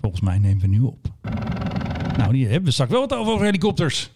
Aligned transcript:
Volgens 0.00 0.20
mij 0.22 0.38
nemen 0.38 0.60
we 0.60 0.66
nu 0.66 0.80
op. 0.80 1.06
Nou, 2.16 2.32
die 2.32 2.44
hebben 2.46 2.64
we 2.64 2.70
straks 2.70 2.90
wel 2.90 3.00
wat 3.00 3.14
over, 3.14 3.32
over 3.32 3.44
helikopters. 3.44 4.10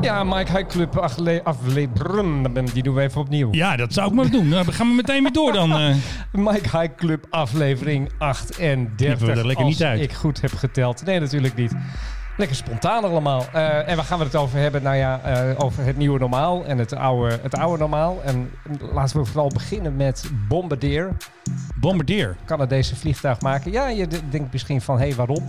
Ja, 0.00 0.24
Mike 0.24 0.52
High 0.52 0.66
Club 0.66 0.96
afle- 0.96 1.40
aflevering. 1.44 2.70
Die 2.70 2.82
doen 2.82 2.94
we 2.94 3.02
even 3.02 3.20
opnieuw. 3.20 3.48
Ja, 3.52 3.76
dat 3.76 3.92
zou 3.92 4.08
ik 4.08 4.14
maar 4.14 4.30
doen. 4.30 4.48
Nou, 4.48 4.64
Dan 4.64 4.74
gaan 4.74 4.88
we 4.88 4.94
meteen 4.94 5.22
weer 5.22 5.32
door 5.32 5.52
dan. 5.52 5.72
eh. 5.72 5.94
Mike 6.32 6.78
High 6.78 6.94
Club 6.96 7.26
aflevering 7.30 8.10
38. 8.18 8.96
Knippen 8.96 9.26
we 9.26 9.32
er 9.32 9.46
lekker 9.46 9.64
als 9.64 9.72
niet 9.74 9.82
uit. 9.84 10.00
ik 10.00 10.12
goed 10.12 10.40
heb 10.40 10.52
geteld. 10.52 11.04
Nee, 11.04 11.20
natuurlijk 11.20 11.56
niet. 11.56 11.72
Lekker 12.36 12.56
spontaan 12.56 13.04
allemaal. 13.04 13.44
Eh, 13.52 13.88
en 13.88 13.96
waar 13.96 14.04
gaan 14.04 14.18
we 14.18 14.24
het 14.24 14.36
over 14.36 14.58
hebben? 14.58 14.82
Nou 14.82 14.96
ja, 14.96 15.20
eh, 15.20 15.64
over 15.64 15.84
het 15.84 15.96
nieuwe 15.96 16.18
normaal 16.18 16.64
en 16.64 16.78
het 16.78 16.92
oude, 16.94 17.38
het 17.42 17.54
oude 17.54 17.78
normaal. 17.78 18.22
En 18.24 18.50
laten 18.92 19.18
we 19.18 19.24
vooral 19.24 19.48
beginnen 19.48 19.96
met 19.96 20.30
Bombardier. 20.48 21.16
Bombardier. 21.80 22.36
Canadese 22.44 22.96
vliegtuig 22.96 23.40
maken. 23.40 23.72
Ja, 23.72 23.88
je 23.88 24.08
denkt 24.30 24.52
misschien 24.52 24.80
van, 24.80 24.98
hé, 24.98 25.14
waarom? 25.14 25.44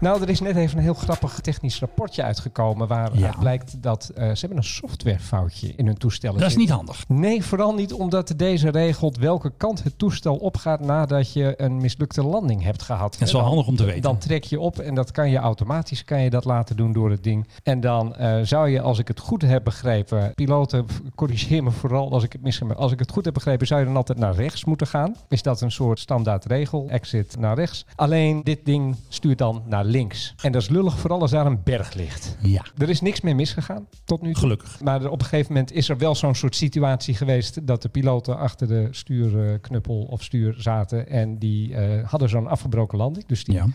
Nou, 0.00 0.22
er 0.22 0.28
is 0.28 0.40
net 0.40 0.56
even 0.56 0.76
een 0.76 0.82
heel 0.82 0.94
grappig 0.94 1.40
technisch 1.40 1.80
rapportje 1.80 2.22
uitgekomen... 2.22 2.88
waaruit 2.88 3.18
Ja. 3.18 3.34
blijkt 3.38 3.82
dat 3.82 4.10
eh, 4.14 4.24
ze 4.30 4.38
hebben 4.40 4.58
een 4.58 4.64
softwarefoutje 4.64 5.72
in 5.76 5.86
hun 5.86 5.96
toestellen 5.98 6.40
Dat 6.40 6.48
is 6.48 6.56
niet 6.56 6.70
handig. 6.70 7.04
Nee, 7.08 7.44
vooral 7.44 7.74
niet 7.74 7.92
omdat 7.92 8.32
deze 8.36 8.70
regelt 8.70 9.16
welke 9.16 9.52
kant 9.56 9.82
het 9.82 9.98
toestel 9.98 10.36
opgaat 10.36 10.80
nadat 10.80 11.32
je 11.32 11.54
een 11.56 11.76
mislukte 11.76 12.22
landing 12.24 12.62
hebt 12.62 12.82
gehad. 12.82 13.12
Dat 13.18 13.28
is 13.28 13.34
wel 13.34 13.42
handig 13.42 13.66
om 13.66 13.76
te 13.76 13.84
weten. 13.84 14.02
Dan 14.02 14.18
trek 14.18 14.44
je 14.44 14.60
op 14.60 14.78
en 14.78 14.94
dat 14.94 15.10
kan 15.10 15.30
je 15.30 15.38
automatisch 15.38 16.04
kan 16.04 16.20
je 16.20 16.30
dat 16.32 16.44
laten 16.44 16.76
doen 16.76 16.92
door 16.92 17.10
het 17.10 17.22
ding. 17.22 17.46
En 17.62 17.80
dan 17.80 18.14
eh, 18.16 18.38
zou 18.42 18.68
je, 18.68 18.80
als 18.80 18.98
ik 18.98 19.08
het 19.08 19.18
goed 19.20 19.42
heb 19.42 19.64
begrepen, 19.64 20.32
piloten, 20.34 20.86
corrigeer 21.14 21.62
me 21.62 21.70
vooral 21.70 22.12
als 22.12 22.24
ik 22.24 22.32
het 22.32 22.42
mis 22.42 22.58
heb, 22.58 22.72
als 22.72 22.92
ik 22.92 22.98
het 22.98 23.10
goed 23.12 23.24
heb 23.24 23.34
begrepen, 23.34 23.66
zou 23.66 23.80
je 23.80 23.86
dan 23.86 23.96
altijd 23.96 24.18
naar 24.18 24.34
rechts 24.34 24.64
moeten 24.64 24.86
gaan. 24.86 25.14
Is 25.28 25.42
dat 25.42 25.60
een 25.60 25.70
soort 25.72 25.98
standaard 25.98 26.44
regel? 26.44 26.86
Exit 26.88 27.36
naar 27.38 27.56
rechts. 27.56 27.86
Alleen 27.94 28.40
dit 28.42 28.64
ding 28.64 28.96
stuurt 29.08 29.38
dan 29.38 29.62
naar 29.66 29.84
links. 29.84 30.34
En 30.42 30.52
dat 30.52 30.62
is 30.62 30.68
lullig 30.68 30.98
vooral 30.98 31.20
als 31.20 31.30
daar 31.30 31.46
een 31.46 31.60
berg 31.64 31.94
ligt. 31.94 32.36
Ja, 32.42 32.64
Er 32.78 32.88
is 32.88 33.00
niks 33.00 33.20
meer 33.20 33.34
misgegaan 33.34 33.86
tot 34.04 34.22
nu 34.22 34.32
toe. 34.32 34.40
gelukkig. 34.40 34.80
Maar 34.80 35.06
op 35.10 35.20
een 35.20 35.26
gegeven 35.26 35.52
moment 35.52 35.72
is 35.72 35.88
er 35.88 35.98
wel 35.98 36.14
zo'n 36.14 36.34
soort 36.34 36.56
situatie 36.56 37.14
geweest 37.14 37.66
dat 37.66 37.82
de 37.82 37.88
piloten 37.88 38.38
achter 38.38 38.68
de 38.68 38.88
stuurknuppel 38.90 40.02
of 40.10 40.22
stuur 40.22 40.54
zaten 40.58 41.08
en 41.08 41.38
die 41.38 41.74
eh, 41.74 42.08
hadden 42.08 42.28
zo'n 42.28 42.46
afgebroken 42.46 42.98
landing. 42.98 43.26
Dus 43.26 43.44
die 43.44 43.54
Ja. 43.54 43.66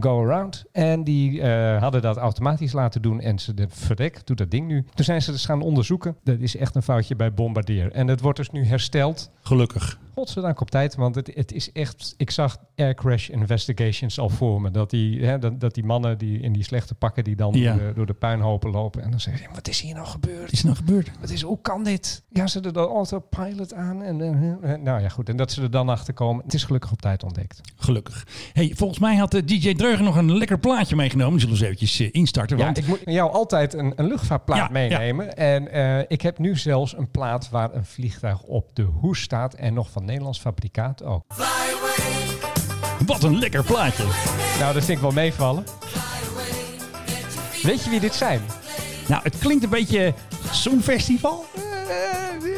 Go-around. 0.00 0.64
En 0.72 1.04
die 1.04 1.40
eh, 1.42 1.80
hadden 1.82 2.02
dat 2.02 2.16
automatisch 2.16 2.72
laten 2.72 3.02
doen 3.02 3.20
en 3.20 3.38
ze 3.38 3.54
de 3.54 3.66
verrek, 3.68 4.26
doet 4.26 4.38
dat 4.38 4.50
ding 4.50 4.66
nu. 4.66 4.84
Toen 4.94 5.04
zijn 5.04 5.22
ze 5.22 5.30
dus 5.32 5.44
gaan 5.44 5.62
onderzoeken. 5.62 6.16
Dat 6.24 6.38
is 6.40 6.56
echt 6.56 6.74
een 6.74 6.82
foutje 6.82 7.16
bij 7.16 7.34
Bombardier. 7.34 7.92
En 7.92 8.08
het 8.08 8.20
wordt 8.20 8.38
dus 8.38 8.50
nu 8.50 8.64
hersteld. 8.64 9.30
Gelukkig. 9.42 9.98
Godzijdank 10.14 10.60
op 10.60 10.70
tijd, 10.70 10.94
want 10.94 11.14
het, 11.14 11.30
het 11.34 11.52
is 11.52 11.72
echt... 11.72 12.14
Ik 12.16 12.30
zag 12.30 12.56
Air 12.76 12.94
Crash 12.94 13.28
Investigations 13.28 14.18
al 14.18 14.28
voor 14.28 14.60
me. 14.60 14.70
Dat 14.70 14.90
die, 14.90 15.24
hè, 15.24 15.38
dat, 15.38 15.60
dat 15.60 15.74
die 15.74 15.84
mannen 15.84 16.18
die 16.18 16.40
in 16.40 16.52
die 16.52 16.64
slechte 16.64 16.94
pakken 16.94 17.24
die 17.24 17.36
dan 17.36 17.52
Ja. 17.54 17.74
door, 17.74 17.86
de, 17.86 17.92
door 17.94 18.06
de 18.06 18.12
puinhopen 18.12 18.70
lopen. 18.70 19.02
En 19.02 19.10
dan 19.10 19.20
zeggen 19.20 19.42
ze, 19.44 19.48
wat 19.54 19.68
is 19.68 19.80
hier 19.80 19.94
nou 19.94 20.06
gebeurd? 20.06 20.40
Wat 20.40 20.52
is 20.52 20.58
er 20.58 20.64
nou 20.64 20.76
gebeurd? 20.76 21.10
Wat 21.20 21.30
is, 21.30 21.42
hoe 21.42 21.58
kan 21.62 21.84
dit? 21.84 22.22
Ja, 22.28 22.46
ze 22.46 22.60
er 22.60 22.72
de 22.72 22.78
autopilot 22.78 23.74
aan. 23.74 24.02
En, 24.02 24.20
eh, 24.20 24.72
eh, 24.72 24.80
nou 24.80 25.00
ja, 25.02 25.08
goed. 25.08 25.28
En 25.28 25.36
dat 25.36 25.52
ze 25.52 25.62
er 25.62 25.70
dan 25.70 25.88
achter 25.88 26.14
komen. 26.14 26.44
Het 26.44 26.54
is 26.54 26.64
gelukkig 26.64 26.92
op 26.92 27.00
tijd 27.00 27.22
ontdekt. 27.22 27.60
Gelukkig. 27.76 28.26
Hey, 28.52 28.72
volgens 28.76 28.98
mij 28.98 29.16
had 29.16 29.30
de 29.30 29.44
DJ 29.44 29.72
Dreugen 29.80 30.04
nog 30.04 30.16
een 30.16 30.38
lekker 30.38 30.58
plaatje 30.58 30.96
meegenomen. 30.96 31.32
Die 31.38 31.40
zullen 31.40 31.56
we 31.58 31.64
eens 31.64 31.72
eventjes 31.74 32.06
eh, 32.06 32.20
instarten. 32.20 32.56
Ja, 32.58 32.64
Want 32.64 32.78
ik 32.78 32.86
moet 32.86 33.00
jou 33.04 33.32
altijd 33.32 33.74
een, 33.74 33.92
een 33.96 34.06
luchtvaartplaat 34.06 34.58
Ja, 34.58 34.68
meenemen. 34.70 35.36
En 35.36 35.72
eh, 35.72 36.04
ik 36.08 36.20
heb 36.22 36.38
nu 36.38 36.56
zelfs 36.56 36.96
een 36.96 37.10
plaat 37.10 37.50
waar 37.50 37.74
een 37.74 37.84
vliegtuig 37.84 38.42
op 38.42 38.70
de 38.72 38.82
hoes 38.82 39.20
staat. 39.20 39.54
En 39.54 39.74
nog 39.74 39.90
van 39.90 40.04
Nederlands 40.04 40.38
fabrikaat 40.38 41.04
ook. 41.04 41.24
wat 43.06 43.22
een 43.22 43.38
lekker 43.38 43.64
plaatje. 43.64 44.04
Nou, 44.58 44.74
dat 44.74 44.84
vind 44.84 44.96
ik 44.98 45.02
wel 45.02 45.12
meevallen. 45.12 45.64
Weet 47.62 47.84
je 47.84 47.90
wie 47.90 48.00
dit 48.00 48.14
zijn? 48.14 48.40
Nou, 49.08 49.22
het 49.22 49.38
klinkt 49.38 49.64
een 49.64 49.70
beetje 49.70 50.14
zo'n 50.52 50.80
festival. 50.82 51.44
Eh, 51.54 51.62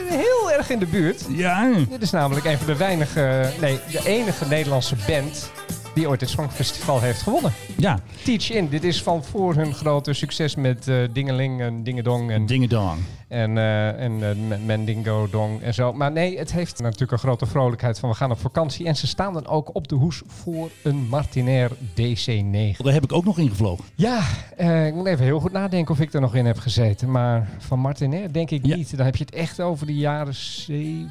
heel 0.09 0.53
erg 0.53 0.71
in 0.71 0.79
de 0.79 0.87
buurt. 0.87 1.25
Ja, 1.29 1.71
Dit 1.89 2.03
is 2.03 2.11
namelijk 2.11 2.47
een 2.47 2.59
van 2.59 2.67
de 2.67 2.77
weinige, 2.77 3.51
nee, 3.61 3.79
de 3.91 4.01
enige 4.05 4.47
Nederlandse 4.47 4.97
band 5.07 5.51
die 5.95 6.09
ooit 6.09 6.21
het 6.21 6.31
Songfestival 6.31 7.01
heeft 7.01 7.23
gewonnen. 7.23 7.53
ja. 7.77 8.01
Teach 8.25 8.51
In, 8.51 8.69
dit 8.69 8.85
is 8.85 9.03
van 9.03 9.25
voor 9.25 9.55
hun 9.55 9.75
grote 9.75 10.13
succes 10.13 10.55
met 10.55 10.89
eh 10.89 10.97
Dingeling 11.13 11.61
en 11.61 11.83
Dingedong 11.83 12.31
en, 12.31 12.47
Dingedong. 12.47 12.99
En, 13.33 13.59
eh 13.59 14.03
en 14.05 14.23
eh, 14.31 14.59
Mendingo 14.67 15.29
Dong 15.31 15.61
en 15.63 15.75
zo. 15.75 15.93
Maar 15.93 16.13
nee, 16.13 16.39
het 16.39 16.53
heeft 16.53 16.81
natuurlijk 16.81 17.13
een 17.13 17.19
grote 17.19 17.47
vrolijkheid 17.47 17.99
van 17.99 18.09
we 18.09 18.15
gaan 18.15 18.31
op 18.31 18.39
vakantie. 18.41 18.87
En 18.87 18.97
ze 18.97 19.07
staan 19.07 19.33
dan 19.33 19.47
ook 19.47 19.75
op 19.75 19.89
de 19.89 19.95
hoes 19.95 20.23
voor 20.27 20.71
een 20.83 21.09
Martinair 21.09 21.71
DC-9. 21.95 22.77
Daar 22.77 22.93
heb 22.93 23.03
ik 23.05 23.13
ook 23.13 23.25
nog 23.25 23.39
in 23.39 23.49
gevlogen. 23.49 23.85
Ja, 23.95 24.21
eh, 24.57 24.87
ik 24.87 24.95
moet 24.95 25.07
even 25.07 25.25
heel 25.25 25.41
goed 25.41 25.53
nadenken 25.53 25.95
of 25.95 26.01
ik 26.01 26.13
er 26.13 26.21
nog 26.21 26.35
in 26.35 26.47
heb 26.47 26.59
gezeten. 26.59 27.11
Maar 27.11 27.49
van 27.59 27.79
Martinair 27.79 28.33
denk 28.33 28.51
ik 28.51 28.67
Ja. 28.67 28.77
niet. 28.77 28.97
Dan 28.97 29.07
heb 29.07 29.17
je 29.17 29.25
het 29.25 29.35
echt 29.35 29.61
over 29.61 29.87
de 29.87 29.95
jaren 29.95 30.35
70. 30.35 31.11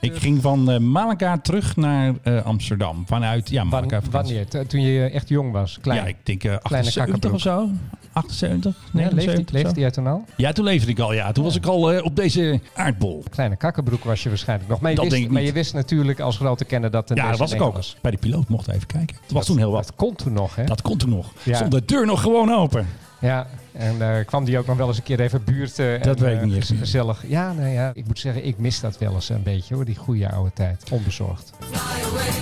Ik 0.00 0.14
ging 0.16 0.42
van 0.42 0.90
Malaga 0.90 1.38
terug 1.38 1.76
naar 1.76 2.14
Amsterdam. 2.44 3.02
Vanuit, 3.06 3.48
ja, 3.50 3.64
Malaga. 3.64 4.00
wanneer? 4.10 4.48
Toen 4.66 4.80
je 4.80 5.04
echt 5.10 5.28
jong 5.28 5.52
was, 5.52 5.78
klein. 5.80 6.00
Ja, 6.00 6.06
ik 6.06 6.16
denk 6.22 6.44
eh, 6.44 6.56
Kleine 6.62 6.86
78 6.88 7.32
of 7.32 7.40
zo. 7.40 7.68
78, 8.12 8.74
Ja, 8.74 8.90
79 8.92 9.14
leefde, 9.24 9.40
of 9.42 9.46
zo. 9.48 9.56
leefde 9.56 9.80
jij 9.80 9.90
toen 9.90 10.06
al? 10.06 10.24
Ja, 10.36 10.52
toen 10.52 10.64
leefde 10.64 10.90
ik 10.90 10.98
al. 10.98 11.12
Ja, 11.12 11.32
toen 11.32 11.44
was 11.44 11.56
ik 11.56 11.66
al 11.66 11.92
eh, 11.92 12.04
op 12.04 12.16
deze 12.16 12.60
aardbol. 12.74 13.24
Kleine 13.30 13.56
kakkenbroek 13.56 14.04
was 14.04 14.22
je 14.22 14.28
waarschijnlijk 14.28 14.68
nog. 14.70 14.80
Maar 14.80 14.90
je, 14.90 14.96
Dat 14.96 15.04
wist, 15.04 15.16
denk 15.16 15.26
ik 15.28 15.32
maar 15.34 15.42
je 15.42 15.52
wist 15.52 15.74
natuurlijk 15.74 16.20
als 16.20 16.36
grote 16.36 16.64
kenner 16.64 16.90
dat 16.90 17.10
Ja, 17.14 17.30
dat 17.30 17.38
was 17.38 17.52
ik 17.52 17.58
DC-9 17.58 17.62
ook. 17.62 17.80
Bij 18.00 18.10
de 18.10 18.16
piloot 18.16 18.48
mocht 18.48 18.68
even 18.68 18.86
kijken. 18.86 19.16
Het 19.22 19.32
was 19.32 19.46
toen 19.46 19.58
heel 19.58 19.70
wat. 19.70 19.86
Dat 19.86 19.94
kon 19.94 20.14
toen 20.14 20.32
nog, 20.32 20.56
hè? 20.56 20.64
Dat 20.64 20.82
kon 20.82 20.96
toen 20.96 21.10
nog. 21.10 21.32
Ja. 21.42 21.54
Stond 21.54 21.70
de 21.70 21.84
deur 21.84 22.06
nog 22.06 22.20
gewoon 22.20 22.52
open. 22.52 22.86
Ja, 23.20 23.46
en 23.72 24.16
eh, 24.16 24.26
kwam 24.26 24.44
die 24.44 24.58
ook 24.58 24.66
nog 24.66 24.76
wel 24.76 24.88
eens 24.88 24.96
een 24.96 25.02
keer 25.02 25.20
even 25.20 25.44
buurten. 25.44 26.02
Dat 26.02 26.16
en, 26.16 26.24
weet 26.24 26.34
ik 26.36 26.42
eh, 26.42 26.46
niet. 26.46 26.78
Gezellig. 26.78 27.24
Ja, 27.26 27.52
nou 27.52 27.68
ja, 27.68 27.90
ik 27.94 28.06
moet 28.06 28.18
zeggen, 28.18 28.44
ik 28.46 28.58
mis 28.58 28.80
dat 28.80 28.98
wel 28.98 29.14
eens 29.14 29.28
een 29.28 29.42
beetje 29.42 29.74
hoor, 29.74 29.84
die 29.84 29.96
goede 29.96 30.30
oude 30.30 30.50
tijd. 30.54 30.84
Onbezorgd. 30.90 31.50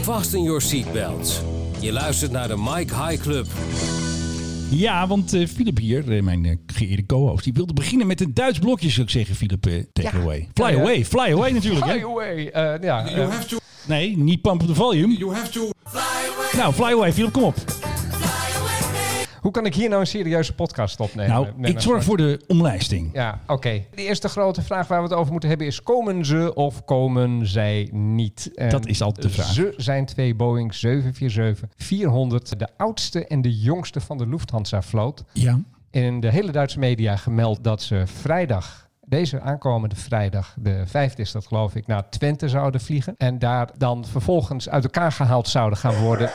Fasten 0.02 0.42
your 0.42 0.60
seatbelts. 0.60 1.40
Je 1.80 1.92
luistert 1.92 2.32
naar 2.32 2.48
de 2.48 2.56
Mike 2.56 2.94
High 2.94 3.22
Club. 3.22 3.46
Ja, 4.70 5.06
want 5.06 5.32
eh 5.34 5.46
Philip 5.46 5.78
hier, 5.78 6.16
eh, 6.16 6.22
mijn 6.22 6.44
eh, 6.44 6.56
geëerde 6.66 7.06
co-host, 7.06 7.44
die 7.44 7.52
wilde 7.52 7.72
beginnen 7.72 8.06
met 8.06 8.20
een 8.20 8.34
Duits 8.34 8.58
blokje, 8.58 8.90
zou 8.90 9.02
ik 9.06 9.10
zeggen, 9.12 9.34
Philip. 9.34 9.66
eh, 9.66 9.72
take 9.92 10.16
Ja. 10.16 10.22
away. 10.22 10.48
Fly 10.54 10.64
away, 10.80 11.04
fly 11.04 11.32
away 11.32 11.50
natuurlijk. 11.50 11.84
Fly 11.84 11.98
Hè? 11.98 12.04
away. 12.04 12.46
eh, 12.48 12.82
ja, 12.82 13.04
Nee, 13.86 14.16
niet 14.18 14.40
pump 14.40 14.62
the 14.66 14.74
volume. 14.74 15.16
You 15.16 15.34
have 15.34 15.50
to 15.50 15.70
Nou, 16.56 16.72
fly 16.72 16.84
away, 16.92 17.12
Philip, 17.12 17.32
kom 17.32 17.42
op. 17.42 17.54
hoe 19.40 19.50
kan 19.50 19.66
ik 19.66 19.74
hier 19.74 19.88
nou 19.88 20.00
een 20.00 20.06
serieuze 20.06 20.54
podcast 20.54 21.00
opnemen? 21.00 21.32
Nou, 21.32 21.46
ik 21.60 21.80
zorg 21.80 22.04
voor 22.04 22.16
de 22.16 22.40
omlijsting. 22.46 23.10
Ja, 23.12 23.40
oké. 23.46 23.84
De 23.94 24.02
eerste 24.02 24.28
grote 24.28 24.62
vraag 24.62 24.88
waar 24.88 25.02
we 25.02 25.08
het 25.08 25.16
over 25.16 25.30
moeten 25.30 25.48
hebben 25.48 25.66
is: 25.66 25.82
komen 25.82 26.24
ze 26.24 26.54
of 26.54 26.84
komen 26.84 27.46
zij 27.46 27.88
niet? 27.92 28.50
En 28.54 28.68
Dat 28.68 28.86
is 28.86 29.02
altijd 29.02 29.26
de 29.26 29.32
vraag. 29.32 29.52
Ze 29.52 29.74
zijn 29.76 30.06
twee 30.06 30.34
Boeing 30.34 30.74
747-400, 30.86 32.56
de 32.56 32.68
oudste 32.76 33.26
en 33.26 33.42
de 33.42 33.58
jongste 33.58 34.00
van 34.00 34.18
de 34.18 34.28
Lufthansa-vloot. 34.28 35.24
Ja. 35.32 35.60
In 35.90 36.20
de 36.20 36.30
hele 36.30 36.52
Duitse 36.52 36.78
media 36.78 37.16
gemeld 37.16 37.64
dat 37.64 37.82
ze 37.82 38.02
vrijdag. 38.04 38.88
Deze 39.04 39.40
aankomende 39.40 39.96
vrijdag, 39.96 40.54
de 40.58 40.82
vijfde 40.86 41.22
is 41.22 41.32
dat 41.32 41.46
geloof 41.46 41.74
ik, 41.74 41.86
naar 41.86 42.08
Twente 42.08 42.48
zouden 42.48 42.80
vliegen. 42.80 43.14
En 43.18 43.38
daar 43.38 43.70
dan 43.78 44.04
vervolgens 44.04 44.68
uit 44.68 44.84
elkaar 44.84 45.12
gehaald 45.12 45.48
zouden 45.48 45.78
gaan 45.78 45.96
worden 45.96 46.30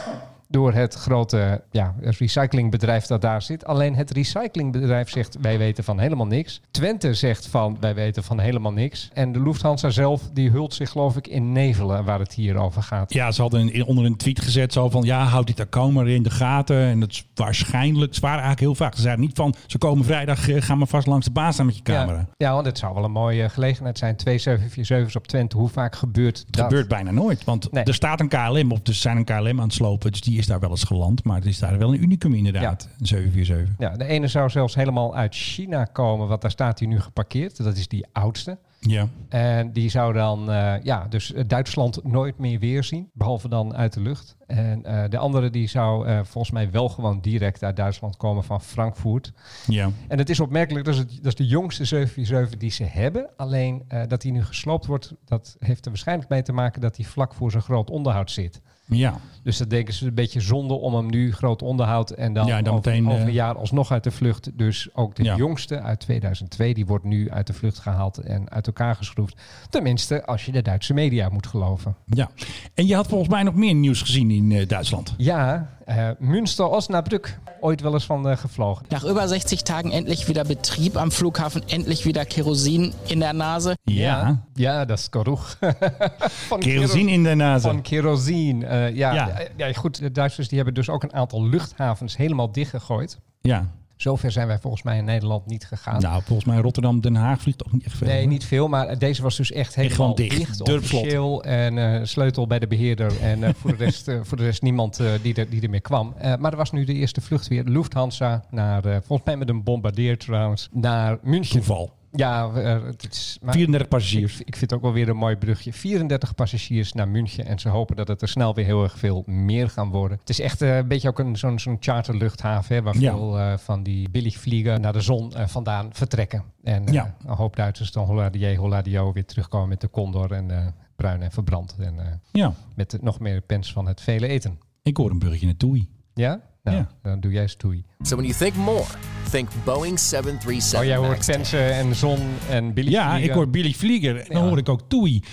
door 0.48 0.74
het 0.74 0.94
grote 0.94 1.64
ja, 1.72 1.96
recyclingbedrijf 2.00 3.06
dat 3.06 3.22
daar 3.22 3.42
zit. 3.42 3.66
Alleen 3.66 3.96
het 3.96 4.12
recyclingbedrijf 4.12 5.10
zegt 5.10 5.38
wij 5.42 5.58
weten 5.58 5.84
van 5.84 6.00
helemaal 6.00 6.28
niks. 6.28 6.62
Twente 6.72 7.14
zegt 7.14 7.48
van 7.48 7.78
wij 7.80 7.96
weten 7.96 8.24
van 8.24 8.40
helemaal 8.40 8.72
niks. 8.74 9.10
En 9.14 9.32
de 9.32 9.42
Lufthansa 9.42 9.90
zelf 9.90 10.22
die 10.34 10.50
hult 10.50 10.74
zich 10.74 10.90
geloof 10.90 11.16
ik 11.18 11.28
in 11.28 11.52
nevelen 11.52 12.06
waar 12.06 12.20
het 12.20 12.34
hier 12.34 12.56
over 12.58 12.84
gaat. 12.84 13.14
Ja, 13.14 13.32
ze 13.32 13.42
hadden 13.42 13.62
een- 13.76 13.86
onder 13.86 14.06
een 14.06 14.18
tweet 14.18 14.42
gezet 14.42 14.74
zo 14.74 14.90
van... 14.90 15.04
ja, 15.04 15.24
houd 15.24 15.48
dit 15.48 15.60
account 15.60 15.94
maar 15.94 16.08
in 16.08 16.24
de 16.24 16.30
gaten. 16.30 16.80
En 16.80 17.00
dat 17.00 17.10
is 17.12 17.28
waarschijnlijk... 17.36 18.14
Ze 18.14 18.22
waren 18.22 18.44
eigenlijk 18.44 18.60
heel 18.66 18.76
vaak. 18.86 18.96
Ze 18.96 19.02
zeiden 19.02 19.26
niet 19.26 19.36
van... 19.36 19.56
ze 19.66 19.78
komen 19.78 20.06
vrijdag, 20.06 20.50
eh, 20.50 20.62
ga 20.62 20.76
maar 20.76 20.88
vast 20.88 21.08
langs 21.08 21.26
de 21.26 21.32
baas 21.32 21.54
staan 21.54 21.66
met 21.66 21.76
je 21.76 21.82
camera. 21.84 22.18
Ja, 22.18 22.28
ja, 22.48 22.54
want 22.54 22.66
het 22.66 22.78
zou 22.78 22.94
wel 22.94 23.04
een 23.04 23.12
mooie 23.12 23.50
gelegenheid 23.50 23.98
zijn. 23.98 24.16
Twee 24.16 24.40
747's 24.40 25.16
op 25.16 25.28
Twente. 25.28 25.58
Hoe 25.58 25.70
vaak 25.70 25.96
gebeurt 25.96 26.38
Het 26.38 26.48
dat? 26.56 26.64
gebeurt 26.64 26.88
bijna 26.88 27.12
nooit. 27.12 27.44
Want 27.44 27.72
Nee. 27.72 27.84
er 27.84 27.94
staat 27.94 28.20
een 28.20 28.28
KLM 28.28 28.72
of 28.72 28.80
er 28.84 28.94
zijn 28.94 29.18
een 29.18 29.24
KLM 29.24 29.48
aan 29.60 29.60
het 29.60 29.74
slopen. 29.74 30.12
Dus 30.12 30.22
die 30.22 30.35
is 30.38 30.48
daar 30.48 30.60
wel 30.60 30.70
eens 30.70 30.84
geland. 30.84 31.24
Maar 31.24 31.36
het 31.36 31.46
is 31.46 31.60
daar 31.60 31.78
wel 31.78 31.94
een 31.94 32.04
unicum 32.04 32.34
inderdaad. 32.34 32.90
Een 33.00 33.06
747. 33.06 33.76
Ja, 33.78 33.98
de 33.98 34.06
ene 34.06 34.28
zou 34.28 34.50
zelfs 34.50 34.76
helemaal 34.76 35.16
uit 35.16 35.36
China 35.36 35.86
komen, 35.86 36.28
want 36.28 36.42
daar 36.42 36.52
staat 36.52 36.80
hij 36.80 36.88
nu 36.88 37.00
geparkeerd. 37.00 37.64
Dat 37.64 37.78
is 37.78 37.88
die 37.88 38.06
oudste. 38.12 38.58
Ja. 38.88 39.08
En 39.30 39.72
die 39.72 39.90
zou 39.90 40.14
dan, 40.14 40.52
eh, 40.52 40.74
ja, 40.84 41.08
dus 41.08 41.34
eh, 41.34 41.44
Duitsland 41.48 42.04
nooit 42.04 42.38
meer 42.38 42.60
weerzien, 42.60 43.10
behalve 43.14 43.50
dan 43.50 43.76
uit 43.76 43.94
de 43.94 44.02
lucht. 44.02 44.36
En 44.48 44.86
eh, 44.86 45.10
de 45.10 45.18
andere 45.18 45.50
die 45.50 45.68
zou 45.68 46.24
volgens 46.26 46.54
mij 46.54 46.72
wel 46.72 46.90
gewoon 46.90 47.22
direct 47.22 47.64
uit 47.64 47.76
Duitsland 47.76 48.18
komen 48.18 48.44
van 48.44 48.62
Frankfurt. 48.62 49.34
Ja. 49.68 49.90
En 50.08 50.18
het 50.18 50.30
is 50.30 50.40
opmerkelijk, 50.40 50.86
dat 50.86 50.94
is, 50.94 51.00
het, 51.00 51.16
dat 51.16 51.26
is 51.26 51.36
de 51.36 51.46
jongste 51.46 51.86
747 51.86 52.60
die 52.60 52.72
ze 52.72 52.84
hebben. 52.84 53.30
Alleen 53.38 53.86
dat 54.08 54.22
die 54.22 54.32
nu 54.32 54.44
gesloopt 54.44 54.86
wordt, 54.86 55.14
dat 55.26 55.56
heeft 55.60 55.86
er 55.86 55.92
waarschijnlijk 55.92 56.30
mee 56.30 56.42
te 56.42 56.54
maken 56.54 56.82
dat 56.82 56.96
die 56.96 57.08
vlak 57.08 57.34
voor 57.34 57.52
zijn 57.52 57.64
groot 57.64 57.90
onderhoud 57.90 58.32
zit. 58.32 58.62
Ja. 58.88 59.20
Dus 59.44 59.58
dat 59.58 59.70
denken 59.70 59.94
ze 59.94 60.06
een 60.08 60.14
beetje 60.14 60.40
zonde 60.42 60.74
om 60.74 60.96
hem 60.96 61.06
nu 61.10 61.34
groot 61.34 61.62
onderhoud 61.62 62.10
en 62.12 62.34
dan, 62.34 62.46
Ja, 62.46 62.62
dan 62.62 62.74
over, 62.74 62.92
meteen, 62.92 63.08
over 63.08 63.20
eh, 63.22 63.26
een 63.28 63.34
jaar 63.34 63.58
alsnog 63.58 63.92
uit 63.92 64.04
de 64.04 64.12
vlucht. 64.12 64.58
Dus 64.58 64.88
ook 64.94 65.16
de 65.16 65.24
Ja. 65.24 65.36
jongste 65.36 65.82
uit 65.82 66.00
2002, 66.00 66.74
die 66.74 66.86
wordt 66.86 67.04
nu 67.06 67.32
uit 67.32 67.48
de 67.48 67.54
vlucht 67.54 67.80
gehaald 67.80 68.18
en 68.18 68.50
uit 68.52 68.68
elkaar 68.68 68.96
geschroefd. 68.96 69.42
Tenminste, 69.70 70.26
als 70.26 70.46
je 70.46 70.52
de 70.52 70.62
Duitse 70.62 70.94
media 70.94 71.30
moet 71.30 71.48
geloven. 71.48 71.96
ja. 72.06 72.30
En 72.74 72.88
je 72.88 72.96
had 72.96 73.08
volgens 73.08 73.30
mij 73.30 73.44
nog 73.44 73.56
meer 73.56 73.74
nieuws 73.76 74.02
gezien 74.02 74.32
in 74.32 74.52
eh, 74.52 74.68
Duitsland. 74.68 75.14
Ja, 75.18 75.70
eh 75.86 76.10
Münster, 76.20 76.70
Osnabrück, 76.70 77.40
ooit 77.60 77.82
wel 77.82 77.94
eens 77.94 78.06
van 78.06 78.30
eh, 78.30 78.38
gevlogen. 78.38 78.86
Nach 78.90 79.04
über 79.04 79.28
60 79.28 79.64
Tagen 79.64 79.92
endlich 79.92 80.28
wieder 80.28 80.44
Betrieb 80.44 80.98
am 80.98 81.12
Flughafen, 81.12 81.62
endlich 81.68 82.06
wieder 82.06 82.26
Kerosin 82.26 82.94
in 83.08 83.20
der 83.20 83.34
Nase. 83.34 83.76
Ja. 83.84 84.44
ja 84.56 84.86
dat 84.86 85.00
is 85.00 85.08
Geruch. 85.12 85.56
van 86.48 86.60
Kerosine 86.60 87.12
in 87.12 87.24
de 87.24 87.36
nazen. 87.36 87.72
Van 87.72 87.82
kerosine. 87.82 88.66
eh, 88.66 88.96
ja. 88.96 89.14
Ja. 89.14 89.28
Ja. 89.58 89.68
ja, 89.68 89.74
goed. 89.74 90.00
De 90.00 90.12
Duitsers 90.12 90.48
die 90.48 90.58
hebben 90.58 90.74
dus 90.76 90.90
ook 90.90 91.04
een 91.04 91.14
aantal 91.14 91.44
luchthavens 91.48 92.18
helemaal 92.18 92.52
dichtgegooid. 92.52 93.20
Ja. 93.42 93.70
Zover 93.96 94.32
zijn 94.32 94.48
wij 94.48 94.60
volgens 94.60 94.84
mij 94.84 94.98
in 94.98 95.06
Nederland 95.06 95.46
niet 95.46 95.66
gegaan. 95.66 96.02
Nou, 96.02 96.22
volgens 96.24 96.48
mij 96.48 96.58
Rotterdam, 96.58 97.02
Den 97.02 97.16
Haag 97.16 97.42
vliegt 97.42 97.58
toch 97.58 97.72
niet 97.72 97.86
echt 97.86 97.98
veel. 97.98 98.08
Nee, 98.08 98.20
hoor. 98.20 98.28
niet 98.28 98.46
veel, 98.46 98.68
maar 98.68 98.98
deze 99.00 99.22
was 99.22 99.38
dus 99.38 99.52
echt 99.52 99.76
helemaal 99.76 100.16
dicht. 100.16 100.38
dicht, 100.38 100.62
officieel 100.62 101.44
en 101.44 101.78
eh, 101.78 102.00
sleutel 102.04 102.48
bij 102.48 102.60
de 102.60 102.68
beheerder 102.68 103.22
en 103.22 103.44
eh, 103.44 103.54
voor, 103.54 103.78
de 103.78 103.84
rest, 103.84 104.08
eh, 104.08 104.20
voor 104.24 104.38
de 104.38 104.44
rest 104.44 104.62
niemand 104.62 105.00
eh, 105.00 105.12
die, 105.22 105.34
er, 105.34 105.50
die 105.50 105.62
er 105.62 105.70
meer 105.70 105.82
kwam. 105.82 106.14
Eh, 106.18 106.36
maar 106.36 106.52
er 106.52 106.58
was 106.58 106.72
nu 106.72 106.84
de 106.84 106.94
eerste 106.94 107.22
vlucht 107.22 107.48
weer, 107.48 107.64
Lufthansa, 107.64 108.44
naar, 108.50 108.86
eh, 108.86 108.98
volgens 109.04 109.28
mij 109.28 109.38
met 109.38 109.50
een 109.50 109.64
bombardeer 109.64 110.18
trouwens, 110.18 110.70
naar 110.72 111.18
München. 111.22 111.56
Toeval. 111.56 111.94
Ja, 112.16 112.52
eh, 112.54 112.84
het 112.84 113.08
is, 113.12 113.38
maar 113.42 113.54
34 113.54 113.88
passagiers. 113.90 114.40
ik, 114.40 114.48
ik 114.48 114.56
vind 114.56 114.70
het 114.72 114.74
ook 114.80 114.82
wel 114.86 114.94
weer 114.94 115.10
een 115.10 115.18
mooi 115.18 115.36
brugje. 115.36 115.74
34 115.74 116.36
passagiers 116.36 116.94
naar 116.94 117.08
München 117.08 117.46
en 117.46 117.60
ze 117.60 117.70
hopen 117.70 117.96
dat 117.96 118.08
het 118.08 118.22
er 118.22 118.28
snel 118.28 118.54
weer 118.54 118.66
heel 118.66 118.84
erg 118.84 118.98
veel 118.98 119.24
meer 119.26 119.70
gaan 119.70 119.90
worden. 119.90 120.18
Het 120.20 120.30
is 120.30 120.40
echt 120.40 120.62
eh, 120.62 120.78
een 120.78 120.88
beetje 120.88 121.08
ook 121.10 121.20
een, 121.20 121.36
zo'n, 121.38 121.60
zo'n 121.60 121.78
charterluchthaven 121.80 122.76
hè, 122.76 122.82
waar 122.82 122.98
Ja. 123.00 123.12
veel 123.12 123.40
eh, 123.40 123.58
van 123.58 123.84
die 123.84 124.10
billigvliegen 124.10 124.82
naar 124.82 124.94
de 124.94 125.02
zon 125.02 125.32
vandaan 125.46 125.90
vertrekken. 125.92 126.44
En 126.64 126.84
Ja. 126.92 127.16
een 127.26 127.36
hoop 127.36 127.56
Duitsers 127.56 127.92
dan 127.92 128.06
Holladier, 128.06 128.56
Holladio 128.58 129.12
weer 129.14 129.26
terugkomen 129.26 129.70
met 129.70 129.82
de 129.82 129.90
Condor 129.90 130.32
en 130.32 130.74
bruin 130.96 131.22
en 131.22 131.32
verbrand. 131.32 131.76
En 131.80 132.22
Ja. 132.32 132.54
met 132.76 132.98
nog 133.02 133.20
meer 133.20 133.42
pens 133.42 133.72
van 133.74 133.88
het 133.88 134.02
vele 134.02 134.28
eten. 134.28 134.60
Ik 134.84 134.98
hoor 134.98 135.12
een 135.12 135.20
bruggetje 135.20 135.46
naar 135.46 135.58
Toei. 135.58 135.90
Ja? 136.14 136.42
Nou, 136.66 136.78
Ja. 136.78 136.90
dan 137.04 137.20
doe 137.20 137.32
jij 137.32 137.48
stoei. 137.48 137.84
So 138.02 138.16
when 138.16 138.28
you 138.28 138.38
think 138.40 138.56
more, 138.56 138.84
think 139.32 139.50
Boeing 139.64 140.00
737 140.00 140.80
Oh, 140.80 140.86
jij 140.86 140.96
hoort 140.96 141.10
MAX 141.10 141.26
10. 141.26 141.36
pensen 141.36 141.74
en 141.74 141.96
zon 141.96 142.20
en 142.50 142.74
billig 142.74 142.92
Ja, 142.92 143.18
ik 143.18 143.32
hoor 143.32 143.50
Billy 143.50 143.74
Vlieger. 143.74 144.18
En 144.20 144.26
dan 144.34 144.44
Ja. 144.44 144.48
hoor 144.50 144.58
ik 144.58 144.70
ook 144.70 144.82
Toei. 144.88 145.24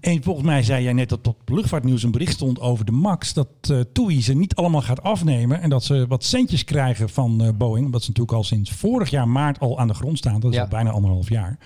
En 0.00 0.22
volgens 0.22 0.46
mij 0.46 0.62
zei 0.62 0.82
jij 0.84 0.92
net 0.92 1.08
dat 1.08 1.26
op 1.26 1.36
luchtvaartnieuws 1.48 2.02
een 2.02 2.10
bericht 2.10 2.32
stond 2.32 2.60
over 2.60 2.84
de 2.84 2.92
MAX. 2.92 3.32
Dat 3.32 3.48
eh 3.60 3.80
Toei 3.92 4.22
ze 4.22 4.34
niet 4.34 4.54
allemaal 4.54 4.82
gaat 4.82 5.02
afnemen. 5.02 5.60
En 5.60 5.70
dat 5.70 5.84
ze 5.84 6.04
wat 6.08 6.24
centjes 6.24 6.64
krijgen 6.64 7.08
van 7.08 7.42
eh, 7.44 7.48
Boeing. 7.56 7.84
Omdat 7.86 8.02
ze 8.02 8.08
natuurlijk 8.08 8.36
al 8.36 8.44
sinds 8.44 8.70
vorig 8.70 9.10
jaar 9.10 9.28
maart 9.28 9.58
al 9.60 9.78
aan 9.78 9.88
de 9.88 9.94
grond 9.94 10.18
staan. 10.18 10.40
Dat 10.40 10.50
is 10.50 10.56
Ja. 10.56 10.62
al 10.62 10.68
bijna 10.68 10.90
anderhalf 10.90 11.28
jaar. 11.28 11.58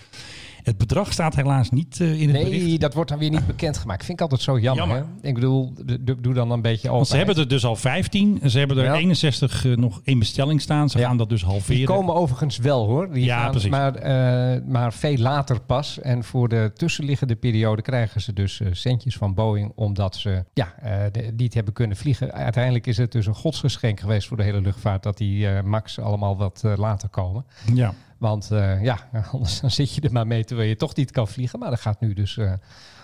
Het 0.62 0.78
bedrag 0.78 1.12
staat 1.12 1.34
helaas 1.34 1.70
niet 1.70 2.00
eh, 2.00 2.20
in 2.20 2.28
het 2.28 2.43
Nee, 2.43 2.44
bericht. 2.58 2.81
dat 2.81 2.94
wordt 2.94 3.10
dan 3.10 3.19
weer 3.19 3.31
niet 3.31 3.46
bekendgemaakt. 3.46 4.05
Vind 4.05 4.12
ik 4.12 4.20
altijd 4.20 4.40
zo 4.40 4.58
jammer. 4.58 4.87
Jammer. 4.87 5.06
Hè? 5.22 5.28
Ik 5.28 5.34
bedoel, 5.34 5.72
doe 6.20 6.34
dan 6.34 6.50
een 6.50 6.62
beetje 6.62 6.90
Want 6.90 7.06
ze 7.06 7.16
hebben 7.16 7.37
er 7.37 7.49
dus 7.49 7.64
al 7.64 7.76
15. 7.76 8.40
Ze 8.50 8.58
hebben 8.58 8.76
er 8.78 8.84
Ja. 8.84 8.94
61 8.94 9.64
eh, 9.66 9.76
nog 9.76 10.00
in 10.05 10.19
bestelling 10.19 10.60
staan. 10.60 10.90
Ze 10.90 10.99
Ja. 10.99 11.06
gaan 11.06 11.16
dat 11.16 11.28
dus 11.28 11.43
halveren. 11.43 11.76
Die 11.76 11.87
komen 11.87 12.14
overigens 12.14 12.56
wel 12.58 12.87
hoor. 12.87 13.12
Die 13.12 13.25
Ja, 13.25 13.40
gaan, 13.40 13.50
precies. 13.50 13.70
Maar, 13.70 13.94
eh, 13.94 14.62
maar 14.66 14.93
veel 14.93 15.16
later 15.16 15.60
pas. 15.60 16.00
En 16.00 16.25
voor 16.25 16.49
de 16.49 16.70
tussenliggende 16.75 17.37
periode 17.37 17.82
krijgen 17.82 18.20
ze 18.20 18.32
dus 18.32 18.61
centjes 18.70 19.16
van 19.16 19.34
Boeing. 19.34 19.72
Omdat 19.75 20.16
ze 20.16 20.44
ja, 20.54 20.75
de- 21.12 21.32
niet 21.37 21.54
hebben 21.54 21.72
kunnen 21.72 21.96
vliegen. 21.96 22.32
Uiteindelijk 22.32 22.87
is 22.87 22.96
het 22.96 23.12
dus 23.12 23.26
een 23.26 23.34
godsgeschenk 23.34 24.00
geweest 24.00 24.28
voor 24.28 24.37
de 24.37 24.43
hele 24.43 24.61
luchtvaart. 24.61 25.02
Dat 25.02 25.19
die 25.19 25.46
MAX 25.62 25.99
allemaal 25.99 26.37
wat 26.37 26.62
later 26.76 27.08
komen. 27.08 27.44
Ja. 27.75 27.94
Want 28.18 28.50
eh, 28.50 28.82
ja, 28.82 29.08
anders 29.32 29.60
dan 29.60 29.70
zit 29.70 29.94
je 29.94 30.00
er 30.00 30.12
maar 30.12 30.26
mee 30.26 30.44
terwijl 30.44 30.68
je 30.68 30.76
toch 30.76 30.94
niet 30.94 31.10
kan 31.10 31.28
vliegen. 31.28 31.58
Maar 31.58 31.72
er 31.72 31.78
gaat 31.78 32.00
nu 32.00 32.12
dus 32.12 32.36
eh, 32.36 32.52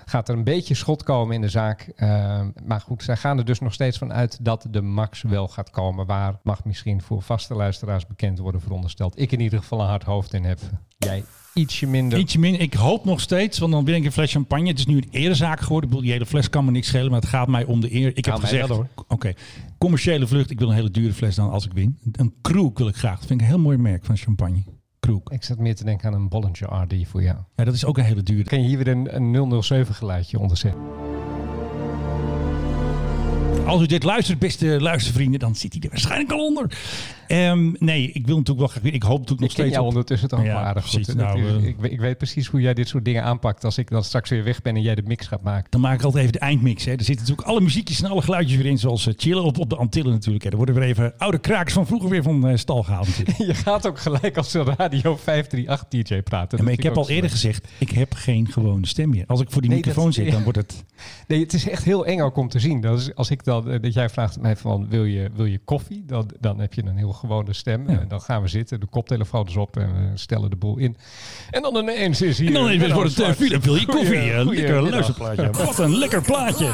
gaat 0.04 0.28
er 0.28 0.36
een 0.36 0.44
beetje 0.44 0.74
schot 0.74 1.02
komen 1.02 1.34
in 1.34 1.40
de 1.40 1.48
zaak. 1.48 1.92
Eh, 1.96 2.40
maar 2.64 2.80
goed, 2.80 3.02
zij 3.02 3.16
gaan 3.16 3.38
er 3.38 3.44
dus 3.44 3.60
nog 3.60 3.72
steeds 3.72 3.98
van 3.98 4.12
uit 4.12 4.44
dat 4.44 4.66
de 4.70 4.82
max 4.82 5.22
wel 5.22 5.48
gaat 5.48 5.70
komen. 5.70 6.06
Waar 6.06 6.38
mag 6.42 6.64
misschien 6.64 7.02
voor 7.02 7.22
vaste 7.22 7.54
luisteraars 7.54 8.06
bekend 8.06 8.38
worden 8.38 8.60
verondersteld. 8.60 9.20
Ik 9.20 9.32
in 9.32 9.40
ieder 9.40 9.58
geval 9.58 9.80
een 9.80 9.86
hard 9.86 10.02
hoofd 10.02 10.34
in 10.34 10.44
heb. 10.44 10.58
Jij 10.96 11.24
ietsje 11.54 11.86
minder. 11.86 12.18
Ietsje 12.18 12.38
minder. 12.38 12.60
Ik 12.60 12.74
hoop 12.74 13.04
nog 13.04 13.20
steeds, 13.20 13.58
want 13.58 13.72
dan 13.72 13.84
win 13.84 13.94
ik 13.94 14.04
een 14.04 14.12
fles 14.12 14.32
champagne. 14.32 14.68
Het 14.68 14.78
is 14.78 14.86
nu 14.86 14.96
een 14.96 15.08
erezaak 15.10 15.60
geworden. 15.60 15.82
Ik 15.82 15.88
bedoel, 15.88 16.04
die 16.04 16.12
hele 16.12 16.26
fles 16.26 16.50
kan 16.50 16.64
me 16.64 16.70
niks 16.70 16.86
schelen, 16.86 17.10
maar 17.10 17.20
het 17.20 17.28
gaat 17.28 17.48
mij 17.48 17.64
om 17.64 17.80
de 17.80 17.94
eer. 17.94 18.16
Ik 18.16 18.24
heb 18.24 18.34
gezegd, 18.34 18.70
oké, 19.08 19.32
commerciële 19.78 20.26
vlucht. 20.26 20.50
Ik 20.50 20.58
wil 20.58 20.68
een 20.68 20.74
hele 20.74 20.90
dure 20.90 21.12
fles 21.12 21.34
dan 21.34 21.50
als 21.50 21.64
ik 21.64 21.72
win. 21.72 21.98
Een 22.12 22.34
Kroek 22.40 22.78
wil 22.78 22.88
ik 22.88 22.96
graag. 22.96 23.18
Dat 23.18 23.26
vind 23.26 23.40
ik 23.40 23.46
een 23.46 23.52
heel 23.52 23.62
mooi 23.62 23.76
merk 23.76 24.04
van 24.04 24.16
champagne. 24.16 24.64
Kroek. 25.04 25.32
Ik 25.32 25.44
zat 25.44 25.58
meer 25.58 25.74
te 25.74 25.84
denken 25.84 26.08
aan 26.08 26.14
een 26.14 26.28
Bollinger 26.28 26.82
RD 26.82 27.08
voor 27.08 27.22
jou. 27.22 27.36
Ja, 27.56 27.64
dat 27.64 27.74
is 27.74 27.84
ook 27.84 27.98
een 27.98 28.04
hele 28.04 28.22
dure. 28.22 28.44
Kan 28.44 28.62
je 28.62 28.66
hier 28.66 28.78
weer 28.78 28.88
een, 28.88 29.34
een 29.34 29.62
007 29.62 29.94
geluidje 29.94 30.38
onder 30.38 30.56
zetten? 30.56 31.03
Als 33.66 33.82
u 33.82 33.86
dit 33.86 34.02
luistert, 34.02 34.38
beste 34.38 34.80
luistervrienden, 34.80 35.40
dan 35.40 35.54
zit 35.54 35.72
hij 35.72 35.82
er 35.82 35.88
waarschijnlijk 35.88 36.32
al 36.32 36.44
onder. 36.46 36.78
Ehm, 37.26 37.72
nee, 37.78 38.10
ik 38.12 38.26
wil 38.26 38.36
natuurlijk 38.36 38.58
wel 38.58 38.68
graag. 38.68 38.92
Ik 38.92 39.02
hoop 39.02 39.18
natuurlijk 39.18 39.40
nog 39.40 39.48
Ik 39.50 39.54
steeds 39.56 39.70
jou 39.70 39.82
op... 39.82 39.88
ondertussen 39.88 40.28
toch 40.28 40.44
Ja, 40.44 40.62
aardig 40.62 40.82
precies. 40.82 41.06
goed. 41.06 41.16
Nou, 41.16 41.46
eh, 41.46 41.66
ik, 41.66 41.76
weet- 41.78 41.92
ik 41.92 42.00
weet 42.00 42.16
precies 42.18 42.46
hoe 42.46 42.60
jij 42.60 42.74
dit 42.74 42.88
soort 42.88 43.04
dingen 43.04 43.22
aanpakt 43.22 43.64
als 43.64 43.78
ik 43.78 43.90
dan 43.90 44.04
straks 44.04 44.30
weer 44.30 44.44
weg 44.44 44.62
ben 44.62 44.76
en 44.76 44.82
jij 44.82 44.94
de 44.94 45.02
mix 45.06 45.26
gaat 45.26 45.42
maken. 45.42 45.66
Dan 45.70 45.80
maak 45.80 45.94
ik 45.94 46.02
altijd 46.02 46.20
even 46.22 46.32
de 46.32 46.38
eindmix. 46.38 46.84
Hè. 46.84 46.90
Er 46.92 46.96
zitten 47.04 47.16
natuurlijk 47.26 47.48
alle 47.48 47.60
muziekjes 47.60 48.02
en 48.02 48.10
alle 48.10 48.22
geluidjes 48.22 48.56
weer 48.56 48.66
in. 48.66 48.78
Zoals 48.78 49.06
eh, 49.06 49.14
chillen 49.16 49.44
op, 49.44 49.58
op 49.58 49.70
de 49.70 49.76
Antillen 49.76 50.12
natuurlijk. 50.12 50.44
Hè. 50.44 50.50
Er 50.50 50.56
worden 50.56 50.74
weer 50.74 50.84
even 50.84 51.14
oude 51.18 51.38
krakers 51.38 51.72
van 51.74 51.86
vroeger 51.86 52.08
weer 52.10 52.22
van 52.22 52.48
eh, 52.48 52.56
stal 52.56 52.82
gehaald 52.82 53.06
natuurlijk. 53.06 53.36
Je 53.50 53.54
gaat 53.54 53.86
ook 53.86 53.98
gelijk 53.98 54.36
als 54.36 54.54
een 54.54 54.64
Radio 54.76 55.16
538 55.16 55.88
DJ 55.88 56.22
praten. 56.22 56.58
Ja, 56.58 56.64
maar 56.64 56.72
Dat 56.72 56.78
ik 56.84 56.90
heb 56.90 56.96
al 56.96 57.08
eerder 57.10 57.30
gezegd, 57.30 57.68
ik 57.78 57.90
heb 57.90 58.12
geen 58.14 58.48
gewone 58.52 58.86
stem 58.86 59.08
meer. 59.10 59.24
Als 59.26 59.40
ik 59.40 59.50
voor 59.50 59.60
die 59.62 59.70
Nee, 59.70 59.78
microfoon 59.78 60.04
dat- 60.04 60.14
zit, 60.14 60.30
dan 60.30 60.42
wordt 60.42 60.58
het... 60.58 60.84
Nee, 61.28 61.40
het 61.40 61.52
is 61.52 61.68
echt 61.68 61.84
heel 61.84 62.06
eng 62.06 62.20
ook 62.20 62.36
om 62.36 62.48
te 62.48 62.58
zien. 62.58 62.80
Dat 62.80 62.98
is, 62.98 63.14
als 63.14 63.30
ik 63.30 63.44
dan, 63.44 63.53
eh, 63.62 63.82
dat 63.82 63.94
jij 63.94 64.08
vraagt 64.08 64.40
mij 64.40 64.56
van, 64.56 64.88
wil 64.88 65.04
je, 65.04 65.30
wil 65.34 65.44
je 65.44 65.58
koffie? 65.64 66.04
Dan, 66.06 66.30
dan 66.40 66.58
heb 66.60 66.74
je 66.74 66.84
een 66.84 66.96
heel 66.96 67.12
gewone 67.12 67.52
stem. 67.52 67.90
Ja. 67.90 68.00
En 68.00 68.08
dan 68.08 68.20
gaan 68.20 68.42
we 68.42 68.48
zitten, 68.48 68.80
de 68.80 68.86
koptelefoons 68.86 69.56
op 69.56 69.76
en 69.76 69.92
we 70.10 70.10
stellen 70.18 70.50
de 70.50 70.56
boel 70.56 70.76
in. 70.78 70.96
En 71.50 71.62
dan 71.62 71.76
ineens 71.76 72.22
is 72.22 72.38
hier... 72.38 72.48
En 72.48 72.54
dan 72.54 72.64
Menno 72.78 72.94
wordt 72.94 73.16
het, 73.16 73.26
eh. 73.26 73.32
Philip, 73.32 73.62
wil 73.62 73.76
je 73.76 73.86
koffie? 73.86 74.06
Goeie- 74.06 74.32
Eh, 74.34 74.44
lekker 74.46 74.90
luisterplaatje. 74.90 75.50
Wat 75.50 75.78
een 75.78 75.96
lekker 75.98 76.22
plaatje. 76.22 76.70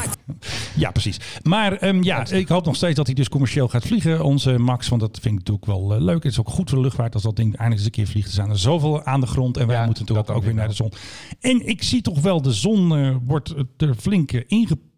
Ja, 0.77 0.91
precies. 0.91 1.17
Maar 1.43 1.73
ehm, 1.73 2.03
ja, 2.03 2.27
ik 2.31 2.49
hoop 2.49 2.65
nog 2.65 2.77
steeds 2.77 2.97
dat 2.97 3.06
hij 3.06 3.15
dus 3.15 3.29
commercieel 3.29 3.69
gaat 3.69 3.87
vliegen, 3.87 4.25
onze 4.25 4.59
Max. 4.59 4.88
Want 4.88 5.00
dat 5.00 5.19
vind 5.23 5.41
ik 5.41 5.49
natuurlijk 5.49 5.66
wel 5.66 5.95
eh, 5.95 6.00
leuk. 6.00 6.23
Het 6.23 6.33
is 6.33 6.38
ook 6.40 6.49
goed 6.50 6.69
voor 6.69 6.78
de 6.78 6.85
luchtvaart 6.85 7.14
als 7.14 7.23
dat 7.23 7.37
ding 7.37 7.49
eindelijk 7.49 7.76
eens 7.76 7.85
een 7.85 7.90
keer 7.90 8.07
vliegt. 8.07 8.28
Er 8.28 8.35
zijn 8.35 8.50
er 8.50 8.59
zoveel 8.59 9.04
aan 9.04 9.21
de 9.21 9.26
grond 9.26 9.57
en 9.57 9.66
wij 9.66 9.76
Ja, 9.76 9.85
moeten 9.85 10.02
natuurlijk 10.02 10.31
ook, 10.31 10.37
ook 10.37 10.45
weer 10.45 10.54
naar 10.54 10.69
de 10.69 10.75
zon. 10.75 10.93
En 11.40 11.66
ik 11.69 11.83
zie 11.83 12.02
toch 12.02 12.21
wel, 12.21 12.43
de 12.43 12.52
zon 12.52 12.97
eh, 12.97 13.16
wordt 13.25 13.54
er 13.76 13.95
flink 13.95 14.33
eh, 14.33 14.43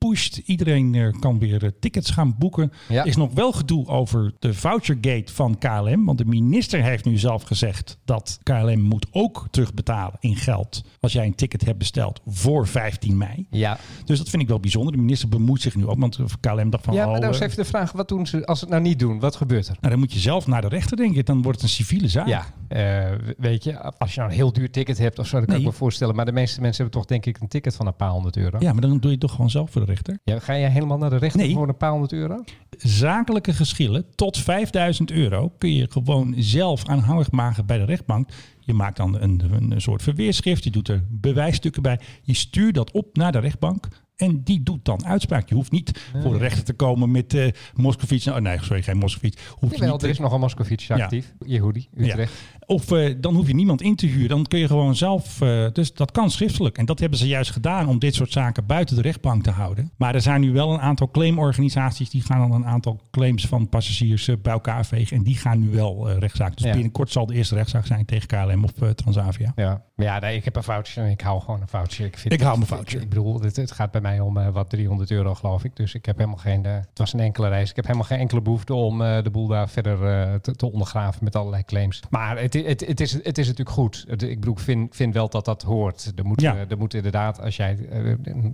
ingepusht. 0.02 0.36
Iedereen 0.36 0.94
eh, 0.94 1.20
kan 1.20 1.38
weer 1.38 1.64
eh, 1.64 1.70
tickets 1.80 2.10
gaan 2.10 2.34
boeken. 2.38 2.72
Ja. 2.88 3.00
Er 3.00 3.06
is 3.06 3.16
nog 3.16 3.32
wel 3.34 3.52
gedoe 3.52 3.86
over 3.86 4.32
de 4.38 4.54
vouchergate 4.54 5.32
van 5.32 5.58
KLM. 5.58 6.04
Want 6.04 6.18
de 6.18 6.24
minister 6.24 6.82
heeft 6.82 7.04
nu 7.04 7.18
zelf 7.18 7.42
gezegd 7.42 7.98
dat 8.04 8.38
KLM 8.42 8.80
moet 8.80 9.06
ook 9.10 9.46
terugbetalen 9.50 10.16
in 10.20 10.36
geld. 10.36 10.82
Als 11.00 11.12
jij 11.12 11.26
een 11.26 11.34
ticket 11.34 11.64
hebt 11.64 11.78
besteld 11.78 12.20
voor 12.26 12.66
15 12.66 13.16
mei. 13.16 13.46
Ja, 13.50 13.78
Dus 14.04 14.18
dat 14.18 14.28
vind 14.28 14.42
ik 14.42 14.48
wel 14.48 14.60
bijzonder. 14.60 14.92
De 14.92 14.98
minister 14.98 15.28
bemoeit 15.28 15.60
zich 15.62 15.74
nu 15.74 15.86
ook. 15.86 15.98
Want 15.98 16.18
KLM 16.40 16.70
dacht 16.70 16.84
van... 16.84 16.94
ja 16.94 17.04
oh, 17.04 17.10
maar 17.10 17.20
nou 17.20 17.32
is 17.32 17.38
eh, 17.38 17.44
even 17.46 17.56
de 17.56 17.64
vraag, 17.64 17.92
wat 17.92 18.08
doen 18.08 18.26
ze 18.26 18.46
als 18.46 18.58
ze 18.58 18.64
het 18.64 18.74
nou 18.74 18.86
niet 18.86 18.98
doen? 18.98 19.20
Wat 19.20 19.36
gebeurt 19.36 19.66
er? 19.68 19.76
nou, 19.80 19.90
dan 19.90 19.98
moet 19.98 20.12
je 20.12 20.18
zelf 20.18 20.46
naar 20.46 20.60
de 20.60 20.68
rechter, 20.68 20.96
denk 20.96 21.16
ik. 21.16 21.26
Dan 21.26 21.42
wordt 21.42 21.60
het 21.60 21.70
een 21.70 21.74
civiele 21.74 22.08
zaak. 22.08 22.26
Ja, 22.26 22.44
eh, 22.68 23.10
weet 23.38 23.64
je, 23.64 23.82
als 23.98 24.14
je 24.14 24.18
nou 24.20 24.30
een 24.32 24.36
heel 24.38 24.52
duur 24.52 24.70
ticket 24.70 24.98
hebt 24.98 25.18
of 25.18 25.26
zo, 25.26 25.36
dan 25.36 25.44
kan 25.46 25.54
Nee. 25.54 25.64
ik 25.64 25.70
me 25.70 25.76
voorstellen. 25.76 26.14
Maar 26.14 26.24
de 26.24 26.32
meeste 26.32 26.60
mensen 26.60 26.82
hebben 26.82 27.00
toch 27.00 27.08
denk 27.10 27.26
ik 27.26 27.40
een 27.40 27.48
ticket 27.48 27.76
van 27.76 27.86
een 27.86 27.96
paar 27.96 28.10
honderd 28.10 28.36
euro. 28.36 28.58
Ja, 28.60 28.72
maar 28.72 28.80
dan 28.80 28.90
doe 28.90 29.00
je 29.02 29.08
het 29.10 29.20
toch 29.20 29.30
gewoon 29.30 29.50
zelf 29.50 29.70
voor 29.70 29.80
de 29.80 29.86
rechter. 29.92 30.18
Ja, 30.24 30.38
ga 30.38 30.58
jij 30.58 30.70
helemaal 30.70 30.98
naar 30.98 31.10
de 31.10 31.16
rechter 31.16 31.40
Nee. 31.40 31.54
voor 31.54 31.68
een 31.68 31.76
paar 31.76 31.90
honderd 31.90 32.12
euro? 32.12 32.44
Zakelijke 32.78 33.52
geschillen 33.52 34.04
tot 34.14 34.38
5000 34.38 35.10
euro 35.10 35.52
kun 35.58 35.72
je 35.74 35.90
gewoon 35.90 36.34
zelf 36.38 36.88
aanhangig 36.88 37.30
maken 37.30 37.66
bij 37.66 37.78
de 37.78 37.84
rechtbank. 37.84 38.28
Je 38.60 38.72
maakt 38.74 38.96
dan 38.96 39.20
een, 39.20 39.42
een 39.70 39.80
soort 39.80 40.02
verweerschrift. 40.02 40.64
Je 40.64 40.70
doet 40.70 40.88
er 40.88 41.04
bewijsstukken 41.10 41.82
bij. 41.82 42.00
Je 42.22 42.34
stuurt 42.34 42.74
dat 42.74 42.90
op 42.90 43.16
naar 43.16 43.32
de 43.32 43.38
rechtbank. 43.38 43.88
En 44.22 44.40
die 44.44 44.62
doet 44.62 44.84
dan 44.84 45.04
uitspraak. 45.06 45.48
Je 45.48 45.54
hoeft 45.54 45.70
niet 45.70 46.10
voor 46.22 46.32
de 46.32 46.38
rechter 46.38 46.64
te 46.64 46.72
komen 46.72 47.10
met 47.10 47.34
eh 47.34 47.46
Moskovits. 47.74 48.26
Oh, 48.28 48.36
nee, 48.36 48.58
sorry, 48.60 48.82
geen 48.82 48.96
Moskovits. 48.96 49.36
Hoef 49.50 49.70
je 49.70 49.76
Jawel, 49.76 49.92
niet, 49.92 50.02
er 50.02 50.08
is 50.08 50.18
nog 50.18 50.32
een 50.32 50.40
Moscovici 50.40 50.94
Ja. 50.94 51.02
actief. 51.02 51.32
Yehudi, 51.46 51.88
Utrecht. 51.96 52.32
Of 52.66 52.92
eh, 52.92 53.14
dan 53.20 53.34
hoef 53.34 53.46
je 53.46 53.54
niemand 53.54 53.82
in 53.82 53.96
te 53.96 54.06
huren. 54.06 54.28
Dan 54.28 54.46
kun 54.46 54.58
je 54.58 54.66
gewoon 54.66 54.96
zelf. 54.96 55.40
eh, 55.40 55.66
dus 55.72 55.94
dat 55.94 56.10
kan 56.10 56.30
schriftelijk. 56.30 56.78
En 56.78 56.84
dat 56.86 56.98
hebben 56.98 57.18
ze 57.18 57.26
juist 57.26 57.50
gedaan 57.50 57.88
om 57.88 57.98
dit 57.98 58.14
soort 58.14 58.32
zaken 58.32 58.66
buiten 58.66 58.96
de 58.96 59.02
rechtbank 59.02 59.42
te 59.42 59.50
houden. 59.50 59.90
Maar 59.96 60.14
er 60.14 60.20
zijn 60.20 60.40
nu 60.40 60.52
wel 60.52 60.72
een 60.72 60.80
aantal 60.80 61.10
claimorganisaties. 61.10 62.10
die 62.10 62.22
gaan 62.22 62.38
dan 62.48 62.52
een 62.52 62.66
aantal 62.66 63.00
claims 63.10 63.46
van 63.46 63.68
passagiers 63.68 64.28
eh, 64.28 64.36
bij 64.42 64.52
elkaar 64.52 64.86
vegen. 64.86 65.16
En 65.16 65.22
die 65.22 65.36
gaan 65.36 65.58
nu 65.60 65.70
wel 65.70 66.10
eh 66.10 66.18
rechtszaak. 66.18 66.56
Dus 66.56 66.66
Ja. 66.66 66.72
binnenkort 66.72 67.10
zal 67.10 67.26
de 67.26 67.34
eerste 67.34 67.54
rechtszaak 67.54 67.86
zijn 67.86 68.04
tegen 68.04 68.26
KLM 68.28 68.64
of 68.64 68.82
eh, 68.82 68.88
Transavia. 68.88 69.52
Ja, 69.56 69.82
ja, 70.02 70.18
nee, 70.18 70.36
ik 70.36 70.44
heb 70.44 70.56
een 70.56 70.62
voucher 70.62 71.04
en 71.04 71.10
ik 71.10 71.20
hou 71.20 71.40
gewoon 71.40 71.60
een 71.60 71.68
voucher. 71.68 72.04
Ik, 72.06 72.18
vind 72.18 72.34
Ik 72.34 72.40
hou 72.40 72.54
mijn 72.56 72.68
voucher. 72.68 72.96
Ik, 72.96 73.02
ik 73.02 73.08
bedoel, 73.08 73.40
het, 73.40 73.56
het 73.56 73.70
gaat 73.72 73.90
bij 73.90 74.00
mij 74.00 74.20
om 74.20 74.36
eh, 74.38 74.48
wat 74.48 74.70
300 74.70 75.10
euro, 75.10 75.34
geloof 75.34 75.64
ik. 75.64 75.76
Dus 75.76 75.94
ik 75.94 76.06
heb 76.06 76.16
helemaal 76.16 76.38
geen... 76.38 76.64
eh, 76.64 76.74
het 76.74 76.98
was 76.98 77.12
een 77.12 77.20
enkele 77.20 77.48
reis. 77.48 77.70
Ik 77.70 77.76
heb 77.76 77.84
helemaal 77.84 78.06
geen 78.06 78.18
enkele 78.18 78.40
behoefte 78.40 78.74
om 78.74 79.02
eh, 79.02 79.22
de 79.22 79.30
boel 79.30 79.46
daar 79.46 79.68
verder 79.68 80.40
te, 80.40 80.54
te 80.56 80.72
ondergraven 80.72 81.24
met 81.24 81.36
allerlei 81.36 81.64
claims. 81.64 82.00
Maar 82.10 82.38
het, 82.38 82.54
het, 82.54 82.86
het, 82.86 83.00
is, 83.00 83.12
het 83.12 83.38
is 83.38 83.46
natuurlijk 83.46 83.76
goed. 83.76 84.04
Het- 84.08 84.22
ik 84.22 84.40
bedoel, 84.40 84.54
ik 84.54 84.60
vind, 84.60 84.96
vind 84.96 85.14
wel 85.14 85.28
dat 85.28 85.44
dat 85.44 85.62
hoort. 85.62 86.12
Er 86.16 86.24
moet, 86.24 86.40
Ja. 86.40 86.56
er 86.68 86.78
moet 86.78 86.94
inderdaad, 86.94 87.40
als 87.40 87.56
jij 87.56 87.76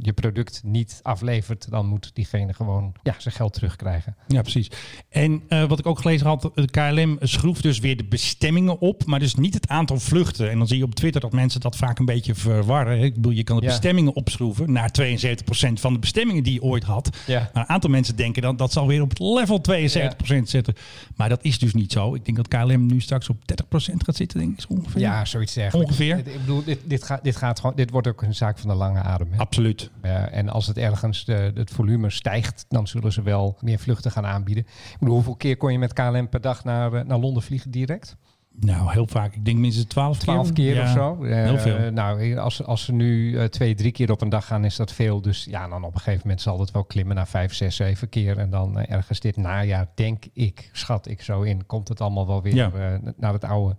je 0.00 0.12
product 0.12 0.60
niet 0.64 1.00
aflevert, 1.02 1.70
dan 1.70 1.86
moet 1.86 2.10
diegene 2.14 2.52
gewoon 2.54 2.92
ja, 3.02 3.14
zijn 3.18 3.34
geld 3.34 3.52
terugkrijgen. 3.52 4.16
Ja, 4.26 4.40
precies. 4.40 4.70
En 5.08 5.42
wat 5.68 5.78
ik 5.78 5.86
ook 5.86 5.98
gelezen 6.00 6.26
had, 6.26 6.50
KLM 6.70 7.16
schroeft 7.20 7.62
dus 7.62 7.78
weer 7.78 7.96
de 7.96 8.04
bestemmingen 8.04 8.80
op, 8.80 9.04
maar 9.06 9.18
dus 9.18 9.34
niet 9.34 9.54
het 9.54 9.68
aantal 9.68 9.98
vluchten. 9.98 10.50
En 10.50 10.58
dan 10.58 10.66
zie 10.66 10.78
je 10.78 10.84
op 10.84 10.94
Twitter 10.94 11.20
dat 11.20 11.32
mensen 11.40 11.60
dat 11.60 11.76
vaak 11.76 11.98
een 11.98 12.04
beetje 12.04 12.34
verwarren. 12.34 13.00
Ik 13.02 13.14
bedoel, 13.14 13.32
je 13.32 13.44
kan 13.44 13.56
de 13.56 13.62
Ja. 13.62 13.68
bestemmingen 13.68 14.14
opschroeven 14.14 14.72
naar 14.72 14.90
72% 14.90 15.80
van 15.80 15.92
de 15.92 15.98
bestemmingen 15.98 16.42
die 16.42 16.52
je 16.52 16.62
ooit 16.62 16.84
had. 16.84 17.16
Ja. 17.26 17.50
Maar 17.52 17.62
een 17.62 17.68
aantal 17.68 17.90
mensen 17.90 18.16
denken 18.16 18.42
dat 18.42 18.58
dat 18.58 18.72
zal 18.72 18.86
weer 18.86 19.02
op 19.02 19.08
het 19.08 19.18
level 19.18 19.60
72% 19.60 20.48
zitten. 20.48 20.74
Maar 21.16 21.28
dat 21.28 21.44
is 21.44 21.58
dus 21.58 21.72
niet 21.74 21.92
zo. 21.92 22.14
Ik 22.14 22.24
denk 22.24 22.36
dat 22.36 22.48
KLM 22.48 22.86
nu 22.86 23.00
straks 23.00 23.28
op 23.28 23.36
30% 23.46 24.02
gaat 24.04 24.16
zitten, 24.16 24.38
denk 24.38 24.58
ik 24.62 24.70
ongeveer. 24.70 25.00
Ja, 25.00 25.24
zoiets 25.24 25.54
dergelijks. 25.54 25.90
Ongeveer. 25.90 26.18
Ik 26.18 26.24
bedoel, 26.40 26.64
dit, 26.64 26.78
dit, 26.84 27.02
gaat, 27.04 27.24
dit, 27.24 27.36
gaat 27.36 27.60
gewoon, 27.60 27.76
dit 27.76 27.90
wordt 27.90 28.06
ook 28.08 28.22
een 28.22 28.34
zaak 28.34 28.58
van 28.58 28.68
de 28.70 28.76
lange 28.76 29.00
adem. 29.00 29.28
Hè? 29.32 29.38
Absoluut. 29.38 29.90
Ja, 30.02 30.28
en 30.28 30.48
als 30.48 30.66
het 30.66 30.78
ergens 30.78 31.24
de, 31.24 31.52
het 31.54 31.70
volume 31.70 32.10
stijgt, 32.10 32.64
dan 32.68 32.86
zullen 32.86 33.12
ze 33.12 33.22
wel 33.22 33.56
meer 33.60 33.78
vluchten 33.78 34.10
gaan 34.10 34.26
aanbieden. 34.26 34.64
Ik 34.92 34.96
bedoel, 34.98 35.14
hoeveel 35.14 35.34
keer 35.36 35.56
kon 35.56 35.72
je 35.72 35.78
met 35.78 35.92
KLM 35.92 36.28
per 36.28 36.40
dag 36.40 36.64
naar, 36.64 36.92
eh, 36.92 37.04
naar 37.04 37.18
Londen 37.18 37.42
vliegen 37.42 37.70
direct? 37.70 38.16
Nou, 38.60 38.92
heel 38.92 39.06
vaak. 39.06 39.34
Ik 39.34 39.44
denk 39.44 39.58
minstens 39.58 39.86
12 39.86 40.16
keer. 40.16 40.22
Twaalf 40.26 40.52
keer 40.52 40.74
Ja, 40.74 40.82
of 40.82 40.88
zo. 40.90 41.24
Eh, 41.24 41.34
Heel 41.34 41.58
veel. 41.58 41.90
nou, 41.92 42.36
als, 42.36 42.64
als 42.64 42.84
ze 42.84 42.92
nu 42.92 43.38
eh, 43.38 43.44
twee, 43.44 43.74
drie 43.74 43.92
keer 43.92 44.10
op 44.10 44.20
een 44.20 44.28
dag 44.28 44.46
gaan, 44.46 44.64
is 44.64 44.76
dat 44.76 44.92
veel. 44.92 45.20
Dus 45.20 45.44
ja, 45.44 45.68
dan 45.68 45.84
op 45.84 45.94
een 45.94 46.00
gegeven 46.00 46.20
moment 46.22 46.40
zal 46.40 46.60
het 46.60 46.70
wel 46.70 46.84
klimmen 46.84 47.16
naar 47.16 47.28
vijf, 47.28 47.54
zes, 47.54 47.76
zeven 47.76 48.08
keer. 48.08 48.38
En 48.38 48.50
dan 48.50 48.78
eh, 48.78 48.94
ergens 48.94 49.20
dit 49.20 49.36
najaar, 49.36 49.88
denk 49.94 50.24
ik, 50.32 50.70
schat 50.72 51.08
ik 51.08 51.22
zo 51.22 51.42
in, 51.42 51.66
komt 51.66 51.88
het 51.88 52.00
allemaal 52.00 52.26
wel 52.26 52.42
weer 52.42 52.54
Ja. 52.54 52.70
naar 53.16 53.32
het 53.32 53.44
oude. 53.44 53.76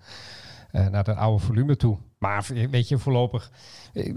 naar 0.72 1.06
het 1.06 1.16
oude 1.16 1.44
volume 1.46 1.76
toe. 1.76 1.98
Maar 2.20 2.48
weet 2.72 2.88
je, 2.88 2.98
voorlopig. 2.98 3.52
eh, 3.94 4.14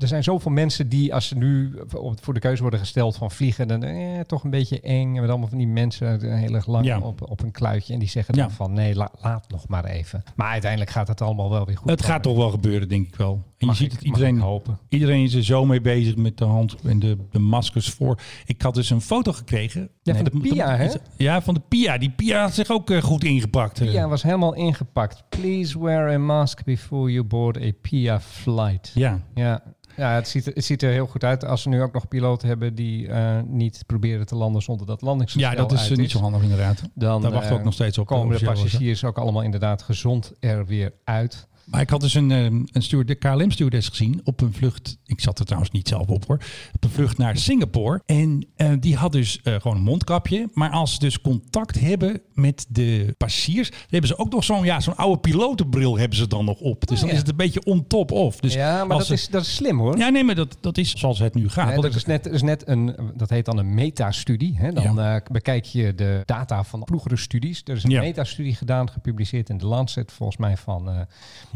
Er 0.00 0.08
zijn 0.08 0.22
zoveel 0.22 0.50
mensen 0.50 0.88
die, 0.88 1.14
als 1.14 1.26
ze 1.28 1.36
nu 1.36 1.78
voor 2.20 2.34
de 2.34 2.40
keuze 2.40 2.62
worden 2.62 2.80
gesteld 2.80 3.16
van 3.16 3.30
vliegen, 3.30 3.68
dan 3.68 3.82
eh, 3.82 4.20
toch 4.20 4.44
een 4.44 4.50
beetje 4.50 4.80
eng. 4.80 5.14
En 5.14 5.20
met 5.20 5.30
allemaal 5.30 5.48
van 5.48 5.58
die 5.58 5.66
mensen 5.66 6.20
eh, 6.20 6.34
heel 6.38 6.54
erg 6.54 6.66
lang 6.66 6.84
Ja. 6.86 6.98
op, 7.00 7.30
op 7.30 7.42
een 7.42 7.50
kluitje. 7.50 7.92
En 7.92 7.98
die 7.98 8.08
zeggen 8.08 8.34
Ja. 8.34 8.40
dan 8.42 8.50
van 8.50 8.72
nee, 8.72 8.94
la- 8.94 9.12
laat 9.20 9.50
nog 9.50 9.68
maar 9.68 9.84
even. 9.84 10.22
Maar 10.36 10.48
uiteindelijk 10.50 10.90
gaat 10.90 11.08
het 11.08 11.20
allemaal 11.20 11.50
wel 11.50 11.66
weer 11.66 11.76
goed. 11.76 11.90
Het 11.90 12.04
gaat 12.04 12.22
toch 12.22 12.36
wel 12.36 12.50
gebeuren, 12.50 12.88
denk 12.88 13.06
ik 13.06 13.16
wel. 13.16 13.42
En 13.58 13.66
je 13.68 13.74
ziet 13.74 13.86
ik- 13.86 13.92
het, 13.92 14.02
iedereen, 14.02 14.38
hopen. 14.40 14.78
iedereen 14.88 15.22
is 15.22 15.34
er 15.34 15.44
zo 15.44 15.64
mee 15.64 15.80
bezig 15.80 16.16
met 16.16 16.38
de 16.38 16.44
hand 16.44 16.76
en 16.84 16.98
de, 16.98 17.16
de 17.30 17.38
maskers 17.38 17.88
voor. 17.90 18.18
Ik 18.46 18.62
had 18.62 18.74
dus 18.74 18.90
een 18.90 19.00
foto 19.00 19.32
gekregen. 19.32 19.88
Ja, 20.02 20.14
van 20.14 20.24
de 20.24 20.30
dat- 20.30 20.40
Pia, 20.42 20.76
hè? 20.76 20.88
Ja, 21.16 21.42
van 21.42 21.54
de 21.54 21.60
Pia. 21.68 21.98
Die 21.98 22.10
Pia 22.10 22.40
had 22.40 22.54
zich 22.54 22.70
ook 22.70 22.90
eh, 22.90 23.02
goed 23.02 23.24
ingepakt. 23.24 23.78
Pia 23.80 24.08
was 24.08 24.22
helemaal 24.22 24.54
ingepakt. 24.54 25.24
Please 25.28 25.80
wear 25.80 26.10
a 26.14 26.18
mask 26.18 26.64
before 26.64 26.94
you 27.04 27.24
board 27.24 27.56
a 27.56 27.70
Pia 27.80 28.20
flight. 28.20 28.90
Ja, 28.94 29.20
Ja, 29.34 29.62
ja 29.96 30.14
het, 30.14 30.28
ziet 30.28 30.46
er, 30.46 30.52
het 30.52 30.64
ziet 30.64 30.82
er 30.82 30.90
heel 30.90 31.06
goed 31.06 31.24
uit. 31.24 31.44
Als 31.44 31.62
ze 31.62 31.68
nu 31.68 31.82
ook 31.82 31.92
nog 31.92 32.08
piloten 32.08 32.48
hebben 32.48 32.74
die 32.74 33.08
eh, 33.08 33.40
niet 33.46 33.82
proberen 33.86 34.26
te 34.26 34.36
landen 34.36 34.62
zonder 34.62 34.86
dat 34.86 35.02
landingsgestel 35.02 35.52
ja 35.52 35.58
dat 35.58 35.72
is 35.72 35.90
eh, 35.90 35.96
niet 35.96 36.10
zo 36.10 36.20
handig 36.20 36.42
inderdaad. 36.42 36.82
Dan 36.94 37.22
Daar 37.22 37.30
wachten 37.30 37.48
we 37.48 37.54
ook 37.54 37.58
eh, 37.58 37.64
nog 37.64 37.74
steeds 37.74 37.98
op. 37.98 38.06
komen 38.06 38.38
de 38.38 38.44
passagiers 38.44 39.04
ook 39.04 39.18
allemaal 39.18 39.42
inderdaad 39.42 39.82
gezond 39.82 40.32
er 40.40 40.66
weer 40.66 40.92
uit. 41.04 41.48
Maar 41.66 41.80
ik 41.80 41.90
had 41.90 42.00
dus 42.00 42.14
een, 42.14 42.30
eh, 42.30 42.44
een 42.44 42.68
steward, 42.72 43.18
KLM 43.18 43.50
stewardess 43.50 43.88
gezien 43.88 44.20
op 44.24 44.40
een 44.40 44.52
vlucht. 44.52 44.98
Ik 45.04 45.20
zat 45.20 45.38
er 45.38 45.44
trouwens 45.44 45.72
niet 45.72 45.88
zelf 45.88 46.06
op 46.06 46.26
hoor. 46.26 46.38
Op 46.72 46.84
een 46.84 46.90
vlucht 46.90 47.18
naar 47.18 47.36
Singapore. 47.36 48.02
En 48.06 48.46
eh, 48.56 48.72
die 48.80 48.96
had 48.96 49.12
dus 49.12 49.40
eh, 49.42 49.54
gewoon 49.60 49.76
een 49.76 49.82
mondkapje. 49.82 50.48
Maar 50.52 50.70
als 50.70 50.92
ze 50.92 50.98
dus 50.98 51.20
contact 51.20 51.80
hebben 51.80 52.20
met 52.34 52.66
de 52.68 53.14
passagiers, 53.18 53.70
dan 53.70 53.78
hebben 53.88 54.08
ze 54.08 54.18
ook 54.18 54.32
nog 54.32 54.44
zo'n 54.44 54.64
ja, 54.64 54.80
zo'n 54.80 54.96
oude 54.96 55.18
pilotenbril 55.20 55.98
hebben 55.98 56.18
ze 56.18 56.26
dan 56.26 56.44
nog 56.44 56.60
op. 56.60 56.86
Dus 56.86 56.98
dan 56.98 57.08
ja. 57.08 57.14
is 57.14 57.20
het 57.20 57.28
een 57.28 57.36
beetje 57.36 57.64
on 57.64 57.86
top 57.86 58.12
of. 58.12 58.40
Dus 58.40 58.54
ja, 58.54 58.84
maar 58.84 58.98
dat 58.98 59.06
ze- 59.06 59.12
is, 59.12 59.28
dat 59.28 59.42
is 59.42 59.54
slim 59.54 59.78
hoor. 59.78 59.98
Ja, 59.98 60.08
nee, 60.08 60.24
maar 60.24 60.34
dat, 60.34 60.56
dat 60.60 60.78
is 60.78 60.90
zoals 60.94 61.18
het 61.18 61.34
nu 61.34 61.48
gaat. 61.48 61.70
Want 61.70 61.82
dat, 61.82 61.94
is 61.94 62.04
net, 62.04 62.24
dat 62.24 62.32
is 62.32 62.42
net 62.42 62.68
een, 62.68 62.96
dat 63.16 63.30
heet 63.30 63.44
dan 63.44 63.58
een 63.58 63.74
metastudie. 63.74 64.56
Hè? 64.56 64.72
Dan 64.72 65.00
eh, 65.00 65.16
bekijk 65.30 65.64
je 65.64 65.94
de 65.94 66.22
data 66.24 66.64
van 66.64 66.82
vroegere 66.84 67.16
studies. 67.16 67.62
Er 67.64 67.76
is 67.76 67.84
een 67.84 68.00
metastudie 68.00 68.54
gedaan, 68.54 68.90
gepubliceerd 68.90 69.48
in 69.48 69.58
de 69.58 69.66
Lancet, 69.66 70.12
volgens 70.12 70.38
mij 70.38 70.56
van, 70.56 71.06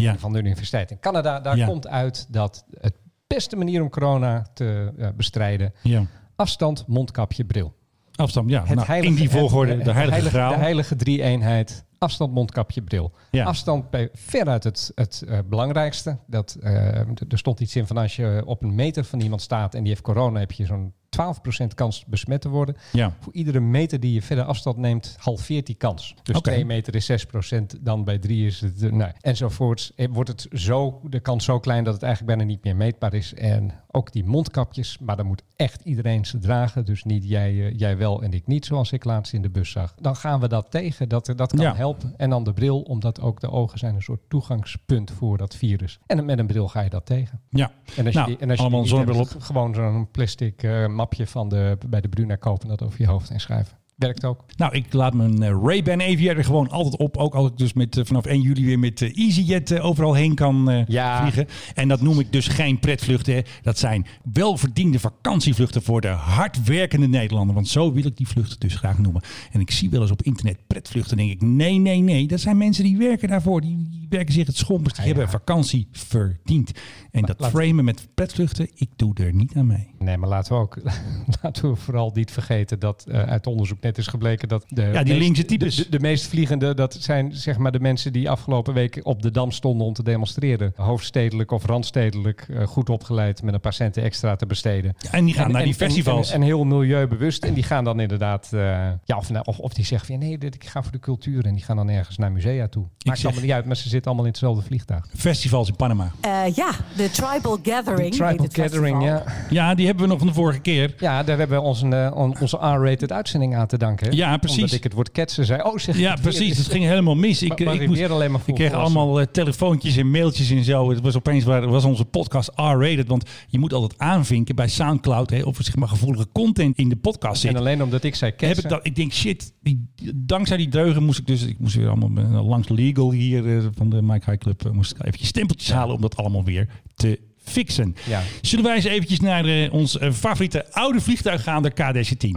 Ja. 0.02 0.18
van 0.18 0.32
de 0.32 0.38
Universiteit 0.38 0.90
in 0.90 0.98
Canada. 1.00 1.40
Daar 1.40 1.56
Ja. 1.56 1.66
komt 1.66 1.86
uit 1.88 2.26
dat 2.32 2.64
het 2.80 2.94
beste 3.26 3.56
manier 3.56 3.82
om 3.82 3.90
corona 3.90 4.46
te 4.54 4.92
eh, 4.98 5.08
bestrijden, 5.16 5.72
ja. 5.82 6.02
afstand, 6.36 6.84
mondkapje, 6.86 7.44
bril. 7.44 7.74
Afstand, 8.14 8.50
ja. 8.50 8.60
Het 8.64 8.74
Nou, 8.74 8.86
heilige, 8.86 9.12
in 9.14 9.20
die 9.20 9.30
volgorde, 9.30 9.72
het- 9.74 9.84
de 9.84 9.92
heilige 9.92 10.12
heilige, 10.12 10.36
graal. 10.36 10.50
de 10.52 10.58
heilige 10.58 10.96
drie-eenheid. 10.96 11.84
Afstand, 11.98 12.32
mondkapje, 12.32 12.82
bril. 12.82 13.12
Ja. 13.30 13.44
Afstand 13.44 13.90
bij 13.90 14.08
veruit 14.12 14.64
het, 14.64 14.92
het 14.94 15.24
eh, 15.28 15.38
belangrijkste. 15.48 16.18
Dat, 16.26 16.56
eh, 16.62 16.96
er 16.98 17.38
stond 17.38 17.60
iets 17.60 17.76
in 17.76 17.86
van 17.86 17.96
als 17.96 18.16
je 18.16 18.42
op 18.46 18.62
een 18.62 18.74
meter 18.74 19.04
van 19.04 19.20
iemand 19.20 19.42
staat 19.42 19.74
en 19.74 19.80
die 19.80 19.88
heeft 19.88 20.02
corona, 20.04 20.38
heb 20.38 20.52
je 20.52 20.64
zo'n 20.66 20.92
12% 21.20 21.74
kans 21.74 22.04
besmet 22.06 22.40
te 22.40 22.48
worden. 22.48 22.76
Ja. 22.92 23.12
Voor 23.20 23.32
iedere 23.32 23.60
meter 23.60 24.00
die 24.00 24.12
je 24.12 24.22
verder 24.22 24.44
afstand 24.44 24.76
neemt, 24.76 25.16
halveert 25.18 25.66
die 25.66 25.74
kans. 25.74 26.14
Dus 26.22 26.36
Oké. 26.36 26.50
2 26.50 26.64
meter 26.64 26.94
is 26.94 27.06
6%, 27.06 27.80
dan 27.80 28.04
bij 28.04 28.18
3 28.18 28.46
is 28.46 28.60
het, 28.60 28.82
eh, 28.82 28.92
nou, 28.92 29.12
enzovoorts. 29.20 29.92
Eh, 29.96 30.08
Wordt 30.10 30.28
het 30.30 30.46
zo, 30.52 31.00
de 31.04 31.20
kans 31.20 31.44
zo 31.44 31.58
klein 31.60 31.84
dat 31.84 31.94
het 31.94 32.02
eigenlijk 32.02 32.36
bijna 32.36 32.50
niet 32.52 32.64
meer 32.64 32.76
meetbaar 32.76 33.14
is. 33.14 33.34
En 33.34 33.70
ook 33.90 34.12
die 34.12 34.24
mondkapjes, 34.24 34.98
maar 34.98 35.16
dan 35.16 35.26
moet 35.26 35.42
echt 35.56 35.80
iedereen 35.84 36.24
ze 36.24 36.38
dragen. 36.38 36.84
Dus 36.84 37.04
niet 37.04 37.28
jij, 37.28 37.50
eh, 37.50 37.78
jij 37.78 37.96
wel 37.96 38.22
en 38.22 38.32
ik 38.32 38.46
niet, 38.46 38.64
zoals 38.66 38.92
ik 38.92 39.04
laatst 39.04 39.32
in 39.32 39.42
de 39.42 39.50
bus 39.50 39.70
zag. 39.70 39.94
Dan 40.00 40.16
gaan 40.16 40.40
we 40.40 40.48
dat 40.48 40.70
tegen, 40.70 41.08
dat, 41.08 41.32
dat 41.36 41.52
kan 41.52 41.60
Ja. 41.64 41.74
helpen. 41.74 42.14
En 42.16 42.30
dan 42.30 42.44
de 42.44 42.52
bril, 42.52 42.80
omdat 42.80 43.20
ook 43.20 43.40
de 43.40 43.50
ogen 43.50 43.78
zijn 43.78 43.94
een 43.94 44.02
soort 44.02 44.20
toegangspunt 44.28 45.10
voor 45.10 45.38
dat 45.38 45.56
virus. 45.56 45.98
En 46.06 46.24
met 46.24 46.38
een 46.38 46.46
bril 46.46 46.68
ga 46.68 46.80
je 46.80 46.90
dat 46.90 47.06
tegen. 47.06 47.40
ja. 47.50 47.70
En 47.96 48.04
als 48.04 48.14
je 48.14 48.20
Nou, 48.20 48.26
die, 48.26 48.38
en 48.38 48.48
als 48.50 48.58
je 48.58 48.64
allemaal 48.64 48.82
die 48.84 49.16
hebt, 49.16 49.36
gewoon 49.38 49.74
zo'n 49.74 50.10
plastic 50.10 50.62
eh, 50.62 50.86
van 51.18 51.48
de, 51.48 51.78
bij 51.88 52.00
de 52.00 52.08
Bruna 52.08 52.36
kopen, 52.36 52.68
dat 52.68 52.82
over 52.82 53.00
je 53.00 53.06
hoofd 53.06 53.28
heen 53.28 53.40
schrijven. 53.40 53.78
Werkt 53.96 54.24
ook. 54.24 54.44
Nou, 54.56 54.74
ik 54.74 54.92
laat 54.92 55.14
mijn 55.14 55.42
eh, 55.42 55.56
Ray-Ban 55.62 56.02
Aviator 56.02 56.44
gewoon 56.44 56.68
altijd 56.70 56.96
op. 56.96 57.16
Ook 57.16 57.34
als 57.34 57.48
ik 57.50 57.56
dus 57.56 57.72
met, 57.72 57.96
eh, 57.96 58.04
vanaf 58.04 58.24
1 58.26 58.40
juli 58.40 58.64
weer 58.66 58.78
met 58.78 59.02
eh, 59.02 59.16
EasyJet 59.18 59.80
overal 59.80 60.14
heen 60.14 60.34
kan 60.34 60.84
Ja. 60.88 61.20
vliegen. 61.20 61.46
En 61.74 61.88
dat 61.88 62.00
noem 62.00 62.20
ik 62.20 62.32
dus 62.32 62.48
geen 62.48 62.78
pretvluchten. 62.78 63.34
hè. 63.34 63.40
Dat 63.62 63.78
zijn 63.78 64.06
welverdiende 64.32 64.98
vakantievluchten 64.98 65.82
voor 65.82 66.00
de 66.00 66.08
hardwerkende 66.08 67.06
Nederlander. 67.08 67.54
Want 67.54 67.68
zo 67.68 67.92
wil 67.92 68.04
ik 68.06 68.16
die 68.16 68.28
vluchten 68.28 68.60
dus 68.60 68.74
graag 68.74 68.98
noemen. 68.98 69.22
En 69.52 69.60
ik 69.60 69.70
zie 69.70 69.90
wel 69.90 70.00
eens 70.02 70.10
op 70.10 70.22
internet 70.22 70.58
pretvluchten. 70.66 71.16
denk 71.16 71.30
ik, 71.30 71.40
nee, 71.42 71.78
nee, 71.78 72.00
nee. 72.00 72.26
Dat 72.26 72.40
zijn 72.40 72.56
mensen 72.56 72.84
die 72.84 72.96
werken 72.98 73.28
daarvoor. 73.28 73.60
Die, 73.60 73.88
die 73.90 74.06
werken 74.08 74.34
zich 74.34 74.46
het 74.46 74.56
schompers. 74.56 74.94
Die 74.94 75.02
Ja, 75.04 75.10
ja. 75.10 75.16
hebben 75.16 75.32
vakantie 75.40 75.88
verdiend. 75.92 76.70
En 77.10 77.22
dat 77.22 77.46
framen 77.46 77.84
met 77.84 78.08
pretvluchten, 78.14 78.68
ik 78.74 78.88
doe 78.96 79.14
er 79.14 79.34
niet 79.34 79.56
aan 79.56 79.66
mee. 79.66 79.89
Nee, 80.04 80.16
maar 80.16 80.28
laten 80.28 80.52
we 80.52 80.58
ook 80.60 80.76
laten 81.42 81.70
we 81.70 81.76
vooral 81.76 82.10
niet 82.14 82.30
vergeten 82.30 82.78
dat 82.78 83.04
eh, 83.08 83.22
uit 83.22 83.46
onderzoek 83.46 83.80
net 83.80 83.98
is 83.98 84.06
gebleken 84.06 84.48
dat 84.48 84.64
de, 84.68 84.82
Ja, 84.82 85.02
die 85.02 85.12
meest, 85.12 85.18
linkse 85.24 85.44
types. 85.44 85.76
De, 85.76 85.82
de, 85.82 85.88
de 85.90 86.00
meest 86.00 86.26
vliegende, 86.26 86.74
dat 86.74 86.96
zijn 87.00 87.32
zeg 87.34 87.58
maar 87.58 87.72
de 87.72 87.80
mensen 87.80 88.12
die 88.12 88.30
afgelopen 88.30 88.74
week 88.74 89.00
op 89.02 89.22
de 89.22 89.30
Dam 89.30 89.50
stonden 89.50 89.86
om 89.86 89.92
te 89.92 90.02
demonstreren. 90.02 90.72
Hoofdstedelijk 90.76 91.50
of 91.50 91.64
randstedelijk, 91.66 92.46
eh, 92.50 92.66
goed 92.66 92.90
opgeleid 92.90 93.42
met 93.42 93.54
een 93.54 93.60
paar 93.60 93.72
centen 93.72 94.02
extra 94.02 94.36
te 94.36 94.46
besteden. 94.46 94.94
En 95.10 95.24
die 95.24 95.34
gaan 95.34 95.52
naar 95.52 95.64
die 95.64 95.74
festivals. 95.74 96.28
En, 96.28 96.34
en, 96.34 96.42
heel 96.42 96.64
milieubewust. 96.64 97.44
En 97.44 97.54
die 97.54 97.62
gaan 97.62 97.84
dan 97.84 98.00
inderdaad, 98.00 98.48
eh, 98.52 98.60
ja, 99.04 99.16
of, 99.16 99.30
nou, 99.30 99.44
of, 99.48 99.58
of 99.58 99.72
die 99.72 99.84
zeggen 99.84 100.08
van 100.08 100.18
nee, 100.18 100.38
dit, 100.38 100.54
ik 100.54 100.64
ga 100.64 100.82
voor 100.82 100.92
de 100.92 100.98
cultuur. 100.98 101.46
En 101.46 101.54
die 101.54 101.64
gaan 101.64 101.76
dan 101.76 101.88
ergens 101.88 102.16
naar 102.16 102.32
musea 102.32 102.68
toe. 102.68 102.82
Maakt 102.82 103.18
zeg- 103.18 103.26
allemaal 103.26 103.44
niet 103.44 103.54
uit, 103.54 103.64
maar 103.64 103.76
ze 103.76 103.88
zitten 103.88 104.04
allemaal 104.04 104.24
in 104.24 104.30
hetzelfde 104.30 104.62
vliegtuig. 104.62 105.06
Festivals 105.16 105.68
in 105.68 105.76
Panama. 105.76 106.10
Eh, 106.20 106.54
ja, 106.54 106.70
de 106.96 107.10
Tribal 107.10 107.58
Gathering. 107.62 108.10
Tribal 108.10 108.28
heet 108.28 108.42
het 108.42 108.54
Gathering, 108.54 108.96
festival. 108.96 109.32
ja. 109.50 109.68
Ja, 109.68 109.74
die 109.74 109.86
hebben 109.90 110.04
we 110.04 110.10
nog 110.10 110.18
van 110.18 110.26
de 110.28 110.34
vorige 110.34 110.58
keer. 110.60 110.94
Ja, 110.98 111.22
daar 111.22 111.38
hebben 111.38 111.56
we 111.58 111.64
onze, 111.64 111.86
eh, 111.88 112.16
on- 112.16 112.40
onze 112.40 112.56
R-rated 112.56 113.12
uitzending 113.12 113.54
aan 113.56 113.66
te 113.66 113.78
danken. 113.78 114.06
hè? 114.08 114.16
Ja, 114.16 114.36
precies. 114.36 114.58
Omdat 114.58 114.76
ik 114.76 114.82
het 114.82 114.92
woord 114.92 115.10
ketsen 115.10 115.44
zei. 115.44 115.62
Oh, 115.62 115.78
zeg 115.78 115.98
Ja, 115.98 116.16
precies. 116.22 116.56
Het 116.58 116.66
ging 116.66 116.84
helemaal 116.84 117.14
mis. 117.14 117.42
Ik, 117.42 117.48
Maar- 117.48 117.62
maar 117.62 117.74
ik, 117.74 117.88
moest, 117.88 118.10
alleen 118.10 118.30
maar 118.30 118.40
ik 118.46 118.54
kreeg 118.54 118.72
allemaal 118.72 119.20
eh, 119.20 119.26
telefoontjes 119.32 119.96
en 119.96 120.10
mailtjes 120.10 120.50
en 120.50 120.64
zo. 120.64 120.90
Het 120.90 121.00
was 121.00 121.16
opeens 121.16 121.44
waar, 121.44 121.68
was 121.68 121.84
onze 121.84 122.04
podcast 122.04 122.48
R-rated. 122.54 123.08
Want 123.08 123.24
je 123.48 123.58
moet 123.58 123.72
altijd 123.72 123.98
aanvinken 124.00 124.54
bij 124.54 124.68
Soundcloud 124.68 125.30
hè, 125.30 125.42
of 125.42 125.58
er 125.58 125.64
zeg 125.64 125.76
maar 125.76 125.88
gevoelige 125.88 126.26
content 126.32 126.76
in 126.76 126.88
de 126.88 126.96
podcast 126.96 127.40
zit. 127.40 127.50
En 127.50 127.56
alleen 127.56 127.82
omdat 127.82 128.04
ik 128.04 128.14
zei 128.14 128.30
heb 128.30 128.38
ketsen. 128.40 128.64
ik, 128.64 128.70
dat, 128.70 128.80
ik 128.86 128.96
denk, 128.96 129.12
shit, 129.12 129.52
die, 129.62 129.88
dankzij 130.14 130.56
die 130.56 130.68
dreugen 130.68 131.02
moest 131.04 131.18
ik 131.18 131.26
dus, 131.26 131.46
ik 131.46 131.58
moest 131.58 131.74
weer 131.74 131.88
allemaal 131.88 132.24
eh, 132.24 132.48
langs 132.48 132.68
legal 132.68 133.12
hier 133.12 133.56
eh, 133.56 133.64
van 133.74 133.90
de 133.90 134.02
Mike 134.02 134.30
High 134.30 134.42
Club, 134.42 134.64
eh, 134.64 134.70
moest 134.72 134.90
ik 134.90 134.98
eventjes 135.04 135.28
stempeltjes 135.28 135.72
halen 135.72 135.94
om 135.94 136.00
dat 136.00 136.16
allemaal 136.16 136.44
weer 136.44 136.68
te 136.94 137.20
fixen. 137.50 137.96
Ja. 138.06 138.22
Zullen 138.40 138.64
wij 138.64 138.74
eens 138.74 138.84
eventjes 138.84 139.20
naar 139.20 139.44
eh, 139.44 139.72
ons 139.72 139.98
eh, 139.98 140.12
favoriete 140.12 140.72
oude 140.72 141.00
vliegtuig 141.00 141.42
gaan, 141.42 141.62
de 141.62 141.72
KDC-10? 141.72 142.28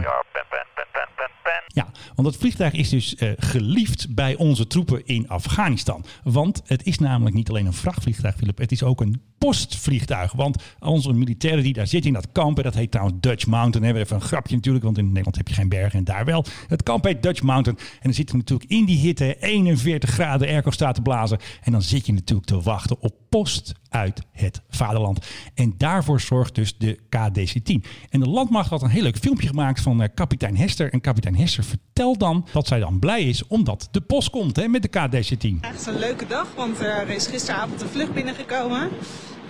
Ja, 1.66 1.88
want 2.14 2.28
dat 2.28 2.36
vliegtuig 2.36 2.72
is 2.72 2.88
dus 2.88 3.14
eh, 3.14 3.32
geliefd 3.36 4.14
bij 4.14 4.36
onze 4.36 4.66
troepen 4.66 5.06
in 5.06 5.28
Afghanistan. 5.28 6.04
Want 6.22 6.62
het 6.66 6.86
is 6.86 6.98
namelijk 6.98 7.36
niet 7.36 7.48
alleen 7.48 7.66
een 7.66 7.72
vrachtvliegtuig, 7.72 8.36
Philip. 8.36 8.58
Het 8.58 8.72
is 8.72 8.82
ook 8.82 9.00
een 9.00 9.22
postvliegtuig. 9.44 10.32
Want 10.32 10.62
onze 10.80 11.12
militairen 11.12 11.62
die 11.62 11.72
daar 11.72 11.86
zitten 11.86 12.10
in 12.10 12.16
dat 12.16 12.32
kamp, 12.32 12.56
en 12.56 12.62
dat 12.62 12.74
heet 12.74 12.90
trouwens 12.90 13.18
Dutch 13.20 13.46
Mountain. 13.46 13.84
Hebben 13.84 14.02
even 14.02 14.16
een 14.16 14.22
grapje 14.22 14.54
natuurlijk, 14.54 14.84
want 14.84 14.98
in 14.98 15.06
Nederland 15.06 15.36
heb 15.36 15.48
je 15.48 15.54
geen 15.54 15.68
bergen 15.68 15.98
en 15.98 16.04
daar 16.04 16.24
wel. 16.24 16.44
Het 16.68 16.82
kamp 16.82 17.04
heet 17.04 17.22
Dutch 17.22 17.42
Mountain. 17.42 17.78
En 17.78 18.00
dan 18.02 18.14
zitten 18.14 18.34
we 18.34 18.40
natuurlijk 18.40 18.70
in 18.70 18.84
die 18.84 18.98
hitte 18.98 19.36
41 19.40 20.10
graden 20.10 20.48
airco 20.48 20.70
staat 20.70 20.94
te 20.94 21.02
blazen. 21.02 21.38
En 21.62 21.72
dan 21.72 21.82
zit 21.82 22.06
je 22.06 22.12
natuurlijk 22.12 22.46
te 22.46 22.60
wachten 22.60 23.00
op 23.00 23.14
post 23.28 23.72
uit 23.88 24.22
het 24.32 24.62
vaderland. 24.68 25.26
En 25.54 25.74
daarvoor 25.76 26.20
zorgt 26.20 26.54
dus 26.54 26.76
de 26.78 26.98
KDC-10. 26.98 27.90
En 28.10 28.20
de 28.20 28.28
landmacht 28.28 28.70
had 28.70 28.82
een 28.82 28.88
heel 28.88 29.02
leuk 29.02 29.18
filmpje 29.18 29.48
gemaakt 29.48 29.80
van 29.80 30.02
eh, 30.02 30.08
kapitein 30.14 30.56
Hester. 30.56 30.92
En 30.92 31.00
kapitein 31.00 31.36
Hester 31.36 31.64
vertelt 31.64 32.20
dan 32.20 32.46
dat 32.52 32.66
zij 32.66 32.78
dan 32.78 32.98
blij 32.98 33.22
is 33.22 33.46
omdat 33.46 33.88
de 33.90 34.00
post 34.00 34.30
komt 34.30 34.56
hè, 34.56 34.68
met 34.68 34.82
de 34.82 34.88
KDC-10. 34.88 35.60
Echt 35.60 35.86
een 35.86 35.98
leuke 35.98 36.26
dag, 36.26 36.46
want 36.56 36.80
er 36.80 37.08
is 37.08 37.26
gisteravond 37.26 37.82
een 37.82 37.88
vlucht 37.88 38.14
binnengekomen. 38.14 38.88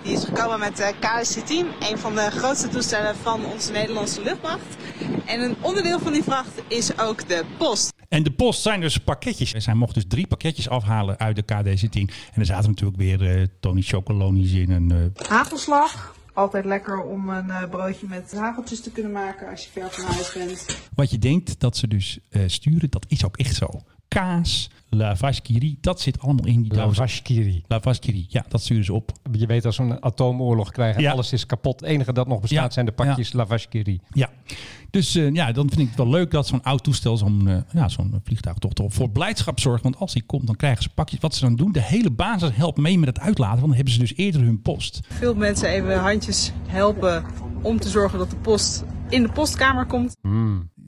Die 0.05 0.13
is 0.13 0.23
gekomen 0.23 0.59
met 0.59 0.77
de 0.77 0.93
KSC-10, 0.99 1.89
een 1.89 1.97
van 1.97 2.15
de 2.15 2.31
grootste 2.31 2.67
toestellen 2.67 3.15
van 3.15 3.45
onze 3.45 3.71
Nederlandse 3.71 4.21
luchtmacht. 4.23 4.75
En 5.25 5.41
een 5.41 5.55
onderdeel 5.61 5.99
van 5.99 6.13
die 6.13 6.23
vracht 6.23 6.61
is 6.67 6.99
ook 6.99 7.27
de 7.27 7.45
post. 7.57 7.93
En 8.09 8.23
de 8.23 8.31
post 8.31 8.61
zijn 8.61 8.81
dus 8.81 8.97
pakketjes. 8.97 9.51
Zij 9.51 9.73
mocht 9.73 9.93
dus 9.93 10.03
drie 10.07 10.27
pakketjes 10.27 10.69
afhalen 10.69 11.19
uit 11.19 11.35
de 11.35 11.43
KDC-10. 11.43 11.99
En 12.33 12.39
er 12.39 12.45
zaten 12.45 12.69
natuurlijk 12.69 12.97
weer 12.97 13.37
eh, 13.37 13.47
Tony 13.59 13.81
Chocolonis 13.81 14.51
in. 14.51 14.71
En, 14.71 14.91
eh, 14.91 15.27
Hagelslag. 15.27 16.15
Altijd 16.35 16.65
lekker 16.65 17.01
om 17.01 17.29
een 17.29 17.49
eh, 17.49 17.69
broodje 17.69 18.07
met 18.09 18.33
hageltjes 18.35 18.81
te 18.81 18.91
kunnen 18.91 19.11
maken 19.11 19.49
als 19.49 19.63
je 19.63 19.69
ver 19.71 19.91
van 19.91 20.05
huis 20.05 20.33
bent. 20.33 20.65
wat 20.95 21.11
je 21.11 21.17
denkt 21.17 21.59
dat 21.59 21.77
ze 21.77 21.87
dus 21.87 22.19
eh, 22.29 22.41
sturen, 22.45 22.89
dat 22.89 23.05
is 23.07 23.25
ook 23.25 23.37
echt 23.37 23.55
zo. 23.55 23.81
Kaas, 24.07 24.69
la 24.89 25.15
vache 25.15 25.41
qui 25.41 25.59
rit, 25.59 25.77
dat 25.83 26.01
zit 26.01 26.19
allemaal 26.19 26.45
in 26.45 26.61
die 26.61 26.73
doos. 26.73 26.97
Lavashkiri. 26.97 27.63
La 27.67 27.79
vache 27.79 27.99
qui 27.99 28.11
rit, 28.11 28.31
ja, 28.31 28.45
dat 28.47 28.61
sturen 28.61 28.83
ze 28.85 28.93
op. 28.93 29.11
Je 29.31 29.45
weet 29.45 29.65
als 29.65 29.77
we 29.77 29.83
een 29.83 30.01
atoomoorlog 30.03 30.71
krijgen, 30.71 31.01
Ja. 31.01 31.11
alles 31.11 31.33
is 31.33 31.45
kapot. 31.45 31.79
Het 31.79 31.89
enige 31.89 32.13
dat 32.13 32.27
nog 32.27 32.41
bestaat 32.41 32.63
Ja, 32.63 32.69
zijn 32.69 32.85
de 32.85 32.91
pakjes 32.91 33.33
Lavashkiri. 33.33 33.99
Ja, 34.13 34.29
dus 34.89 35.15
eh, 35.15 35.33
ja, 35.33 35.51
dan 35.51 35.67
vind 35.69 35.81
ik 35.81 35.87
het 35.87 35.97
wel 35.97 36.09
leuk 36.09 36.31
dat 36.31 36.47
zo'n 36.47 36.63
oud 36.63 36.83
toestel, 36.83 37.17
zo'n 37.17 37.47
eh, 37.47 37.57
ja, 37.73 37.87
zo'n 37.89 38.19
vliegtuig 38.23 38.57
toch, 38.57 38.73
toch 38.73 38.93
voor 38.93 39.09
blijdschap 39.09 39.59
zorgt. 39.59 39.83
Want 39.83 39.97
als 39.99 40.13
die 40.13 40.23
komt, 40.23 40.45
dan 40.47 40.55
krijgen 40.55 40.83
ze 40.83 40.89
pakjes. 40.89 41.19
Wat 41.19 41.35
ze 41.35 41.41
dan 41.41 41.55
doen, 41.55 41.71
de 41.71 41.81
hele 41.81 42.11
basis 42.11 42.55
helpt 42.55 42.77
mee 42.77 42.99
met 42.99 43.07
het 43.09 43.19
uitlaten. 43.19 43.55
Want 43.55 43.67
dan 43.67 43.75
hebben 43.75 43.93
ze 43.93 43.99
dus 43.99 44.15
eerder 44.15 44.41
hun 44.41 44.61
post. 44.61 44.99
Veel 45.07 45.35
mensen 45.35 45.69
even 45.69 45.99
handjes 45.99 46.51
helpen 46.67 47.25
om 47.61 47.79
te 47.79 47.89
zorgen 47.89 48.19
dat 48.19 48.29
de 48.29 48.35
post 48.35 48.83
in 49.09 49.23
de 49.23 49.29
postkamer 49.31 49.85
komt. 49.85 50.15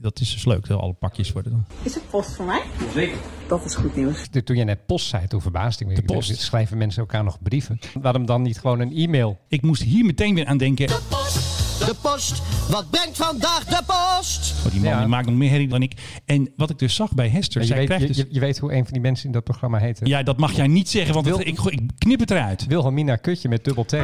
Dat 0.00 0.20
is 0.20 0.32
dus 0.32 0.44
leuk, 0.44 0.66
dat 0.66 0.80
alle 0.80 0.92
pakjes 0.92 1.32
worden 1.32 1.52
dan. 1.52 1.64
Is 1.82 1.94
het 1.94 2.10
post 2.10 2.34
voor 2.36 2.44
mij? 2.44 2.62
Zeker. 2.94 3.16
Dat 3.48 3.64
is 3.64 3.74
goed 3.74 3.96
nieuws. 3.96 4.26
Toen 4.44 4.56
je 4.56 4.64
net 4.64 4.86
post 4.86 5.06
zei, 5.06 5.26
toen 5.26 5.40
verbaasde 5.40 5.84
ik 5.84 5.90
me. 5.90 5.94
De 5.96 6.02
post. 6.02 6.40
Schrijven 6.40 6.78
mensen 6.78 7.00
elkaar 7.00 7.24
nog 7.24 7.38
brieven? 7.42 7.78
Waarom 8.00 8.26
dan 8.26 8.42
niet 8.42 8.58
gewoon 8.58 8.80
een 8.80 8.92
e-mail? 8.96 9.38
Ik 9.48 9.62
moest 9.62 9.82
hier 9.82 10.04
meteen 10.04 10.34
weer 10.34 10.46
aan 10.46 10.58
denken. 10.58 10.86
De 10.86 11.94
post, 12.02 12.42
wat 12.70 12.90
brengt 12.90 13.16
vandaag 13.16 13.64
de 13.64 13.82
post? 13.86 14.54
Oh, 14.66 14.72
die 14.72 14.80
man 14.80 14.90
Ja. 14.90 14.98
die 14.98 15.08
maakt 15.08 15.26
nog 15.26 15.34
meer 15.34 15.50
herrie 15.50 15.68
dan 15.68 15.82
ik. 15.82 16.20
En 16.24 16.52
wat 16.56 16.70
ik 16.70 16.78
dus 16.78 16.94
zag 16.94 17.14
bij 17.14 17.28
Hester, 17.28 17.64
zij 17.64 17.76
weet, 17.76 17.86
krijgt 17.86 18.02
je, 18.02 18.08
dus... 18.08 18.16
je, 18.16 18.26
je 18.30 18.40
weet 18.40 18.58
hoe 18.58 18.72
een 18.72 18.84
van 18.84 18.92
die 18.92 19.02
mensen 19.02 19.26
in 19.26 19.32
dat 19.32 19.44
programma 19.44 19.78
heette. 19.78 20.06
Ja, 20.06 20.22
dat 20.22 20.36
mag 20.36 20.52
jij 20.52 20.66
niet 20.66 20.88
zeggen, 20.88 21.14
want 21.14 21.26
Wil- 21.26 21.38
het- 21.38 21.46
ik, 21.46 21.58
ik 21.60 21.80
knip 21.98 22.20
het 22.20 22.30
eruit. 22.30 22.66
Wilhelmina 22.66 23.16
Kutje 23.16 23.48
met 23.48 23.64
dubbel 23.64 23.84
T. 23.84 23.96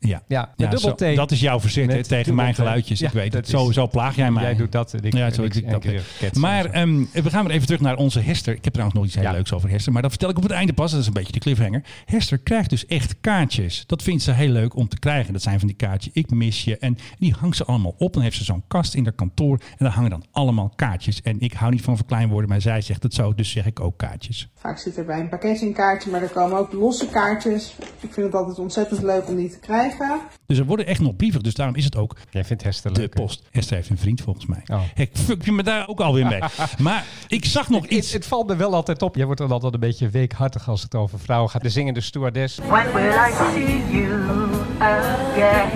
Ja, 0.00 0.22
Ja, 0.28 0.52
dubbel 0.56 0.78
zo-. 0.78 1.14
Dat 1.14 1.30
is 1.30 1.40
jouw 1.40 1.60
verzet 1.60 1.92
hè, 1.92 2.02
tegen 2.04 2.34
mijn 2.34 2.54
geluidjes. 2.54 2.98
Ja, 2.98 3.06
ik 3.06 3.12
weet 3.12 3.32
het. 3.32 3.48
Zo, 3.48 3.68
is- 3.68 3.74
zo 3.74 3.88
plaag 3.88 4.16
jij 4.16 4.30
mij. 4.30 4.42
Jij 4.42 4.54
doet 4.54 4.72
dat 4.72 4.92
ik- 4.92 5.12
ja, 5.14 5.30
zo 5.30 5.42
ik- 5.42 5.54
ik, 5.54 5.70
dat. 5.70 5.80
ketsen 6.18 6.40
Maar 6.40 6.64
ehm, 6.64 7.04
we 7.12 7.30
gaan 7.30 7.44
weer 7.44 7.54
even 7.54 7.66
terug 7.66 7.80
naar 7.80 7.96
onze 7.96 8.20
Hester. 8.20 8.54
Ik 8.54 8.64
heb 8.64 8.72
trouwens 8.72 8.98
nog 8.98 9.06
iets 9.08 9.14
heel 9.16 9.24
Ja. 9.24 9.32
leuks 9.32 9.52
over 9.52 9.68
Hester. 9.70 9.92
Maar 9.92 10.02
dat 10.02 10.10
vertel 10.10 10.28
ik 10.30 10.36
op 10.36 10.42
het 10.42 10.52
einde 10.52 10.72
pas. 10.72 10.90
Dat 10.90 11.00
is 11.00 11.06
een 11.06 11.12
beetje 11.12 11.32
de 11.32 11.38
cliffhanger. 11.38 11.82
Hester 12.04 12.38
krijgt 12.38 12.70
dus 12.70 12.86
echt 12.86 13.14
kaartjes. 13.20 13.84
Dat 13.86 14.02
vindt 14.02 14.22
ze 14.22 14.32
heel 14.32 14.48
leuk 14.48 14.76
om 14.76 14.88
te 14.88 14.98
krijgen. 14.98 15.32
Dat 15.32 15.42
zijn 15.42 15.58
van 15.58 15.68
die 15.68 15.76
kaartjes. 15.76 16.12
Ik 16.14 16.30
mis 16.30 16.64
je. 16.64 16.78
En 16.78 16.96
die 17.18 17.34
hangt 17.40 17.56
ze 17.56 17.64
allemaal 17.64 17.94
op. 17.98 18.12
Dan 18.12 18.22
heeft 18.22 18.36
ze 18.36 18.44
zo'n 18.44 18.62
kast 18.68 18.94
in 18.94 19.04
haar 19.04 19.12
kantoor. 19.12 19.58
En 19.70 19.76
daar 19.84 19.92
hangen 19.92 20.10
dan 20.10 20.24
allemaal 20.32 20.72
kaartjes. 20.76 21.22
En 21.22 21.40
ik 21.40 21.52
hou 21.52 21.70
niet 21.72 21.82
van 21.82 21.96
verkleinwoorden. 21.96 22.48
Maar 22.50 22.60
zij 22.60 22.80
zegt 22.80 23.02
het 23.02 23.14
zo. 23.14 23.34
Dus 23.34 23.50
zeg 23.50 23.66
ik 23.66 23.80
ook 23.80 23.96
kaartjes. 23.98 24.48
Vaak 24.54 24.78
zit 24.78 24.96
er 24.96 25.04
bij 25.04 25.20
een 25.20 25.28
pakketje 25.28 25.66
een 25.66 25.72
kaartje, 25.72 26.10
maar 26.10 26.22
er 26.22 26.28
komen 26.28 26.58
ook 26.58 26.72
losse 26.72 27.06
kaartjes. 27.08 27.74
Ik 28.00 28.12
vind 28.12 28.26
het 28.26 28.34
altijd 28.34 28.58
ontzettend 28.58 29.02
leuk 29.02 29.28
om 29.28 29.36
die 29.36 29.50
te 29.50 29.58
krijgen. 29.58 29.87
Dus 30.46 30.58
er 30.58 30.64
worden 30.64 30.86
echt 30.86 31.00
nog 31.00 31.16
brieven. 31.16 31.42
Dus 31.42 31.54
daarom 31.54 31.76
is 31.76 31.84
het 31.84 31.96
ook 31.96 32.16
Jij 32.30 32.44
vindt 32.44 32.62
Hester 32.62 32.92
de 32.94 33.00
leuk. 33.00 33.14
post. 33.14 33.42
Hester 33.50 33.76
heeft 33.76 33.90
een 33.90 33.98
vriend 33.98 34.20
volgens 34.20 34.46
mij. 34.46 34.62
Oh. 34.66 34.82
Ik 34.94 35.10
fuck 35.12 35.44
je 35.44 35.52
me 35.52 35.62
daar 35.62 35.88
ook 35.88 36.00
alweer 36.00 36.26
mee. 36.26 36.40
maar 36.78 37.04
ik 37.28 37.44
zag 37.44 37.68
nog 37.68 37.82
Het, 37.82 37.90
iets. 37.90 38.12
het 38.12 38.26
valt 38.26 38.46
me 38.46 38.56
wel 38.56 38.74
altijd 38.74 39.02
op. 39.02 39.16
Jij 39.16 39.24
wordt 39.24 39.40
dan 39.40 39.50
altijd 39.50 39.74
een 39.74 39.80
beetje 39.80 40.08
weekhartig 40.08 40.68
als 40.68 40.82
het 40.82 40.94
over 40.94 41.18
vrouwen 41.18 41.50
gaat. 41.50 41.62
De 41.62 41.68
zingende 41.70 42.00
stewardess. 42.00 42.58
When 42.58 42.92
will 42.92 43.08
I 43.08 43.32
see 43.32 44.00
you 44.00 44.50
again? 44.78 45.70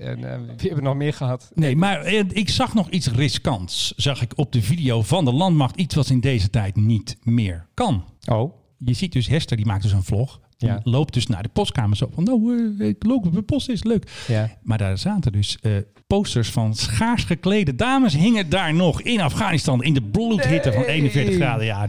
En 0.00 0.32
eh, 0.32 0.36
wie 0.38 0.56
hebben 0.56 0.76
we 0.76 0.82
nog 0.82 0.94
meer 0.94 1.12
gehad? 1.12 1.50
Nee, 1.54 1.76
maar 1.76 2.00
eh, 2.00 2.24
ik 2.28 2.48
zag 2.48 2.74
nog 2.74 2.88
iets 2.90 3.06
riskants. 3.10 3.92
Zag 3.96 4.22
ik 4.22 4.32
op 4.36 4.52
de 4.52 4.62
video 4.62 5.02
van 5.02 5.24
de 5.24 5.32
landmacht. 5.32 5.76
Iets 5.76 5.94
wat 5.94 6.08
in 6.08 6.20
deze 6.20 6.50
tijd 6.50 6.76
niet 6.76 7.16
meer 7.22 7.66
kan. 7.74 8.04
Oh, 8.26 8.54
Je 8.78 8.92
ziet 8.92 9.12
dus 9.12 9.26
Hester, 9.28 9.56
die 9.56 9.66
maakt 9.66 9.82
dus 9.82 9.92
een 9.92 10.02
vlog. 10.04 10.40
Ja. 10.66 10.80
loopt 10.84 11.14
dus 11.14 11.26
naar 11.26 11.42
de 11.42 11.48
postkamer 11.48 11.96
zo 11.96 12.08
van, 12.14 12.24
nou, 12.24 12.74
eh, 12.78 12.88
ik 12.88 13.04
loop 13.04 13.26
op 13.26 13.34
de 13.34 13.42
post, 13.42 13.68
is 13.68 13.84
leuk. 13.84 14.10
ja. 14.28 14.50
Maar 14.62 14.78
daar 14.78 14.98
zaten 14.98 15.32
dus 15.32 15.58
eh, 15.60 15.72
posters 16.06 16.50
van 16.50 16.74
schaars 16.74 17.24
geklede 17.24 17.74
dames 17.74 18.14
hingen 18.14 18.48
daar 18.48 18.74
nog 18.74 19.02
in 19.02 19.20
Afghanistan. 19.20 19.82
In 19.82 19.94
de 19.94 20.02
bloedhitte 20.02 20.72
van 20.72 20.82
41 20.82 21.34
graden. 21.34 21.66
Ja, 21.66 21.88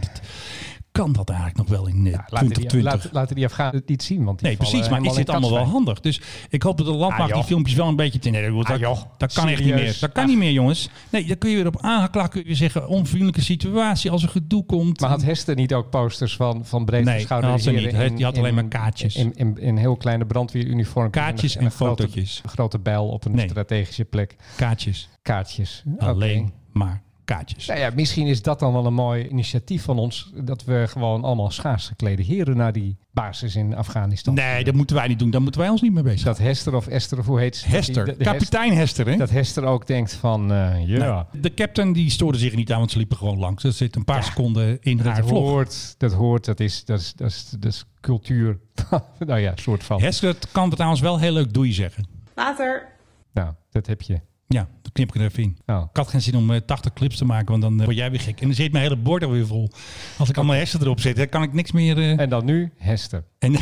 kan 0.94 1.12
dat 1.14 1.30
eigenlijk 1.30 1.58
nog 1.60 1.68
wel 1.78 1.88
in 1.88 2.06
eh, 2.06 2.12
Ja, 2.12 2.26
laten, 2.30 2.48
die, 2.48 2.66
2020? 2.66 3.12
laten, 3.12 3.36
die 3.36 3.46
Afghanen 3.46 3.76
het 3.76 3.88
niet 3.90 4.04
zien. 4.04 4.24
Want 4.24 4.40
die 4.40 4.48
Nee, 4.48 4.58
precies. 4.58 4.90
Maar 4.90 5.02
is 5.04 5.14
dit 5.14 5.28
in 5.28 5.34
allemaal 5.34 5.52
wel 5.52 5.64
handig? 5.66 6.00
Dus 6.00 6.22
ik 6.50 6.64
hoop 6.64 6.78
dat 6.78 6.86
de 6.86 6.92
landmacht 6.94 7.30
Ah, 7.32 7.36
die 7.38 7.44
filmpjes 7.46 7.76
wel 7.76 7.88
een 7.88 7.96
beetje... 7.96 8.20
te- 8.20 8.30
Nee, 8.30 8.52
dat, 8.52 8.70
Ah, 8.70 8.80
joh. 8.80 9.02
dat 9.18 9.34
kan 9.34 9.48
echt 9.48 9.64
niet 9.64 9.74
meer. 9.74 9.98
Dat 10.00 10.12
kan 10.12 10.24
Ach. 10.24 10.30
niet 10.30 10.38
meer, 10.38 10.52
jongens. 10.52 10.90
Nee, 11.10 11.26
daar 11.26 11.36
kun 11.36 11.50
je 11.50 11.56
weer 11.56 11.68
op 11.68 11.78
aangeklaagd. 11.82 12.30
Kun 12.30 12.44
je 12.46 12.56
zeggen, 12.56 12.88
onvriendelijke 12.88 13.42
situatie 13.42 14.12
als 14.12 14.24
er 14.24 14.30
gedoe 14.30 14.66
komt. 14.66 15.00
Maar 15.00 15.10
had 15.10 15.24
Hester 15.24 15.56
niet 15.56 15.74
ook 15.74 15.90
posters 15.90 16.36
van, 16.36 16.66
van 16.66 16.86
breed 16.86 17.06
Nee, 17.06 17.16
geschouderde 17.16 17.56
had 17.56 17.64
ze 17.64 17.72
niet. 17.72 17.94
in- 17.94 18.16
Die 18.16 18.26
had 18.26 18.38
alleen 18.38 18.50
in- 18.50 18.56
maar 18.56 18.68
kaartjes. 18.68 19.16
In, 19.16 19.32
in, 19.36 19.58
in 19.58 19.78
heel 19.78 19.96
kleine 19.96 20.26
brandweeruniform. 20.26 21.10
Kaartjes 21.10 21.56
en 21.56 21.72
fotootjes. 21.72 22.40
Een 22.44 22.50
grote 22.50 22.80
bijl 22.80 23.08
op 23.10 23.26
een 23.26 23.36
Nee. 23.36 23.50
strategische 23.50 24.06
plek. 24.06 24.36
Kaartjes. 24.56 25.10
Kaartjes. 25.22 25.84
Alleen 25.98 26.54
maar 26.72 27.02
kaartjes. 27.26 27.66
Nou 27.66 27.80
ja, 27.80 27.92
misschien 27.96 28.28
is 28.28 28.42
dat 28.42 28.60
dan 28.60 28.74
wel 28.74 28.86
een 28.86 28.94
mooi 28.94 29.28
initiatief 29.28 29.84
van 29.84 29.98
ons. 30.00 30.32
Dat 30.36 30.64
we 30.64 30.86
gewoon 30.90 31.24
allemaal 31.24 31.52
schaars 31.52 31.88
geklede 31.88 32.24
heren 32.24 32.58
naar 32.58 32.74
die 32.74 32.98
basis 33.12 33.56
in 33.56 33.76
Afghanistan. 33.76 34.34
Nee, 34.34 34.64
dat 34.64 34.74
moeten 34.74 34.96
wij 34.96 35.08
niet 35.08 35.20
doen. 35.20 35.30
Daar 35.30 35.42
moeten 35.42 35.62
wij 35.62 35.70
ons 35.70 35.82
niet 35.82 35.94
mee 35.94 36.04
bezig 36.04 36.24
Dat 36.24 36.38
Hester 36.38 36.76
of 36.76 36.88
Esther 36.88 37.20
of 37.20 37.26
hoe 37.26 37.40
heet 37.40 37.56
ze? 37.56 37.68
Hester. 37.68 37.94
Dat 37.96 38.06
die- 38.06 38.14
de- 38.14 38.24
de 38.24 38.30
Kapitein 38.30 38.74
Hester, 38.74 39.08
hè? 39.10 39.16
Dat 39.16 39.30
Hester 39.30 39.64
ook 39.64 39.88
denkt 39.88 40.14
van, 40.14 40.52
eh, 40.52 40.88
ja, 40.88 40.98
Nou, 40.98 41.26
de 41.42 41.54
captain 41.54 41.94
die 41.94 42.10
stoorde 42.10 42.38
zich 42.38 42.52
er 42.52 42.58
niet 42.58 42.72
aan, 42.72 42.80
want 42.80 42.92
ze 42.92 42.98
liepen 42.98 43.18
gewoon 43.18 43.38
langs. 43.40 43.64
Er 43.64 43.72
zit 43.72 43.96
een 43.96 44.04
paar 44.06 44.24
seconden 44.24 44.78
in 44.82 45.00
haar 45.00 45.16
dat 45.20 45.28
vlog. 45.28 45.48
hoort, 45.50 45.96
dat 45.98 46.14
hoort, 46.14 46.46
dat 46.46 46.60
is, 46.60 46.86
dat 46.86 47.00
is, 47.00 47.14
dat 47.14 47.28
is, 47.30 47.50
dat 47.60 47.72
is 47.72 47.86
cultuur. 48.02 48.60
nou 49.20 49.40
ja, 49.40 49.52
soort 49.56 49.84
van. 49.84 50.02
Hester 50.02 50.36
kan 50.52 50.64
het 50.66 50.74
trouwens 50.74 51.02
wel 51.02 51.20
heel 51.20 51.34
leuk 51.34 51.54
doei 51.54 51.74
zeggen. 51.74 52.08
Later. 52.36 52.88
Nou, 53.34 53.54
dat 53.72 53.88
heb 53.88 54.02
je. 54.02 54.20
Ja, 54.54 54.68
dan 54.82 54.92
knip 54.92 55.08
ik 55.08 55.16
er 55.16 55.22
even 55.22 55.44
in. 55.44 55.58
Oh. 55.66 55.84
Ik 55.90 55.98
had 55.98 56.08
geen 56.08 56.22
zin 56.22 56.36
om 56.36 56.52
eh, 56.52 56.60
80 56.66 56.94
clips 56.94 57.18
te 57.18 57.26
maken, 57.26 57.48
want 57.48 57.62
dan 57.62 57.80
eh, 57.80 57.86
word 57.86 57.98
jij 57.98 58.10
weer 58.12 58.20
gek. 58.20 58.40
En 58.42 58.46
dan 58.48 58.56
zit 58.56 58.72
mijn 58.72 58.84
hele 58.84 58.96
bord 58.98 59.24
alweer 59.24 59.48
vol. 59.48 59.70
Als 60.18 60.30
ik 60.30 60.38
allemaal 60.38 60.56
Hester 60.56 60.82
erop 60.82 61.00
zet, 61.00 61.16
dan 61.16 61.30
kan 61.30 61.44
ik 61.44 61.54
niks 61.54 61.72
meer... 61.72 61.98
eh, 61.98 62.20
En 62.20 62.30
dan 62.30 62.46
nu 62.46 62.72
Hester. 62.78 63.24
en, 63.40 63.56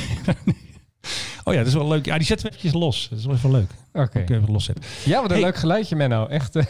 oh 1.43 1.53
ja, 1.53 1.59
dat 1.59 1.67
is 1.67 1.73
wel 1.73 1.87
leuk. 1.87 2.05
Ja, 2.05 2.17
die 2.17 2.25
zetten 2.25 2.45
we 2.47 2.53
eventjes 2.55 2.81
los. 2.81 3.07
Dat 3.09 3.19
is 3.19 3.25
wel 3.25 3.35
even 3.35 3.51
leuk. 3.51 3.69
Oké. 3.93 4.19
Even 4.19 4.51
loszetten. 4.51 4.83
Ja, 5.05 5.21
wat 5.21 5.29
een 5.29 5.35
Hey. 5.35 5.45
leuk 5.45 5.55
geluidje, 5.55 5.95
Menno. 5.95 6.25
Echt. 6.27 6.55
eh, 6.55 6.63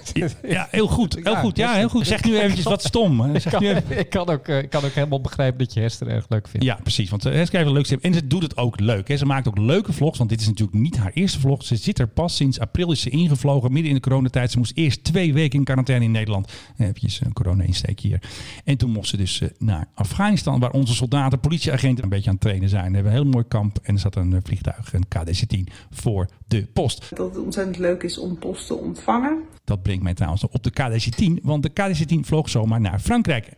Ja, 0.50 0.68
heel 0.72 0.88
goed. 0.88 1.14
Heel 1.16 1.24
Ja, 1.34 1.40
goed. 1.40 1.58
Ja, 1.58 1.74
heel 1.74 1.90
goed. 1.90 2.08
Zeg 2.08 2.24
nu 2.24 2.38
eventjes 2.40 2.66
wat 2.66 2.84
stom. 2.84 3.20
hè. 3.22 3.34
ik, 3.36 3.42
Zeg 3.42 3.52
kan, 3.52 3.62
nu 3.64 3.70
even- 3.70 4.00
ik, 4.00 4.10
kan 4.10 4.30
ook, 4.30 4.48
eh, 4.48 4.58
ik 4.58 4.70
kan 4.70 4.84
ook 4.84 4.92
helemaal 4.92 5.22
begrijpen 5.22 5.58
dat 5.60 5.74
je 5.74 5.80
Hester 5.80 6.08
erg 6.08 6.26
leuk 6.30 6.48
vindt. 6.48 6.66
Ja, 6.66 6.76
precies. 6.84 7.10
Want 7.10 7.26
uh, 7.26 7.34
Hester 7.34 7.56
heeft 7.56 7.68
een 7.70 7.76
leuk 7.76 7.86
stem. 7.86 8.00
En 8.02 8.14
ze 8.14 8.28
doet 8.28 8.44
het 8.44 8.58
ook 8.58 8.80
leuk. 8.80 9.08
Hè. 9.08 9.18
Ze 9.18 9.26
maakt 9.26 9.48
ook 9.48 9.58
leuke 9.58 9.94
vlogs. 9.94 10.18
Want 10.18 10.30
dit 10.30 10.42
is 10.42 10.48
natuurlijk 10.48 10.78
niet 10.78 10.98
haar 10.98 11.12
eerste 11.14 11.40
vlog. 11.40 11.64
Ze 11.66 11.76
zit 11.76 12.00
er 12.00 12.08
pas 12.08 12.36
sinds 12.36 12.60
april 12.60 12.92
is 12.92 13.02
ze 13.02 13.10
ingevlogen. 13.10 13.72
Midden 13.72 13.90
in 13.90 13.96
de 13.96 14.02
coronatijd. 14.04 14.52
Ze 14.52 14.58
moest 14.58 14.72
eerst 14.76 15.04
twee 15.04 15.34
weken 15.34 15.60
in 15.60 15.66
quarantaine 15.66 16.06
in 16.06 16.12
Nederland. 16.12 16.52
Even 16.78 17.26
een 17.26 17.34
corona-insteek 17.34 18.00
hier. 18.00 18.20
En 18.64 18.78
toen 18.78 18.90
mocht 18.92 19.08
ze 19.08 19.18
dus 19.18 19.42
eh, 19.42 19.50
naar 19.60 19.88
Afghanistan. 19.96 20.60
Waar 20.60 20.72
onze 20.72 20.94
soldaten, 20.96 21.40
politieagenten 21.40 22.04
een 22.04 22.10
beetje 22.10 22.28
aan 22.28 22.34
het 22.36 22.44
trainen 22.44 22.70
zijn. 22.70 22.88
We 22.90 22.94
hebben 22.94 23.12
een 23.14 23.22
heel 23.22 23.32
mooi 23.32 23.46
kamp. 23.48 23.80
En 23.84 23.94
er 23.94 24.00
zat 24.00 24.16
een 24.16 24.34
eh, 24.34 24.42
vliegtuig, 24.62 24.93
een 24.93 25.08
KDC-10, 25.08 25.74
voor 25.89 26.28
de 26.47 26.67
post. 26.74 27.15
Dat 27.15 27.36
het 27.36 27.43
ontzettend 27.43 27.78
leuk 27.78 28.04
is 28.04 28.17
om 28.17 28.39
post 28.39 28.67
te 28.67 28.76
ontvangen. 28.76 29.43
Dat 29.63 29.84
brengt 29.84 30.04
mij 30.04 30.13
trouwens 30.13 30.43
op 30.47 30.63
de 30.63 30.71
KDC-10. 30.71 31.43
Want 31.43 31.63
de 31.63 31.71
KDC-10 31.71 32.19
vloog 32.19 32.50
zomaar 32.50 32.82
naar 32.82 33.00
Frankrijk. 33.00 33.50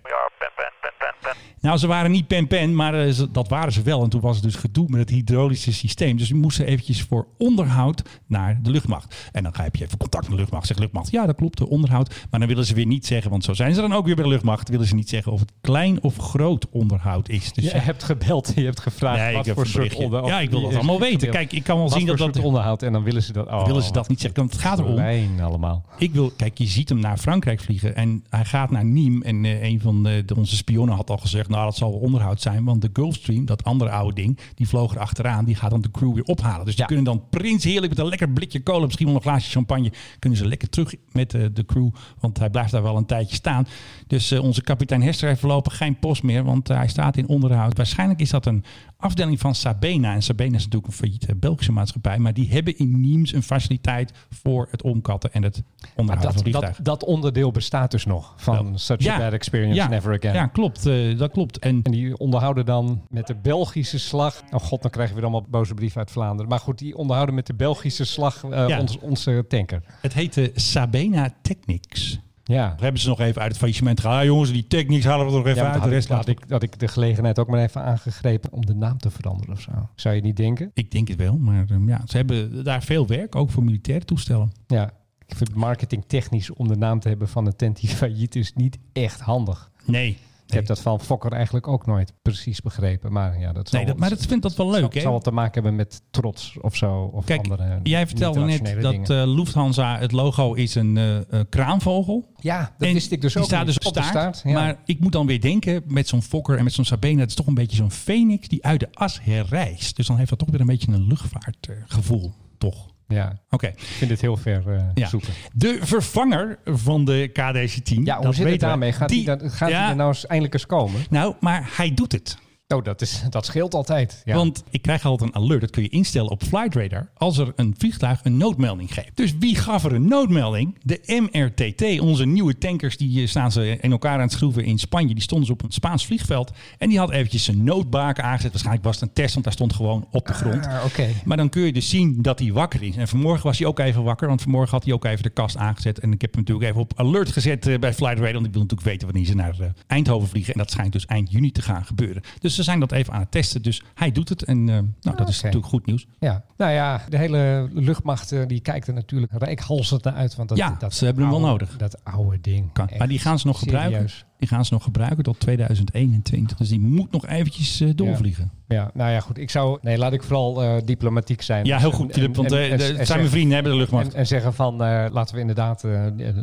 Nou, 1.62 1.78
ze 1.78 1.88
waren 1.88 2.12
niet 2.12 2.28
pen-pen, 2.28 2.76
maar 2.76 2.94
eh, 3.08 3.14
dat 3.32 3.48
waren 3.48 3.74
ze 3.74 3.82
wel. 3.82 4.04
En 4.04 4.10
toen 4.10 4.22
was 4.22 4.36
het 4.36 4.44
dus 4.46 4.56
gedoe 4.56 4.86
met 4.90 5.00
het 5.00 5.10
hydraulische 5.10 5.74
systeem. 5.74 6.18
Dus 6.18 6.30
we 6.30 6.36
moesten 6.36 6.66
eventjes 6.66 7.02
voor 7.02 7.28
onderhoud 7.38 8.04
naar 8.28 8.60
de 8.64 8.70
luchtmacht. 8.70 9.30
En 9.32 9.44
dan 9.44 9.56
ga 9.56 9.64
je 9.64 9.70
even 9.74 9.98
contact 9.98 10.24
met 10.24 10.32
de 10.34 10.38
luchtmacht. 10.40 10.68
Zeg 10.68 10.78
luchtmacht, 10.78 11.12
ja 11.12 11.26
dat 11.26 11.36
klopt, 11.36 11.58
de 11.58 11.70
onderhoud. 11.70 12.10
Maar 12.30 12.40
dan 12.40 12.50
willen 12.50 12.66
ze 12.66 12.74
weer 12.74 12.86
niet 12.86 13.06
zeggen, 13.06 13.32
want 13.32 13.44
zo 13.44 13.54
zijn 13.54 13.74
ze 13.76 13.82
dan 13.82 13.94
ook 13.94 14.06
weer 14.06 14.16
bij 14.16 14.24
de 14.24 14.30
luchtmacht. 14.30 14.70
Willen 14.70 14.88
ze 14.88 14.96
niet 14.96 15.10
zeggen 15.10 15.32
of 15.32 15.40
het 15.40 15.52
klein 15.62 16.04
of 16.04 16.18
groot 16.18 16.70
onderhoud 16.70 17.30
is. 17.30 17.54
Dus 17.54 17.64
Je 17.72 17.78
hebt 17.78 18.04
gebeld, 18.04 18.52
je 18.56 18.64
hebt 18.64 18.80
gevraagd 18.80 19.20
Nee, 19.24 19.34
wat 19.36 19.48
voor 19.50 19.68
soort 19.68 19.96
onderhoud. 19.96 20.30
Ja, 20.30 20.40
ik 20.40 20.50
wil 20.50 20.62
dat 20.62 20.74
allemaal 20.76 21.00
weten. 21.00 21.30
Kijk, 21.30 21.54
ik 21.54 21.64
kan 21.64 21.78
wel 21.78 21.90
Wat 21.90 21.98
zien 21.98 22.06
dat 22.08 22.18
dat- 22.18 22.40
onderhoud 22.40 22.84
en 22.84 22.94
dan 22.94 23.04
willen 23.04 23.24
ze 23.24 23.34
dat. 23.34 23.48
Oh, 23.48 23.66
willen 23.66 23.84
ze 23.84 23.92
dat 23.92 24.08
niet 24.10 24.22
zeggen. 24.22 24.40
Want 24.40 24.52
het 24.52 24.62
gaat 24.62 24.80
erom. 24.80 25.40
Allemaal. 25.42 25.86
Ik 25.98 26.14
wil, 26.14 26.32
kijk, 26.38 26.58
je 26.58 26.66
ziet 26.68 26.90
hem 26.90 27.00
naar 27.00 27.18
Frankrijk 27.18 27.60
vliegen 27.60 27.96
en 27.96 28.24
hij 28.30 28.46
gaat 28.46 28.72
naar 28.72 28.84
Nîmes. 28.86 29.22
En 29.26 29.46
eh, 29.46 29.64
een 29.64 29.82
van 29.82 30.04
de, 30.04 30.24
de- 30.26 30.36
onze 30.36 30.56
spionnen 30.56 30.96
had 30.96 31.03
al 31.10 31.18
gezegd, 31.18 31.50
nou 31.50 31.66
dat 31.66 31.76
zal 31.76 31.92
wel 31.92 32.00
onderhoud 32.00 32.42
zijn. 32.42 32.64
Want 32.64 32.82
de 32.82 32.90
Gulfstream, 32.94 33.46
dat 33.46 33.64
andere 33.64 33.92
oude 33.92 34.14
ding, 34.22 34.40
die 34.56 34.68
vloog 34.68 34.94
er 34.94 35.00
achteraan. 35.00 35.46
Die 35.46 35.56
gaat 35.56 35.70
dan 35.70 35.82
de 35.82 35.92
crew 35.92 36.14
weer 36.14 36.24
ophalen. 36.24 36.66
Dus 36.66 36.74
die 36.74 36.82
Ja. 36.82 36.86
kunnen 36.86 37.06
dan 37.06 37.24
prins 37.30 37.64
heerlijk 37.64 37.90
met 37.90 38.00
een 38.00 38.10
lekker 38.10 38.30
blikje 38.30 38.60
kolen, 38.64 38.84
misschien 38.86 39.06
wel 39.08 39.16
een 39.16 39.22
glaasje 39.22 39.52
champagne, 39.52 39.92
kunnen 40.20 40.40
ze 40.40 40.48
lekker 40.48 40.70
terug 40.70 40.94
met 41.12 41.34
eh, 41.34 41.46
de 41.54 41.66
crew. 41.66 41.90
Want 42.20 42.40
hij 42.40 42.50
blijft 42.50 42.72
daar 42.72 42.84
wel 42.84 42.98
een 42.98 43.06
tijdje 43.06 43.36
staan. 43.36 43.68
Dus 44.08 44.32
eh, 44.32 44.44
onze 44.44 44.62
kapitein 44.62 45.02
Hester 45.02 45.28
heeft 45.28 45.40
voorlopig 45.40 45.78
geen 45.78 46.00
post 46.00 46.24
meer, 46.24 46.44
want 46.44 46.70
eh, 46.70 46.78
hij 46.78 46.88
staat 46.88 47.18
in 47.18 47.28
onderhoud. 47.28 47.78
Waarschijnlijk 47.78 48.20
is 48.20 48.30
dat 48.30 48.46
een 48.46 48.64
afdeling 49.04 49.40
van 49.40 49.56
Sabena. 49.56 50.14
En 50.14 50.22
Sabena 50.24 50.56
is 50.56 50.64
natuurlijk 50.64 50.92
een 50.92 50.98
failliete 50.98 51.36
Belgische 51.36 51.72
maatschappij. 51.72 52.18
Maar 52.20 52.34
die 52.34 52.50
hebben 52.52 52.78
in 52.78 52.90
Nîmes 53.02 53.36
een 53.36 53.44
faciliteit 53.44 54.12
voor 54.30 54.68
het 54.72 54.82
omkatten 54.82 55.34
en 55.34 55.44
het 55.44 55.64
onderhouden 55.96 56.22
van 56.34 56.34
Dat, 56.34 56.42
vliegtuigen. 56.42 56.84
dat, 56.84 57.00
dat 57.00 57.10
onderdeel 57.10 57.52
bestaat 57.52 57.92
dus 57.92 58.06
nog 58.06 58.34
van 58.38 58.64
Wel. 58.70 58.78
Such 58.78 59.08
a 59.08 59.18
Bad 59.18 59.34
Experience 59.34 59.76
ja, 59.76 59.88
Never 59.88 60.14
Again. 60.18 60.34
Ja, 60.34 60.46
klopt. 60.48 60.86
eh, 60.86 61.18
dat 61.18 61.32
klopt. 61.32 61.60
En 61.60 61.80
En 61.84 61.92
die 61.92 62.18
onderhouden 62.18 62.66
dan 62.66 63.02
met 63.10 63.28
de 63.28 63.36
Belgische 63.36 64.00
slag. 64.00 64.42
Oh 64.52 64.60
god, 64.60 64.82
dan 64.82 64.92
krijgen 64.92 65.16
we 65.16 65.22
allemaal 65.22 65.46
boze 65.50 65.74
brieven 65.74 66.00
uit 66.00 66.12
Vlaanderen. 66.12 66.50
Maar 66.50 66.60
goed, 66.60 66.78
die 66.80 66.98
onderhouden 66.98 67.36
met 67.36 67.48
de 67.48 67.54
Belgische 67.54 68.06
slag 68.06 68.44
eh, 68.44 68.68
Ja. 68.68 68.80
ons, 68.80 69.00
onze 69.00 69.46
tanker. 69.48 69.84
het 70.02 70.14
heette 70.14 70.52
Sabena 70.56 71.34
Technics. 71.42 72.20
Ja. 72.44 72.68
Daar 72.68 72.82
hebben 72.82 73.02
ze 73.02 73.08
nog 73.08 73.20
even 73.20 73.42
uit 73.42 73.50
het 73.50 73.60
faillissement 73.60 74.00
gehaald. 74.00 74.20
Ah, 74.20 74.26
jongens, 74.26 74.52
die 74.52 74.68
Technics 74.68 75.06
halen 75.06 75.26
we 75.26 75.32
er 75.32 75.38
nog 75.38 75.48
even 75.48 75.64
Ja, 75.64 75.72
uit. 75.72 75.84
De 75.84 75.90
rest 75.90 76.10
had, 76.10 76.28
ik, 76.28 76.40
had 76.48 76.64
ik 76.64 76.80
de 76.80 76.88
gelegenheid 76.88 77.40
ook 77.40 77.48
maar 77.48 77.64
even 77.64 77.84
aangegrepen 77.84 78.52
om 78.52 78.66
de 78.66 78.76
naam 78.76 78.98
te 78.98 79.10
veranderen 79.12 79.54
of 79.54 79.62
zo. 79.62 79.72
Zou 79.96 80.16
je 80.16 80.22
niet 80.22 80.38
denken? 80.38 80.72
Ik 80.74 80.92
denk 80.92 81.08
het 81.08 81.18
wel, 81.18 81.38
maar 81.38 81.66
eh, 81.70 81.78
ja, 81.86 82.02
ze 82.06 82.18
hebben 82.18 82.64
daar 82.64 82.84
veel 82.84 83.08
werk, 83.08 83.36
ook 83.36 83.50
voor 83.50 83.64
militaire 83.64 84.06
toestellen. 84.06 84.52
Ja. 84.68 84.92
Ik 85.28 85.36
vind 85.36 85.56
marketingtechnisch 85.56 86.50
om 86.54 86.68
de 86.68 86.76
naam 86.76 87.00
te 87.00 87.08
hebben 87.08 87.28
van 87.28 87.46
een 87.46 87.56
tent 87.56 87.80
die 87.80 87.90
failliet 88.00 88.36
is 88.36 88.54
niet 88.54 88.78
echt 88.94 89.20
handig. 89.20 89.72
Nee. 89.86 90.18
Ik 90.54 90.60
heb 90.60 90.68
dat 90.68 90.82
van 90.82 91.00
Fokker 91.00 91.32
eigenlijk 91.32 91.68
ook 91.68 91.86
nooit 91.86 92.14
precies 92.22 92.62
begrepen. 92.62 93.12
Maar 93.12 93.40
ja, 93.40 93.54
dat 93.54 93.70
zal, 93.70 93.80
Nee, 93.80 93.88
dat, 93.88 93.98
maar 93.98 94.10
dat 94.10 94.26
vindt 94.26 94.44
dat 94.44 94.56
wel 94.56 94.70
leuk, 94.70 94.94
hè? 94.94 95.02
zal 95.02 95.12
wel 95.12 95.20
te 95.20 95.32
maken 95.32 95.54
hebben 95.54 95.76
met 95.76 96.02
trots 96.12 96.58
of 96.62 96.76
zo. 96.76 97.10
Of 97.14 97.26
Kijk, 97.26 97.40
andere 97.40 97.80
jij 97.84 98.08
vertelde 98.08 98.40
net 98.40 98.82
dat 98.82 99.10
eh, 99.10 99.24
Lufthansa, 99.36 99.98
het 99.98 100.12
logo 100.12 100.54
is 100.54 100.76
een 100.76 100.98
eh, 100.98 101.18
eh, 101.18 101.46
kraanvogel. 101.50 102.34
ja, 102.40 102.74
dat 102.78 102.88
En 102.88 102.94
wist 102.94 103.12
ik 103.12 103.22
dus 103.22 103.34
die 103.34 103.42
ook 103.42 103.48
staat 103.48 103.66
niet. 103.66 103.76
dus 103.76 103.88
op, 103.88 103.94
de 103.94 104.04
staart. 104.04 104.42
ja. 104.44 104.54
Maar 104.54 104.78
ik 104.86 105.00
moet 105.00 105.12
dan 105.12 105.26
weer 105.26 105.42
denken 105.42 105.84
met 105.88 106.08
zo'n 106.08 106.22
Fokker 106.22 106.58
en 106.58 106.64
met 106.64 106.74
zo'n 106.74 106.86
Sabena. 106.86 107.20
Het 107.20 107.30
is 107.30 107.36
toch 107.36 107.48
een 107.48 107.54
beetje 107.54 107.78
zo'n 107.78 107.92
phoenix 107.92 108.48
die 108.48 108.66
uit 108.66 108.80
de 108.80 108.88
as 108.94 109.20
herrijst. 109.22 109.96
Dus 109.96 110.08
dan 110.08 110.18
heeft 110.18 110.30
dat 110.30 110.40
toch 110.40 110.50
weer 110.50 110.60
een 110.60 110.66
beetje 110.66 110.92
een 110.92 111.08
luchtvaartgevoel, 111.08 112.34
toch? 112.58 112.93
Ja, 113.14 113.40
Oké. 113.50 113.68
ik 113.68 113.80
vind 113.80 114.10
dit 114.10 114.22
heel 114.22 114.38
ver 114.38 114.64
eh, 114.76 114.82
Ja. 114.94 115.08
zoeken. 115.08 115.34
De 115.54 115.78
vervanger 115.82 116.58
van 116.66 117.06
de 117.06 117.28
KDC-10. 117.34 118.04
Ja, 118.04 118.16
hoe 118.16 118.26
dat 118.26 118.36
zit 118.36 118.50
het 118.50 118.60
daarmee? 118.60 118.92
Gaat 118.92 119.10
Die- 119.10 119.26
hij 119.26 119.38
dan, 119.38 119.52
gaat 119.52 119.70
ja, 119.70 119.80
hij 119.82 119.90
er 119.90 119.96
nou 119.96 120.10
eens 120.10 120.26
eindelijk 120.26 120.54
eens 120.54 120.66
komen? 120.66 121.02
Nou, 121.10 121.36
maar 121.40 121.70
hij 121.76 121.94
doet 121.94 122.12
het. 122.12 122.38
Oh, 122.68 122.84
dat, 122.84 123.02
is, 123.02 123.24
dat 123.30 123.46
scheelt 123.46 123.74
altijd. 123.74 124.22
Ja. 124.26 124.36
Want 124.36 124.64
ik 124.70 124.82
krijg 124.82 125.06
altijd 125.06 125.36
een 125.36 125.42
alert, 125.42 125.62
dat 125.62 125.70
kun 125.70 125.84
je 125.84 125.90
instellen 125.90 126.32
op 126.32 126.44
Flight 126.44 126.76
Radar, 126.76 127.10
als 127.14 127.38
er 127.38 127.54
een 127.56 127.76
vliegtuig 127.78 128.20
een 128.24 128.38
noodmelding 128.38 128.94
geeft. 128.94 129.12
Dus 129.14 129.38
wie 129.38 129.56
gaf 129.56 129.84
er 129.84 129.94
een 129.94 130.08
noodmelding? 130.08 130.78
De 130.82 131.28
MRTT, 131.32 132.00
onze 132.00 132.26
nieuwe 132.26 132.58
tankers, 132.58 132.98
die 132.98 133.22
eh, 133.22 133.28
staan 133.28 133.52
ze 133.52 133.78
in 133.82 133.92
elkaar 133.92 134.14
aan 134.14 134.22
het 134.22 134.32
schroeven 134.32 134.66
in 134.66 134.80
Spanje. 134.80 135.14
Die 135.14 135.24
stonden 135.24 135.48
ze 135.48 135.54
op 135.54 135.64
een 135.64 135.72
Spaans 135.72 136.06
vliegveld 136.06 136.52
en 136.78 136.90
die 136.90 136.98
had 136.98 137.12
eventjes 137.12 137.44
zijn 137.44 137.64
noodbaken 137.64 138.24
aangezet. 138.24 138.52
Waarschijnlijk 138.52 138.86
was 138.86 139.00
het 139.00 139.10
een 139.10 139.14
test, 139.14 139.34
want 139.34 139.46
hij 139.46 139.54
stond 139.54 139.74
gewoon 139.74 140.08
op 140.12 140.28
de 140.28 140.34
grond. 140.34 140.68
Ah. 140.68 140.84
Maar 141.26 141.38
dan 141.38 141.50
kun 141.50 141.62
je 141.62 141.74
dus 141.74 141.90
zien 141.90 142.22
dat 142.22 142.40
hij 142.40 142.52
wakker 142.52 142.84
is. 142.84 142.96
En 142.96 143.08
vanmorgen 143.08 143.44
was 143.44 143.58
hij 143.58 143.68
ook 143.68 143.80
even 143.80 144.04
wakker, 144.04 144.28
want 144.28 144.42
vanmorgen 144.42 144.72
had 144.72 144.84
hij 144.84 144.94
ook 144.94 145.06
even 145.06 145.24
de 145.24 145.30
kast 145.30 145.58
aangezet. 145.58 146.00
En 146.00 146.12
ik 146.12 146.22
heb 146.22 146.32
hem 146.32 146.40
natuurlijk 146.40 146.70
even 146.70 146.82
op 146.82 146.94
alert 146.96 147.32
gezet 147.32 147.68
eh, 147.68 147.80
bij 147.80 147.94
Flight 147.94 148.18
Radar, 148.18 148.34
want 148.34 148.46
ik 148.46 148.52
wil 148.52 148.62
natuurlijk 148.62 148.90
weten 148.90 149.08
wanneer 149.08 149.26
ze 149.26 149.36
naar 149.36 149.60
eh, 149.60 149.68
Eindhoven 149.88 150.30
vliegen. 150.30 150.54
En 150.54 150.60
dat 150.60 150.72
schijnt 150.72 150.92
dus 150.92 151.06
eind 151.06 151.32
juni 151.32 151.52
te 151.52 151.62
gaan 151.62 151.86
gebeuren. 151.86 152.24
Dus 152.40 152.56
ze 152.64 152.70
zijn 152.70 152.80
dat 152.80 152.92
even 152.92 153.14
aan 153.14 153.20
het 153.20 153.32
testen. 153.32 153.62
Dus 153.62 153.84
hij 153.94 154.12
doet 154.12 154.30
het 154.30 154.44
en 154.44 154.70
eh, 154.70 154.80
nou, 155.02 155.18
dat 155.18 155.30
is 155.30 155.42
natuurlijk 155.42 155.72
goed 155.72 155.86
nieuws. 155.86 156.08
Ja, 156.20 156.44
nou 156.58 156.72
ja, 156.72 157.02
de 157.10 157.18
hele 157.18 157.70
luchtmacht 157.74 158.32
eh, 158.32 158.42
die 158.48 158.60
kijkt 158.60 158.88
er 158.88 158.94
natuurlijk 158.94 159.32
rijkhalsend 159.36 160.04
naar 160.04 160.14
uit. 160.14 160.36
Want 160.36 160.50
dat, 160.50 160.58
Ja, 160.58 160.76
dat 160.80 160.94
ze 160.94 161.06
hebben 161.06 161.24
hem 161.24 161.32
wel 161.32 161.42
nodig. 161.42 161.78
Dat 161.78 162.04
oude 162.04 162.42
ding. 162.42 162.74
Kan. 162.74 162.90
Maar 162.98 163.08
die 163.08 163.20
gaan 163.20 163.40
ze 163.40 163.48
nog 163.48 163.58
serieus. 163.58 163.84
gebruiken. 163.84 164.12
Die 164.38 164.48
gaan 164.52 164.66
ze 164.66 164.74
nog 164.74 164.84
gebruiken 164.84 165.24
tot 165.24 165.40
2021. 165.40 166.58
Dus 166.58 166.70
die 166.70 166.80
moet 166.80 167.12
nog 167.12 167.28
eventjes 167.28 167.82
eh, 167.82 167.90
doorvliegen. 167.96 168.52
Ja, 168.68 168.92
nou 168.94 169.12
ja, 169.12 169.20
goed. 169.20 169.38
Ik 169.38 169.50
zou... 169.50 169.78
Nee, 169.82 169.98
laat 169.98 170.14
ik 170.14 170.24
vooral 170.24 170.64
eh, 170.64 170.76
diplomatiek 170.86 171.42
zijn. 171.42 171.66
Ja, 171.66 171.78
heel 171.78 171.92
goed, 171.92 172.18
en-. 172.18 172.34
Want 172.34 172.52
en- 172.52 172.72
eh, 172.72 172.78
de- 172.78 173.06
zijn 173.06 173.20
mijn 173.20 173.32
vrienden, 173.32 173.54
hebben 173.54 173.72
de 173.72 173.78
luchtmacht. 173.78 174.14
En, 174.14 174.20
en 174.20 174.28
zeggen 174.28 174.54
van, 174.54 174.76
laten 175.12 175.36
we 175.36 175.42
inderdaad 175.42 175.84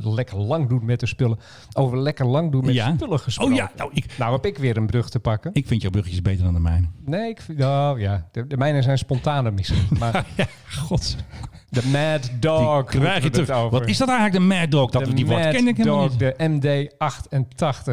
lekker 0.02 0.36
lang 0.38 0.68
doen 0.68 0.84
met 0.84 1.00
de 1.00 1.06
spullen. 1.06 1.38
Over 1.72 1.98
lekker 1.98 2.26
lang 2.26 2.52
doen 2.52 2.64
met 2.64 2.74
Ja. 2.74 2.94
spullen 2.94 3.18
gesproken. 3.20 3.52
Oh 3.52 3.58
ja, 3.58 3.70
nou 3.76 3.90
ik, 3.94 4.14
Nou 4.18 4.32
heb 4.32 4.46
ik 4.46 4.58
weer 4.58 4.76
een 4.76 4.86
brug 4.86 5.10
te 5.10 5.20
pakken. 5.20 5.50
ik 5.54 5.66
vind 5.66 5.82
jouw 5.82 5.90
bruggetjes 5.90 6.22
beter 6.22 6.44
dan 6.44 6.54
de 6.54 6.60
mijne. 6.60 6.86
Nee, 7.04 7.28
ik 7.30 7.40
vind... 7.40 7.62
Oh 7.64 7.92
ja, 7.96 8.28
de, 8.32 8.46
de 8.46 8.56
mijne 8.56 8.82
zijn 8.82 8.98
spontaner 8.98 9.52
misschien. 9.52 9.86
Maar 9.98 10.26
Ja, 10.36 10.46
god. 10.78 11.16
De 11.70 11.88
Mad 11.92 12.30
Dog 12.40 12.84
krijg 12.84 13.22
je 13.22 13.30
terug. 13.30 13.50
over. 13.50 13.78
Wat 13.78 13.88
is 13.88 13.98
dat 13.98 14.08
eigenlijk, 14.08 14.38
de 14.38 14.54
Mad 14.54 14.70
Dog? 14.70 14.90
Dat, 14.90 15.04
de 15.04 15.14
die 15.14 15.26
woord 15.26 15.42
Mad 15.42 15.54
ken 15.54 15.68
ik 15.68 15.76
helemaal 15.76 16.08
Dog, 16.08 16.10
niet. 16.10 16.60
de 16.60 16.88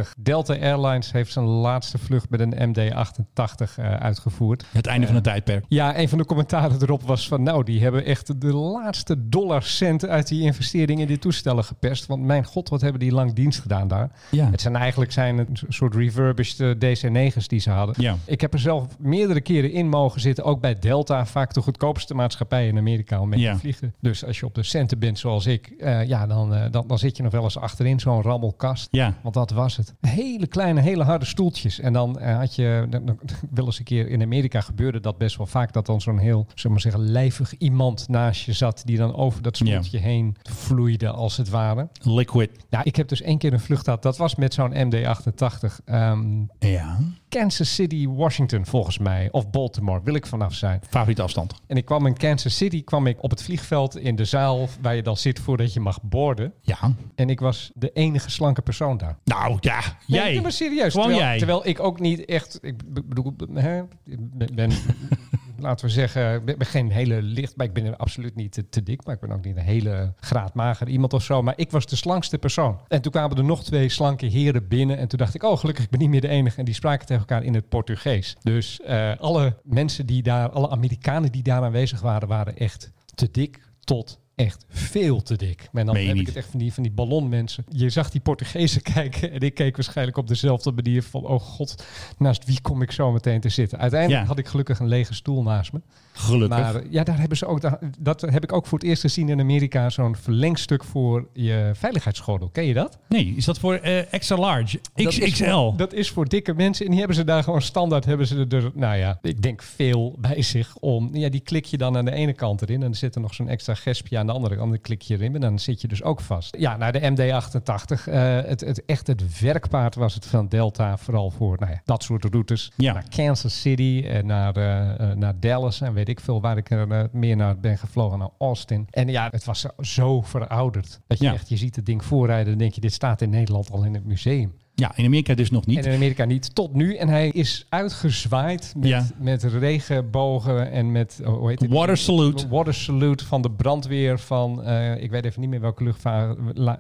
MD-88. 0.06 0.10
Delta 0.18 0.54
Airlines 0.54 1.12
heeft 1.12 1.32
zijn 1.32 1.46
laatste 1.46 1.98
vlucht 1.98 2.30
met 2.30 2.40
een 2.40 2.74
MD-88 2.74 3.76
eh, 3.76 3.94
uitgevoerd. 3.94 4.66
Het 4.72 4.88
einde 4.88 5.06
van 5.06 5.16
het 5.16 5.24
tijdperk. 5.24 5.66
Ja, 5.68 5.98
een 5.98 6.10
van 6.10 6.18
de 6.18 6.26
commentaren 6.26 6.82
erop 6.82 7.04
was 7.04 7.28
van... 7.28 7.44
nou, 7.44 7.64
die 7.64 7.82
hebben 7.82 8.06
echt 8.06 8.42
de 8.42 8.54
laatste 8.54 9.30
dollarcent 9.30 10.08
uit 10.08 10.28
die 10.28 10.42
investering 10.42 11.00
in 11.00 11.08
die 11.08 11.20
toestellen 11.20 11.64
geperst. 11.64 12.06
Want 12.06 12.24
mijn 12.24 12.46
god, 12.46 12.70
wat 12.70 12.82
hebben 12.82 13.00
die 13.00 13.12
lang 13.12 13.34
dienst 13.34 13.60
gedaan 13.60 13.88
daar. 13.88 14.10
Ja. 14.32 14.50
Het 14.52 14.62
zijn 14.62 14.76
eigenlijk 14.76 15.12
zijn 15.12 15.38
een 15.38 15.58
soort 15.68 15.96
refurbished 15.96 16.60
eh, 16.60 16.96
DC-9's 16.96 17.48
die 17.48 17.60
ze 17.60 17.70
hadden. 17.70 17.96
Ja. 17.98 18.16
Ik 18.26 18.42
heb 18.42 18.54
er 18.54 18.60
zelf 18.60 18.86
meerdere 19.00 19.42
keren 19.42 19.72
in 19.72 19.90
mogen 19.90 20.22
zitten. 20.22 20.44
Ook 20.44 20.62
bij 20.62 20.80
Delta, 20.80 21.26
vaak 21.26 21.54
de 21.54 21.62
goedkoopste 21.62 22.14
maatschappij 22.14 22.68
in 22.68 22.78
Amerika 22.78 23.22
om 23.22 23.30
mee 23.30 23.40
Ja. 23.40 23.58
Vliegen. 23.74 23.94
Dus 24.02 24.26
als 24.26 24.40
je 24.40 24.46
op 24.46 24.56
de 24.56 24.64
centen 24.64 25.00
bent 25.00 25.20
zoals 25.20 25.46
ik, 25.46 25.68
eh, 25.68 26.08
ja, 26.08 26.28
dan, 26.28 26.54
eh, 26.56 26.72
dan, 26.72 26.88
dan 26.88 27.00
zit 27.00 27.18
je 27.18 27.24
nog 27.24 27.32
wel 27.32 27.44
eens 27.44 27.58
achterin 27.58 28.00
zo'n 28.00 28.22
rammelkast. 28.22 28.88
Ja. 28.92 29.14
Want 29.22 29.36
dat 29.36 29.52
was 29.52 29.78
het. 29.78 29.94
Hele 30.02 30.48
kleine, 30.48 30.82
hele 30.82 31.04
harde 31.04 31.26
stoeltjes. 31.26 31.80
En 31.80 31.94
dan 31.94 32.20
eh, 32.20 32.38
had 32.38 32.56
je, 32.56 32.86
dan- 32.90 33.20
wel 33.52 33.66
eens 33.66 33.80
een 33.80 33.86
keer 33.86 34.08
in 34.10 34.22
Amerika 34.22 34.62
gebeurde 34.62 35.00
dat 35.00 35.18
best 35.18 35.38
wel 35.38 35.46
vaak, 35.46 35.74
dat 35.74 35.86
dan 35.86 36.02
zo'n 36.02 36.18
heel, 36.18 36.46
zeg 36.56 36.72
maar 36.72 36.82
zeggen, 36.82 37.02
lijvig 37.02 37.54
iemand 37.58 38.08
naast 38.08 38.42
je 38.46 38.54
zat, 38.54 38.82
die 38.86 38.98
dan 38.98 39.16
over 39.16 39.42
dat 39.42 39.56
stoeltje 39.58 39.98
heen 39.98 40.36
vloeide, 40.44 41.10
als 41.10 41.38
het 41.38 41.50
ware. 41.50 41.88
Liquid. 42.02 42.50
Ja, 42.70 42.84
ik 42.84 42.96
heb 42.96 43.08
dus 43.08 43.22
één 43.22 43.38
keer 43.38 43.54
een 43.54 43.60
vlucht 43.60 43.84
gehad. 43.84 44.02
Dat 44.04 44.18
was 44.18 44.36
met 44.36 44.54
zo'n 44.54 44.72
MD-88. 44.74 45.80
Ehm, 45.86 46.42
Ja. 46.60 46.98
Kansas 47.30 47.76
City, 47.76 48.08
Washington 48.08 48.66
volgens 48.66 48.98
mij. 48.98 49.28
Of 49.32 49.50
Baltimore, 49.50 50.02
wil 50.04 50.14
ik 50.14 50.26
vanaf 50.26 50.54
zijn. 50.54 50.80
Favoriete 50.90 51.22
afstand. 51.22 51.54
En 51.68 51.78
ik 51.78 51.86
kwam 51.86 52.06
in 52.06 52.18
Kansas 52.18 52.56
City, 52.58 52.84
kwam 52.84 53.08
ik 53.08 53.24
op 53.24 53.30
het 53.30 53.42
vliegveld 53.58 53.98
in 53.98 54.16
de 54.16 54.26
zaal 54.26 54.68
waar 54.82 54.96
je 54.96 55.02
dan 55.02 55.18
zit 55.18 55.40
voordat 55.40 55.74
je 55.74 55.80
mag 55.80 56.02
boorden. 56.02 56.54
Ja. 56.62 56.96
En 57.16 57.30
ik 57.30 57.40
was 57.40 57.72
de 57.74 57.92
enige 57.92 58.32
slanke 58.32 58.62
persoon 58.62 58.98
daar. 58.98 59.18
Nou 59.24 59.58
ja, 59.60 59.80
Nee, 59.80 60.20
jij. 60.20 60.32
nee, 60.32 60.42
maar 60.42 60.52
serieus. 60.52 60.94
Gewoon 60.94 61.08
terwijl, 61.08 61.30
jij. 61.30 61.38
terwijl 61.38 61.68
ik 61.68 61.80
ook 61.80 62.00
niet 62.00 62.26
echt, 62.26 62.60
ik 62.62 62.94
bedoel, 62.94 63.34
hè, 63.54 63.82
ben, 64.06 64.56
ben 64.56 64.72
laten 65.60 65.86
we 65.86 65.92
zeggen, 65.92 66.36
ik 66.46 66.58
ben, 66.58 66.68
geen 66.68 66.92
hele 66.92 67.22
licht, 67.22 67.56
maar 67.56 67.66
ik 67.66 67.74
ben 67.74 67.98
absoluut 67.98 68.36
niet 68.36 68.52
te, 68.52 68.70
te 68.70 68.84
dik, 68.84 69.06
maar 69.06 69.16
ik 69.16 69.22
ben 69.22 69.32
ook 69.32 69.46
niet 69.46 69.58
een 69.58 69.64
hele 69.64 70.14
graadmager 70.20 70.88
iemand 70.88 71.14
of 71.14 71.24
zo. 71.24 71.42
Maar 71.42 71.54
ik 71.58 71.72
was 71.72 71.86
de 71.86 71.96
slankste 71.96 72.38
persoon. 72.38 72.80
En 72.88 73.02
toen 73.02 73.12
kwamen 73.12 73.38
er 73.38 73.44
nog 73.44 73.64
twee 73.64 73.90
slanke 73.90 74.26
heren 74.26 74.68
binnen 74.68 74.98
en 74.98 75.08
toen 75.08 75.20
dacht 75.20 75.36
ik, 75.36 75.44
oh 75.44 75.58
gelukkig, 75.58 75.84
ik 75.84 75.90
ben 75.90 76.00
niet 76.00 76.10
meer 76.10 76.22
de 76.22 76.28
enige. 76.28 76.58
En 76.60 76.66
die 76.66 76.74
spraken 76.74 77.06
tegen 77.06 77.22
elkaar 77.28 77.44
in 77.44 77.54
het 77.54 77.70
Portugees. 77.70 78.36
Dus 78.42 78.82
eh, 78.82 79.12
alle 79.20 79.58
mensen 79.64 80.06
die 80.06 80.24
daar, 80.24 80.50
alle 80.50 80.70
Amerikanen 80.70 81.32
die 81.32 81.44
daar 81.44 81.64
aanwezig 81.64 82.02
waren, 82.02 82.28
waren 82.28 82.58
echt 82.58 82.92
te 83.18 83.32
dik 83.32 83.62
tot 83.80 84.20
echt 84.36 84.66
veel 84.70 85.22
te 85.22 85.36
dik. 85.36 85.70
En 85.74 85.86
dan 85.86 85.96
heb 85.96 86.16
ik 86.16 86.26
het 86.26 86.36
echt 86.36 86.50
van 86.50 86.60
die, 86.60 86.74
van 86.74 86.84
die 86.84 86.92
ballonmensen. 86.92 87.64
Je 87.70 87.90
zag 87.90 88.10
die 88.10 88.22
Portugezen 88.22 88.82
kijken 88.94 89.32
en 89.32 89.40
ik 89.40 89.54
keek 89.54 89.76
waarschijnlijk 89.76 90.18
op 90.18 90.28
dezelfde 90.28 90.72
manier 90.72 91.04
van... 91.04 91.26
oh 91.26 91.40
god, 91.40 91.84
naast 92.18 92.46
wie 92.46 92.62
kom 92.62 92.82
ik 92.82 92.92
zo 92.92 93.12
meteen 93.12 93.40
te 93.40 93.50
zitten? 93.50 93.80
Uiteindelijk 93.80 94.22
Ja. 94.22 94.28
had 94.28 94.38
ik 94.38 94.48
gelukkig 94.48 94.80
een 94.80 94.88
lege 94.88 95.14
stoel 95.14 95.44
naast 95.44 95.74
me. 95.74 95.82
Gelukkig. 96.18 96.60
Maar 96.60 96.82
ja, 96.90 97.04
daar 97.04 97.20
hebben 97.20 97.38
ze 97.38 97.46
ook, 97.46 97.60
dat 98.00 98.22
heb 98.22 98.44
ik 98.44 98.54
ook 98.54 98.66
voor 98.68 98.78
het 98.80 98.88
eerst 98.88 99.02
gezien 99.02 99.30
in 99.30 99.40
Amerika... 99.40 99.90
zo'n 99.90 100.16
verlengstuk 100.16 100.84
voor 100.84 101.28
je 101.34 101.72
veiligheidsgordel. 101.74 102.50
Ken 102.50 102.64
je 102.66 102.74
dat? 102.74 102.98
nee, 103.10 103.34
is 103.38 103.46
dat 103.46 103.60
voor 103.60 103.74
eh, 103.74 104.14
extra 104.14 104.38
large? 104.38 104.80
Dat 104.96 105.06
is 105.14 105.20
XXL? 105.20 105.44
voor- 105.54 105.78
Dat 105.78 105.94
is 105.94 106.10
voor 106.10 106.26
dikke 106.28 106.54
mensen. 106.54 106.84
En 106.86 106.90
die 106.92 107.00
hebben 107.00 107.18
ze 107.18 107.24
daar 107.24 107.44
gewoon 107.44 107.62
standaard. 107.62 108.06
Hebben 108.06 108.28
ze 108.28 108.46
er, 108.50 108.72
nou 108.74 108.98
ja, 108.98 109.20
ik 109.22 109.42
denk 109.42 109.62
veel 109.64 110.16
bij 110.20 110.42
zich 110.42 110.76
om. 110.80 111.10
Ja, 111.16 111.30
die 111.30 111.40
klik 111.42 111.66
je 111.66 111.78
dan 111.78 111.98
aan 111.98 112.06
de 112.06 112.12
ene 112.12 112.34
kant 112.34 112.62
erin. 112.62 112.76
En 112.76 112.82
dan 112.82 112.96
zit 112.96 113.16
er 113.16 113.22
nog 113.22 113.34
zo'n 113.34 113.50
extra 113.50 113.74
gespje 113.74 114.18
aan 114.18 114.26
de 114.26 114.32
andere 114.34 114.56
kant. 114.56 114.70
Dan 114.72 114.82
klik 114.82 115.02
je 115.02 115.14
erin. 115.14 115.36
En 115.36 115.42
dan 115.42 115.60
zit 115.60 115.82
je 115.82 115.88
dus 115.88 116.04
ook 116.04 116.22
vast. 116.22 116.56
Ja, 116.58 116.78
naar 116.78 116.92
de 116.92 117.00
MD88. 117.02 118.08
eh, 118.08 118.36
het, 118.42 118.62
het, 118.62 118.86
echt 118.86 119.08
het 119.08 119.40
werkpaard 119.40 119.96
was 119.96 120.14
het 120.14 120.26
van 120.26 120.48
Delta. 120.48 120.98
Vooral 120.98 121.32
voor 121.32 121.56
nou 121.60 121.72
ja, 121.72 121.82
dat 121.86 122.04
soort 122.04 122.26
routes. 122.26 122.72
Ja. 122.76 122.94
Naar 122.94 123.06
Kansas 123.16 123.62
City 123.62 124.04
en 124.08 124.26
naar, 124.26 124.56
eh, 124.56 125.12
eh, 125.12 125.18
naar 125.18 125.34
Dallas. 125.40 125.82
En 125.82 125.94
weet 125.94 126.07
ik 126.08 126.20
veel 126.20 126.42
waar 126.42 126.58
ik 126.58 126.70
er 126.70 126.92
eh, 126.92 127.04
meer 127.12 127.36
naar 127.36 127.60
ben 127.60 127.78
gevlogen. 127.78 128.20
Naar 128.20 128.30
Austin. 128.40 128.88
En 128.92 129.08
ja, 129.08 129.28
het 129.32 129.46
was 129.46 129.66
zo, 129.80 130.22
verouderd. 130.22 131.00
Dat 131.08 131.20
je 131.20 131.26
Ja. 131.26 131.34
echt, 131.34 131.50
je 131.50 131.58
ziet 131.58 131.76
het 131.76 131.86
ding 131.86 132.06
voorrijden. 132.06 132.48
Dan 132.50 132.58
denk 132.58 132.74
je, 132.74 132.82
dit 132.82 132.94
staat 132.94 133.22
in 133.22 133.30
Nederland 133.30 133.72
al 133.72 133.84
in 133.84 133.94
het 133.94 134.06
museum. 134.06 134.54
Ja, 134.76 134.92
in 134.96 135.06
Amerika 135.06 135.34
dus 135.36 135.52
nog 135.52 135.66
niet. 135.66 135.78
En 135.78 135.90
in 135.92 135.96
Amerika 135.96 136.26
niet 136.26 136.56
tot 136.56 136.74
nu. 136.74 136.96
En 136.96 137.08
hij 137.08 137.30
is 137.30 137.66
uitgezwaaid 137.70 138.74
met, 138.78 138.88
Ja. 138.88 139.06
met 139.20 139.44
regenbogen 139.44 140.72
en 140.72 140.92
met... 140.92 141.20
oh, 141.26 141.38
Hoe 141.38 141.50
heet 141.50 141.60
het? 141.60 141.72
Water 141.72 141.98
salute. 141.98 142.48
Water 142.48 142.74
salute 142.74 143.26
van 143.26 143.42
de 143.42 143.52
brandweer 143.52 144.20
van... 144.20 144.64
eh, 144.64 145.02
ik 145.04 145.12
weet 145.12 145.26
even 145.26 145.42
niet 145.42 145.50
meer 145.50 145.62
welke 145.62 145.84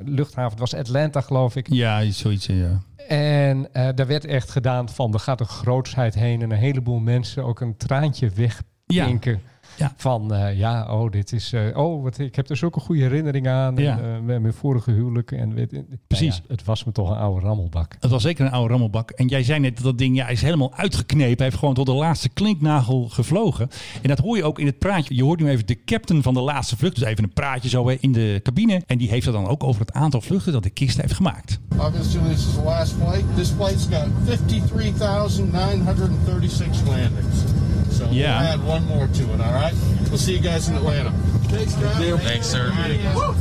luchthaven. 0.04 0.50
Het 0.50 0.60
was 0.60 0.74
Atlanta, 0.74 1.22
geloof 1.22 1.56
ik. 1.56 1.68
Ja, 1.74 2.12
zoiets. 2.12 2.46
Ja. 2.46 2.82
En 3.08 3.74
eh, 3.74 3.88
daar 3.96 4.08
werd 4.08 4.26
echt 4.26 4.50
gedaan 4.50 4.90
van... 4.90 5.14
er 5.14 5.20
gaat 5.20 5.40
een 5.40 5.46
grootsheid 5.46 6.16
heen 6.16 6.42
en 6.42 6.52
een 6.52 6.58
heleboel 6.58 7.00
mensen 7.00 7.44
ook 7.44 7.60
een 7.60 7.78
traantje 7.78 8.30
wegpinken. 8.30 8.76
Ja. 9.78 9.94
Van 9.98 10.34
eh, 10.34 10.58
ja, 10.58 10.94
oh, 10.94 11.12
dit 11.12 11.32
is. 11.32 11.54
eh, 11.54 11.78
oh, 11.78 12.04
wat, 12.04 12.20
ik 12.20 12.36
heb 12.36 12.50
er 12.50 12.58
zulke 12.58 12.80
goede 12.80 13.02
herinneringen 13.02 13.54
aan. 13.54 13.76
Ja. 13.76 14.00
En, 14.00 14.16
eh, 14.16 14.22
met 14.22 14.42
mijn 14.42 14.54
vorige 14.54 14.92
huwelijk. 14.92 15.32
En 15.32 15.54
weet, 15.54 15.84
Precies. 16.08 16.36
Ja, 16.36 16.42
het 16.48 16.64
was 16.64 16.84
me 16.84 16.92
toch 16.92 17.10
een 17.10 17.18
oude 17.18 17.46
rammelbak. 17.46 17.96
Het 18.00 18.12
was 18.12 18.22
zeker 18.22 18.46
een 18.46 18.52
oude 18.52 18.70
rammelbak. 18.70 19.12
En 19.12 19.28
jij 19.28 19.44
zei 19.44 19.60
net 19.60 19.76
dat 19.76 19.84
dat 19.84 19.98
ding 19.98 20.16
ja, 20.16 20.28
is 20.28 20.42
helemaal 20.42 20.74
uitgeknepen. 20.74 21.36
Hij 21.36 21.46
heeft 21.46 21.58
gewoon 21.58 21.74
tot 21.74 21.86
de 21.86 21.92
laatste 21.92 22.30
klinknagel 22.30 23.10
gevlogen. 23.10 23.70
En 24.02 24.08
dat 24.08 24.20
hoor 24.20 24.38
je 24.38 24.44
ook 24.44 24.60
in 24.60 24.66
het 24.66 24.80
praatje. 24.80 25.16
Je 25.16 25.24
hoort 25.24 25.40
nu 25.40 25.50
even 25.50 25.66
de 25.66 25.84
captain 25.84 26.24
van 26.24 26.34
de 26.34 26.42
laatste 26.42 26.78
vlucht. 26.78 26.96
Dus 26.96 27.04
even 27.04 27.24
een 27.24 27.34
praatje 27.34 27.70
zo 27.70 27.88
in 27.88 28.12
de 28.12 28.40
cabine. 28.44 28.82
En 28.86 28.98
die 28.98 29.10
heeft 29.10 29.26
het 29.26 29.36
dan 29.36 29.48
ook 29.48 29.64
over 29.64 29.82
het 29.82 29.94
aantal 29.94 30.22
vluchten 30.22 30.54
dat 30.54 30.64
de 30.64 30.70
kist 30.70 31.02
heeft 31.02 31.14
gemaakt. 31.14 31.60
Obviously, 31.78 32.22
this 32.30 32.48
is 32.48 32.54
the 32.54 32.62
last 32.64 32.94
flight. 32.94 33.36
This 33.36 33.50
flight's 33.50 33.86
got 33.86 34.08
53,936 34.26 36.88
landings. 36.88 37.44
So 37.92 38.08
Yeah. 38.12 38.40
we'll 38.40 38.50
add 38.50 38.60
one 38.68 38.86
more 38.96 39.10
to 39.10 39.24
it, 39.24 39.42
all 39.42 39.52
right? 39.62 39.74
We'll 40.10 40.18
see 40.18 40.40
you 40.40 40.44
guys 40.52 40.68
in 40.68 40.76
Atlanta. 40.76 41.12
Thanks, 41.48 41.74
Thanks, 42.24 42.50
sir. 42.50 42.74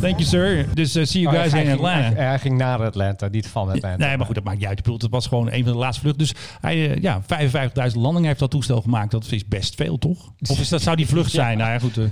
Thank 0.00 0.18
you, 0.18 0.22
sir. 0.24 0.66
Dus 0.74 0.94
eh, 0.94 1.04
see 1.04 1.20
you 1.20 1.34
Oh, 1.34 1.40
guys 1.40 1.52
in 1.52 1.58
ging- 1.58 1.72
Atlanta. 1.72 2.14
Hij, 2.16 2.24
hij 2.26 2.38
ging 2.38 2.56
naar 2.58 2.82
Atlanta, 2.84 3.28
niet 3.28 3.46
van 3.48 3.68
Atlanta. 3.70 4.06
Nee, 4.06 4.16
maar 4.16 4.26
goed, 4.26 4.34
dat 4.34 4.44
maakt 4.44 4.58
niet 4.58 4.66
uit. 4.66 4.78
Ik 4.78 4.84
bedoel, 4.84 4.98
het 5.00 5.10
was 5.10 5.26
gewoon 5.26 5.52
een 5.52 5.64
van 5.64 5.72
de 5.72 5.78
laatste 5.78 6.00
vluchten. 6.00 6.26
Dus 6.26 6.34
hij, 6.60 6.90
eh, 6.94 7.02
ja, 7.02 7.22
55.000 7.22 8.00
landingen 8.02 8.26
heeft 8.28 8.38
dat 8.40 8.50
toestel 8.50 8.80
gemaakt. 8.80 9.10
Dat 9.10 9.26
is 9.32 9.46
best 9.48 9.74
veel, 9.74 9.98
toch? 9.98 10.32
Of 10.46 10.60
is 10.60 10.68
dat, 10.68 10.82
zou 10.82 10.96
die 10.96 11.06
vlucht 11.06 11.30
zijn? 11.42 11.58
Nou 11.58 11.70
ja, 11.70 11.78
goed. 11.78 11.96
eh, 11.98 12.04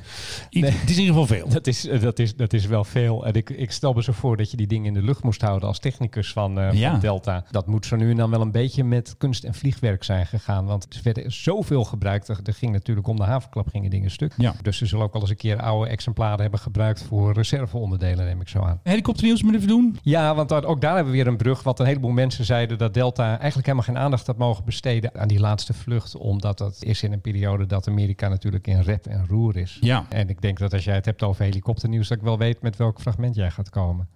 Nee. 0.51 0.65
Het 0.71 0.91
is 0.91 0.97
in 0.97 1.03
ieder 1.03 1.21
geval 1.21 1.27
veel. 1.37 1.49
Dat 1.49 1.67
is, 1.67 1.89
dat, 2.01 2.19
is, 2.19 2.37
dat 2.37 2.53
is 2.53 2.67
wel 2.67 2.85
veel. 2.85 3.27
En 3.27 3.35
ik, 3.35 3.51
ik 3.51 3.71
stel 3.71 3.93
me 3.93 4.03
zo 4.03 4.13
voor 4.13 4.37
dat 4.37 4.51
je 4.51 4.57
die 4.57 4.67
dingen 4.67 4.87
in 4.87 4.95
de 4.95 5.03
lucht 5.03 5.23
moest 5.23 5.41
houden 5.43 5.69
als 5.69 5.79
technicus 5.79 6.33
van, 6.33 6.59
eh, 6.61 6.73
Ja. 6.73 6.91
van 6.91 7.01
Delta. 7.01 7.45
Dat 7.51 7.67
moet 7.67 7.87
zo 7.87 7.97
nu 7.97 8.11
en 8.11 8.17
dan 8.17 8.31
wel 8.31 8.41
een 8.41 8.53
beetje 8.53 8.85
met 8.85 9.15
kunst 9.19 9.45
en 9.45 9.55
vliegwerk 9.55 10.05
zijn 10.05 10.27
gegaan. 10.27 10.65
Want 10.65 10.87
er 10.95 11.01
werden 11.03 11.33
zoveel 11.33 11.85
gebruikt. 11.85 12.24
Er, 12.29 12.39
er 12.45 12.55
ging 12.55 12.73
natuurlijk 12.73 13.07
om 13.07 13.17
de 13.17 13.23
havenklap 13.23 13.69
gingen 13.69 13.91
dingen 13.91 14.11
stuk. 14.11 14.33
Ja. 14.37 14.55
Dus 14.63 14.77
ze 14.77 14.87
zullen 14.87 15.05
ook 15.05 15.13
wel 15.13 15.23
eens 15.23 15.31
een 15.31 15.37
keer 15.37 15.61
oude 15.61 15.91
exemplaren 15.91 16.41
hebben 16.41 16.61
gebruikt 16.61 17.03
voor 17.03 17.33
reserveonderdelen, 17.33 18.25
neem 18.25 18.41
ik 18.41 18.49
zo 18.49 18.59
aan. 18.61 18.81
Helikopternieuws 18.83 19.43
moet 19.43 19.55
even 19.55 19.69
doen. 19.69 19.99
Ja, 20.03 20.35
want 20.35 20.49
daar- 20.49 20.65
ook 20.65 20.81
daar 20.81 20.95
hebben 20.95 21.13
we 21.13 21.19
weer 21.19 21.27
een 21.27 21.37
brug. 21.37 21.63
Wat 21.63 21.81
een 21.81 21.87
heleboel 21.87 22.11
mensen 22.11 22.45
zeiden 22.45 22.79
dat 22.79 22.95
Delta 22.95 23.27
eigenlijk 23.39 23.67
helemaal 23.67 23.87
geen 23.87 23.99
aandacht 23.99 24.27
had 24.27 24.37
mogen 24.37 24.65
besteden 24.65 25.21
aan 25.21 25.29
die 25.29 25.41
laatste 25.41 25.73
vlucht. 25.75 26.17
Omdat 26.17 26.59
dat 26.59 26.77
is 26.81 27.03
in 27.03 27.13
een 27.13 27.21
periode 27.21 27.67
dat 27.67 27.89
Amerika 27.89 28.29
natuurlijk 28.29 28.67
in 28.67 28.81
rep 28.81 29.07
en 29.07 29.27
roer 29.29 29.57
is. 29.57 29.79
Ja. 29.81 30.05
En 30.09 30.29
ik 30.29 30.41
denk 30.41 30.59
dat 30.59 30.73
als 30.73 30.85
jij 30.85 30.95
het 30.95 31.05
hebt 31.05 31.23
over 31.23 31.45
helikopternieuws, 31.45 32.09
dat 32.09 32.19
ik 32.19 32.25
wel 32.25 32.39
weet 32.39 32.63
met 32.63 32.77
welk 32.77 33.01
fragment 33.01 33.35
jij 33.35 33.51
gaat 33.51 33.71
komen. 33.71 34.09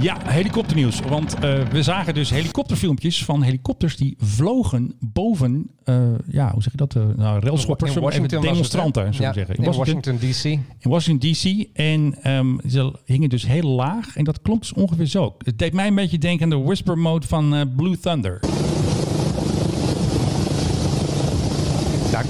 Ja, 0.00 0.16
helikopternieuws. 0.24 1.00
Want 1.00 1.34
eh, 1.34 1.62
we 1.62 1.82
zagen 1.82 2.14
dus 2.14 2.30
helikopterfilmpjes 2.30 3.24
van 3.24 3.42
helikopters 3.42 3.96
die 3.96 4.14
vlogen 4.18 4.94
boven, 5.00 5.70
eh, 5.84 5.96
ja, 6.26 6.52
hoe 6.52 6.62
zeg 6.62 6.72
je 6.72 6.78
dat? 6.78 6.94
eh 6.96 7.02
nou, 7.16 7.40
railschoppers, 7.40 7.94
het, 7.94 8.30
demonstranten, 8.30 9.02
Ja, 9.12 9.28
we 9.28 9.34
zeggen. 9.34 9.54
in 9.54 9.72
Washington 9.72 10.16
DC. 10.18 10.44
In 10.44 10.90
Washington 10.90 11.30
DC. 11.30 11.68
En 11.72 12.14
ehm, 12.22 12.56
ze 12.68 12.92
hingen 13.04 13.28
dus 13.28 13.46
heel 13.46 13.68
laag. 13.68 14.16
En 14.16 14.24
dat 14.24 14.42
klonk 14.42 14.60
dus 14.60 14.72
ongeveer 14.72 15.06
zo. 15.06 15.34
Het 15.38 15.58
deed 15.58 15.72
mij 15.72 15.86
een 15.86 15.94
beetje 15.94 16.18
denken 16.18 16.44
aan 16.52 16.58
de 16.58 16.64
whisper 16.64 16.98
mode 16.98 17.26
van 17.26 17.72
Blue 17.76 17.98
Thunder. 17.98 18.40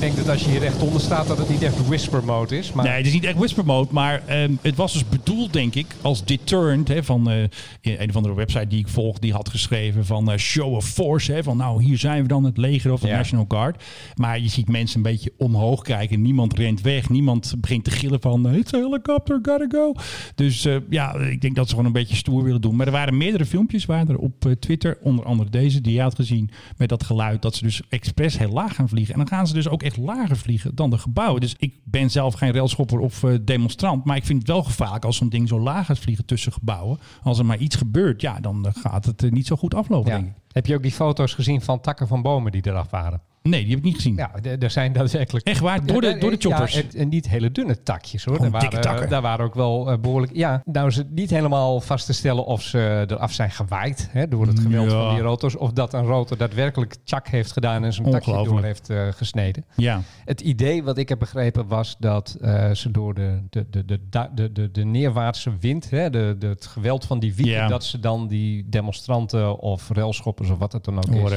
Denk 0.00 0.16
dat 0.16 0.28
als 0.28 0.44
je 0.44 0.50
hier 0.50 0.64
echt 0.64 0.82
onder 0.82 1.00
staat, 1.00 1.26
dat 1.26 1.38
het 1.38 1.48
niet 1.48 1.62
echt 1.62 1.86
whisper 1.86 2.24
mode 2.24 2.58
is. 2.58 2.72
Maar 2.72 2.84
Nee, 2.84 2.96
het 2.96 3.06
is 3.06 3.12
niet 3.12 3.24
echt 3.24 3.36
whisper 3.36 3.64
mode, 3.64 3.88
maar 3.92 4.22
ehm, 4.26 4.52
het 4.62 4.76
was 4.76 4.92
dus 4.92 5.08
bedoeld, 5.08 5.52
denk 5.52 5.74
ik, 5.74 5.86
als 6.02 6.24
deterrent. 6.24 6.88
Hè, 6.88 7.04
van 7.04 7.30
eh, 7.30 7.42
een 7.82 8.08
of 8.08 8.16
andere 8.16 8.34
website 8.34 8.66
die 8.66 8.78
ik 8.78 8.88
volg, 8.88 9.18
die 9.18 9.32
had 9.32 9.48
geschreven 9.48 10.06
van 10.06 10.30
eh, 10.30 10.38
show 10.38 10.74
of 10.74 10.84
force. 10.84 11.32
Hè, 11.32 11.42
van 11.42 11.56
nou, 11.56 11.82
hier 11.82 11.98
zijn 11.98 12.22
we 12.22 12.28
dan, 12.28 12.44
het 12.44 12.56
leger 12.56 12.92
of 12.92 13.00
de 13.00 13.06
Ja. 13.06 13.16
National 13.16 13.44
Guard. 13.48 13.84
Maar 14.14 14.40
je 14.40 14.48
ziet 14.48 14.68
mensen 14.68 14.96
een 14.96 15.02
beetje 15.02 15.32
omhoog 15.38 15.82
kijken. 15.82 16.22
Niemand 16.22 16.54
rent 16.58 16.80
weg. 16.80 17.08
Niemand 17.08 17.54
begint 17.58 17.84
te 17.84 17.90
gillen 17.90 18.20
van, 18.20 18.54
it's 18.54 18.74
a 18.74 18.78
helicopter, 18.78 19.38
gotta 19.42 19.66
go. 19.68 19.92
Dus 20.34 20.64
eh, 20.64 20.76
ja, 20.90 21.14
ik 21.14 21.40
denk 21.40 21.54
dat 21.54 21.64
ze 21.64 21.70
gewoon 21.70 21.86
een 21.86 21.92
beetje 21.92 22.16
stoer 22.16 22.42
willen 22.42 22.60
doen. 22.60 22.76
Maar 22.76 22.86
er 22.86 22.92
waren 22.92 23.16
meerdere 23.16 23.46
filmpjes, 23.46 23.84
waren 23.84 24.08
er 24.08 24.18
op 24.18 24.46
eh, 24.46 24.52
Twitter, 24.52 24.98
onder 25.02 25.24
andere 25.24 25.50
deze, 25.50 25.80
die 25.80 25.92
je 25.94 26.00
had 26.00 26.14
gezien, 26.14 26.50
met 26.76 26.88
dat 26.88 27.04
geluid, 27.04 27.42
dat 27.42 27.54
ze 27.54 27.62
dus 27.62 27.82
expres 27.88 28.38
heel 28.38 28.52
laag 28.52 28.74
gaan 28.74 28.88
vliegen. 28.88 29.12
En 29.12 29.18
dan 29.18 29.28
gaan 29.28 29.46
ze 29.46 29.54
dus 29.54 29.68
ook 29.68 29.82
echt 29.86 29.96
lager 29.96 30.36
vliegen 30.36 30.74
dan 30.74 30.90
de 30.90 30.98
gebouwen. 30.98 31.40
Dus 31.40 31.54
ik 31.58 31.74
ben 31.84 32.10
zelf 32.10 32.34
geen 32.34 32.52
railschopper 32.52 32.98
of 32.98 33.22
eh, 33.22 33.34
demonstrant, 33.42 34.04
maar 34.04 34.16
ik 34.16 34.24
vind 34.24 34.38
het 34.38 34.48
wel 34.48 34.62
gevaarlijk 34.62 35.04
als 35.04 35.16
zo'n 35.16 35.28
ding 35.28 35.48
zo 35.48 35.60
laag 35.60 35.86
gaat 35.86 35.98
vliegen 35.98 36.24
tussen 36.24 36.52
gebouwen. 36.52 36.98
Als 37.22 37.38
er 37.38 37.46
maar 37.46 37.58
iets 37.58 37.76
gebeurt, 37.76 38.20
ja, 38.20 38.40
dan 38.40 38.66
eh, 38.66 38.72
gaat 38.74 39.04
het 39.04 39.22
eh, 39.22 39.30
niet 39.30 39.46
zo 39.46 39.56
goed 39.56 39.74
aflopen, 39.74 40.10
ja. 40.10 40.18
denk 40.18 40.28
ik. 40.28 40.42
heb 40.52 40.66
je 40.66 40.74
ook 40.74 40.82
die 40.82 40.92
foto's 40.92 41.34
gezien 41.34 41.60
van 41.60 41.80
takken 41.80 42.08
van 42.08 42.22
bomen 42.22 42.52
die 42.52 42.66
eraf 42.66 42.90
waren? 42.90 43.20
Nee, 43.48 43.60
die 43.60 43.68
heb 43.70 43.78
ik 43.78 43.84
niet 43.84 43.94
gezien. 43.94 44.16
Ja, 44.16 44.30
er 44.58 44.70
zijn 44.70 44.92
daadwerkelijk... 44.92 45.46
Echt 45.46 45.60
waar? 45.60 45.86
Door 45.86 46.00
de, 46.00 46.18
door 46.18 46.30
de 46.30 46.36
choppers? 46.38 46.74
Ja, 46.74 46.80
en, 46.82 46.88
en 47.00 47.08
niet 47.08 47.28
hele 47.28 47.52
dunne 47.52 47.82
takjes 47.82 48.24
hoor. 48.24 48.36
Gewoon 48.36 48.50
Daar 48.52 48.60
dikke 48.60 48.88
waren, 48.88 49.08
daar 49.08 49.22
waren 49.22 49.44
ook 49.44 49.54
wel 49.54 49.90
eh, 49.90 49.98
behoorlijk... 49.98 50.32
Ja, 50.36 50.62
nou 50.64 50.88
is 50.88 50.96
het 50.96 51.10
niet 51.10 51.30
helemaal 51.30 51.80
vast 51.80 52.06
te 52.06 52.12
stellen 52.12 52.44
of 52.46 52.62
ze 52.62 53.04
eraf 53.08 53.32
zijn 53.32 53.50
gewaaid 53.50 54.08
hè, 54.10 54.28
door 54.28 54.46
het 54.46 54.58
geweld 54.60 54.90
Ja. 54.90 55.04
van 55.06 55.14
die 55.14 55.22
rotors. 55.22 55.56
Of 55.56 55.72
dat 55.72 55.94
een 55.94 56.04
rotor 56.04 56.36
daadwerkelijk 56.36 56.96
tjak 57.04 57.28
heeft 57.28 57.52
gedaan 57.52 57.84
en 57.84 57.92
zijn 57.92 58.10
takje 58.10 58.44
door 58.44 58.62
heeft 58.62 58.90
eh, 58.90 59.06
gesneden. 59.10 59.64
Ja. 59.76 60.00
Het 60.24 60.40
idee 60.40 60.82
wat 60.82 60.98
ik 60.98 61.08
heb 61.08 61.18
begrepen 61.18 61.66
was 61.68 61.96
dat 61.98 62.36
eh, 62.40 62.70
ze 62.70 62.90
door 62.90 63.14
de, 63.14 63.40
de, 63.50 63.66
de, 63.70 63.84
de, 63.84 64.00
de, 64.34 64.52
de, 64.52 64.70
de 64.70 64.84
neerwaartse 64.84 65.50
wind, 65.60 65.90
hè, 65.90 66.10
de, 66.10 66.36
de, 66.38 66.46
het 66.46 66.66
geweld 66.66 67.04
van 67.04 67.18
die 67.18 67.34
wieken, 67.34 67.54
Ja. 67.54 67.68
dat 67.68 67.84
ze 67.84 68.00
dan 68.00 68.28
die 68.28 68.66
demonstranten 68.68 69.58
of 69.58 69.88
railschoppers 69.88 70.50
of 70.50 70.58
wat 70.58 70.72
het 70.72 70.84
dan 70.84 70.96
ook 70.96 71.06
is, 71.30 71.32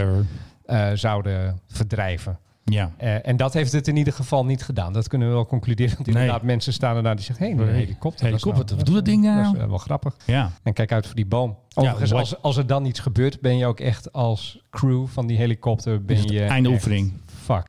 Eh, 0.70 0.90
zouden 0.94 1.60
verdrijven. 1.68 2.40
Ja. 2.64 2.92
Eh, 2.98 3.28
en 3.28 3.38
dat 3.38 3.54
heeft 3.54 3.72
het 3.72 3.88
in 3.88 3.96
ieder 3.96 4.14
geval 4.14 4.46
niet 4.46 4.64
gedaan. 4.64 4.94
Dat 4.94 5.08
kunnen 5.08 5.28
we 5.28 5.34
wel 5.34 5.46
concluderen. 5.46 5.96
Want 5.96 6.08
Nee. 6.08 6.16
inderdaad, 6.16 6.44
mensen 6.44 6.74
staan 6.74 6.96
er 6.96 7.04
daar 7.04 7.16
die 7.16 7.26
zeggen... 7.26 7.46
hé, 7.46 7.56
hey, 7.56 7.68
een 7.68 7.74
helikopter. 7.74 8.26
Helikopter, 8.26 8.76
wat 8.76 8.86
doet 8.86 8.96
dat 8.96 9.06
ding 9.06 9.24
nou? 9.24 9.44
Dat 9.44 9.62
is 9.62 9.68
wel 9.68 9.78
grappig. 9.78 10.16
Ja. 10.26 10.52
En 10.64 10.74
kijk 10.74 10.92
uit 10.92 11.06
voor 11.06 11.16
die 11.16 11.26
boom. 11.26 11.58
Overigens, 11.74 12.12
wat- 12.12 12.20
als, 12.20 12.42
als 12.42 12.58
er 12.58 12.68
dan 12.68 12.86
iets 12.86 13.00
gebeurt... 13.00 13.42
ben 13.42 13.58
je 13.58 13.66
ook 13.66 13.80
echt 13.80 14.14
als 14.14 14.62
crew 14.70 15.08
van 15.08 15.28
die 15.28 15.38
helikopter... 15.38 16.06
ben 16.06 16.24
je 16.24 16.44
einde 16.44 16.70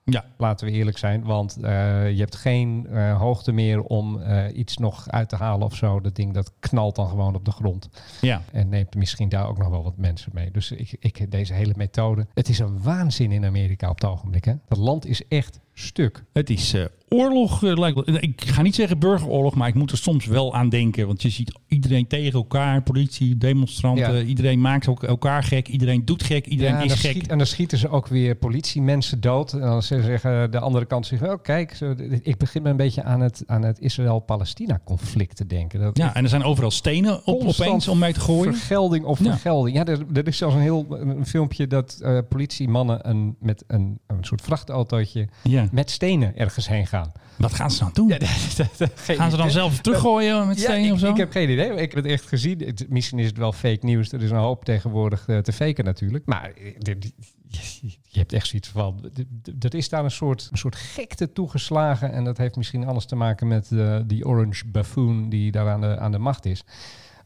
Ja. 0.04 0.24
Laten 0.36 0.66
we 0.66 0.72
eerlijk 0.72 0.98
zijn. 0.98 1.22
Want 1.24 1.56
eh, 1.56 2.10
je 2.10 2.18
hebt 2.18 2.36
geen 2.36 2.86
eh, 2.86 3.18
hoogte 3.18 3.52
meer 3.52 3.82
om 3.82 4.20
eh, 4.20 4.56
iets 4.56 4.76
nog 4.76 5.08
uit 5.08 5.28
te 5.28 5.36
halen 5.36 5.66
of 5.66 5.74
zo. 5.74 6.00
Dat 6.00 6.16
ding 6.16 6.34
dat 6.34 6.52
knalt 6.58 6.96
dan 6.96 7.08
gewoon 7.08 7.34
op 7.34 7.44
de 7.44 7.50
grond. 7.50 7.88
Ja. 8.20 8.42
En 8.52 8.68
neemt 8.68 8.94
misschien 8.94 9.28
daar 9.28 9.48
ook 9.48 9.58
nog 9.58 9.68
wel 9.68 9.82
wat 9.82 9.96
mensen 9.96 10.30
mee. 10.34 10.50
Dus 10.50 10.70
ik, 10.70 10.96
ik, 10.98 11.30
deze 11.30 11.54
hele 11.54 11.74
methode. 11.76 12.26
Het 12.34 12.48
is 12.48 12.58
een 12.58 12.82
waanzin 12.82 13.32
in 13.32 13.44
Amerika 13.44 13.88
op 13.88 14.00
het 14.00 14.10
ogenblik. 14.10 14.44
Hè? 14.44 14.54
Dat 14.68 14.78
land 14.78 15.06
is 15.06 15.28
echt 15.28 15.60
stuk. 15.80 16.24
Het 16.32 16.50
is 16.50 16.72
eh, 16.74 16.84
oorlog, 17.08 17.60
lijkt 17.62 18.04
wel. 18.06 18.16
Ik 18.20 18.42
ga 18.46 18.62
niet 18.62 18.74
zeggen 18.74 18.98
burgeroorlog, 18.98 19.54
maar 19.54 19.68
ik 19.68 19.74
moet 19.74 19.90
er 19.90 19.96
soms 19.98 20.26
wel 20.26 20.54
aan 20.54 20.68
denken. 20.68 21.06
Want 21.06 21.22
je 21.22 21.28
ziet 21.30 21.58
iedereen 21.68 22.06
tegen 22.06 22.32
elkaar, 22.32 22.82
politie, 22.82 23.36
demonstranten. 23.38 24.14
Ja. 24.14 24.22
Iedereen 24.22 24.60
maakt 24.60 24.88
ook 24.88 25.02
elkaar 25.02 25.42
gek. 25.42 25.68
Iedereen 25.68 26.04
doet 26.04 26.22
gek. 26.22 26.46
Iedereen 26.46 26.72
Ja, 26.74 26.80
is 26.80 26.92
gek. 26.92 27.10
schiet- 27.10 27.26
en 27.28 27.38
dan 27.38 27.46
schieten 27.46 27.78
ze 27.78 27.88
ook 27.88 28.06
weer 28.06 28.34
politiemensen 28.34 29.20
dood. 29.20 29.52
En 29.52 29.60
dan 29.60 29.82
ze 29.82 30.02
zeggen 30.02 30.50
de 30.50 30.58
andere 30.60 30.84
kant 30.84 31.06
zeggen, 31.06 31.30
oh 31.32 31.42
kijk, 31.42 31.74
zo, 31.74 31.94
ik 32.22 32.36
begin 32.38 32.62
me 32.62 32.68
een 32.70 32.76
beetje 32.76 33.02
aan 33.02 33.20
het, 33.20 33.42
aan 33.46 33.62
het 33.62 33.78
Israël-Palestina-conflict 33.80 35.36
te 35.36 35.46
denken. 35.46 35.80
Dat 35.80 35.96
Ja, 35.96 36.14
en 36.14 36.22
er 36.22 36.28
zijn 36.28 36.42
overal 36.42 36.70
stenen 36.70 37.26
op, 37.26 37.42
opeens 37.46 37.88
om 37.88 37.98
mee 37.98 38.12
te 38.12 38.20
gooien. 38.20 38.54
Vergelding 38.54 39.04
of 39.04 39.18
Ja. 39.24 39.30
vergelding. 39.30 39.76
Ja, 39.76 39.84
er, 39.86 39.98
er 40.12 40.26
is 40.26 40.36
zelfs 40.36 40.54
een 40.54 40.60
heel 40.60 40.86
een 40.90 41.26
filmpje 41.26 41.66
dat 41.66 41.98
eh, 42.02 42.18
politiemannen 42.28 43.08
een, 43.08 43.36
met 43.40 43.64
een, 43.66 43.98
een 44.06 44.24
soort 44.24 44.40
vrachtautootje 44.42 45.28
Ja. 45.42 45.68
Met 45.70 45.90
stenen 45.90 46.36
ergens 46.36 46.68
heen 46.68 46.86
gaan. 46.86 47.12
Wat 47.36 47.54
gaan 47.54 47.70
ze 47.70 47.78
dan 47.78 47.90
doen? 47.92 48.12
Gaan 49.18 49.30
ze 49.30 49.36
dan 49.36 49.50
zelf 49.50 49.80
teruggooien 49.80 50.46
met 50.46 50.58
stenen 50.58 50.84
ik, 50.84 50.92
of 50.92 50.98
zo? 50.98 51.10
ik 51.10 51.16
heb 51.16 51.30
geen 51.30 51.50
idee. 51.50 51.70
Ik 51.70 51.92
heb 51.92 52.04
het 52.04 52.12
echt 52.12 52.26
gezien. 52.26 52.58
Het- 52.58 52.86
misschien 52.88 53.18
is 53.18 53.26
het 53.26 53.36
wel 53.36 53.52
fake 53.52 53.84
nieuws. 53.84 54.12
Er 54.12 54.22
is 54.22 54.30
een 54.30 54.36
hoop 54.36 54.64
tegenwoordig 54.64 55.28
eh, 55.28 55.38
te 55.38 55.52
faken 55.52 55.84
natuurlijk. 55.84 56.26
Maar 56.26 56.52
eh, 56.56 56.96
je, 58.08 58.18
hebt 58.18 58.32
echt 58.32 58.46
zoiets 58.46 58.68
van... 58.68 59.10
Er 59.60 59.74
is 59.74 59.88
daar 59.88 60.04
een 60.04 60.10
soort, 60.10 60.48
een 60.50 60.58
soort 60.58 60.76
gekte 60.76 61.32
toegeslagen. 61.32 62.12
En 62.12 62.24
dat 62.24 62.38
heeft 62.38 62.56
misschien 62.56 62.86
alles 62.86 63.06
te 63.06 63.16
maken 63.16 63.48
met 63.48 63.70
eh, 63.72 63.98
die 64.06 64.26
orange 64.26 64.66
buffoon 64.66 65.28
die 65.28 65.50
daar 65.50 65.68
aan 65.68 65.80
de, 65.80 65.98
aan 65.98 66.12
de 66.12 66.18
macht 66.18 66.44
is. 66.46 66.64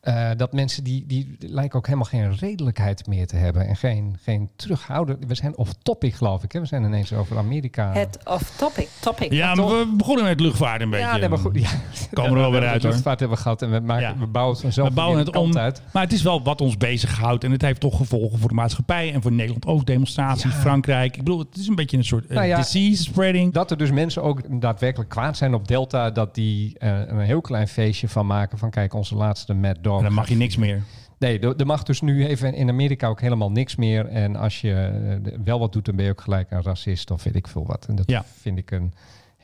Eh, 0.04 0.30
dat 0.36 0.52
mensen 0.52 0.84
die, 0.84 1.04
die 1.06 1.36
lijken 1.38 1.78
ook 1.78 1.84
helemaal 1.86 2.06
geen 2.08 2.36
redelijkheid 2.36 3.06
meer 3.06 3.26
te 3.26 3.36
hebben. 3.36 3.66
En 3.66 3.76
geen, 3.76 4.16
geen 4.22 4.50
terughouden. 4.56 5.18
We 5.26 5.34
zijn 5.34 5.56
off-topic 5.56 6.14
geloof 6.14 6.42
ik. 6.42 6.52
Hè? 6.52 6.60
We 6.60 6.66
zijn 6.66 6.84
ineens 6.84 7.12
over 7.12 7.38
Amerika. 7.38 7.92
Het 7.92 8.18
off-topic. 8.24 8.88
Topic. 9.00 9.32
Ja, 9.32 9.54
maar 9.54 9.66
we 9.66 9.94
begonnen 9.96 10.24
met 10.24 10.40
luchtvaart 10.40 10.80
een 10.80 10.90
beetje. 10.90 11.06
Ja, 11.06 11.16
nee, 11.16 11.28
maar 11.28 11.38
goed. 11.38 11.60
Ja. 11.60 11.68
Komen 12.12 12.32
er 12.32 12.38
wel 12.38 12.50
weer 12.50 12.66
uit 12.66 12.82
luchtvaart 12.82 13.18
hebben 13.18 13.36
we 13.36 13.42
gehad 13.42 13.62
en 13.62 13.70
we, 13.70 13.80
maken, 13.80 14.02
Ja. 14.02 14.18
we 14.18 14.26
bouwen 14.26 14.54
het 14.54 14.62
vanzelf 14.62 14.88
We 14.88 14.94
bouwen 14.94 15.18
het 15.18 15.36
om. 15.36 15.56
uit. 15.56 15.82
Maar 15.92 16.02
het 16.02 16.12
is 16.12 16.22
wel 16.22 16.42
wat 16.42 16.60
ons 16.60 16.76
bezighoudt. 16.76 17.44
En 17.44 17.50
het 17.50 17.62
heeft 17.62 17.80
toch 17.80 17.96
gevolgen 17.96 18.38
voor 18.38 18.48
de 18.48 18.54
maatschappij. 18.54 19.12
En 19.12 19.22
voor 19.22 19.32
Nederland 19.32 19.66
ook. 19.66 19.86
Demonstraties, 19.86 20.52
Frankrijk. 20.54 21.16
Ik 21.16 21.24
bedoel, 21.24 21.38
het 21.38 21.56
is 21.56 21.66
een 21.68 21.74
beetje 21.74 21.96
een 21.96 22.04
soort 22.04 22.26
eh, 22.26 22.34
Nou 22.36 22.46
ja, 22.46 22.56
disease 22.56 23.02
spreading. 23.02 23.52
Dat 23.52 23.70
er 23.70 23.76
dus 23.76 23.90
mensen 23.90 24.22
ook 24.22 24.60
daadwerkelijk 24.60 25.10
kwaad 25.10 25.36
zijn 25.36 25.54
op 25.54 25.68
Delta, 25.68 26.10
dat 26.10 26.34
die 26.34 26.78
eh, 26.78 27.00
een 27.06 27.18
heel 27.20 27.40
klein 27.40 27.68
feestje 27.68 28.08
van 28.08 28.26
maken 28.26 28.58
van 28.58 28.70
kijk, 28.70 28.94
onze 28.94 29.14
laatste 29.14 29.54
Mad 29.54 29.76
Dog. 29.80 29.93
En 29.98 30.04
dan 30.04 30.12
mag 30.12 30.28
je 30.28 30.36
niks 30.36 30.56
meer. 30.56 30.82
Nee, 31.18 31.38
er 31.56 31.66
mag 31.66 31.82
dus 31.82 32.00
nu 32.00 32.26
even 32.26 32.54
in 32.54 32.68
Amerika 32.68 33.08
ook 33.08 33.20
helemaal 33.20 33.50
niks 33.50 33.76
meer. 33.76 34.06
En 34.06 34.36
als 34.36 34.60
je 34.60 34.72
eh, 34.74 35.32
wel 35.44 35.58
wat 35.58 35.72
doet, 35.72 35.84
dan 35.84 35.96
ben 35.96 36.04
je 36.04 36.10
ook 36.10 36.20
gelijk 36.20 36.50
een 36.50 36.62
racist 36.62 37.10
of 37.10 37.22
weet 37.24 37.34
ik 37.36 37.48
veel 37.48 37.66
wat. 37.66 37.86
En 37.88 37.94
dat 37.94 38.10
Ja. 38.10 38.24
vind 38.40 38.58
ik 38.58 38.70
een 38.70 38.92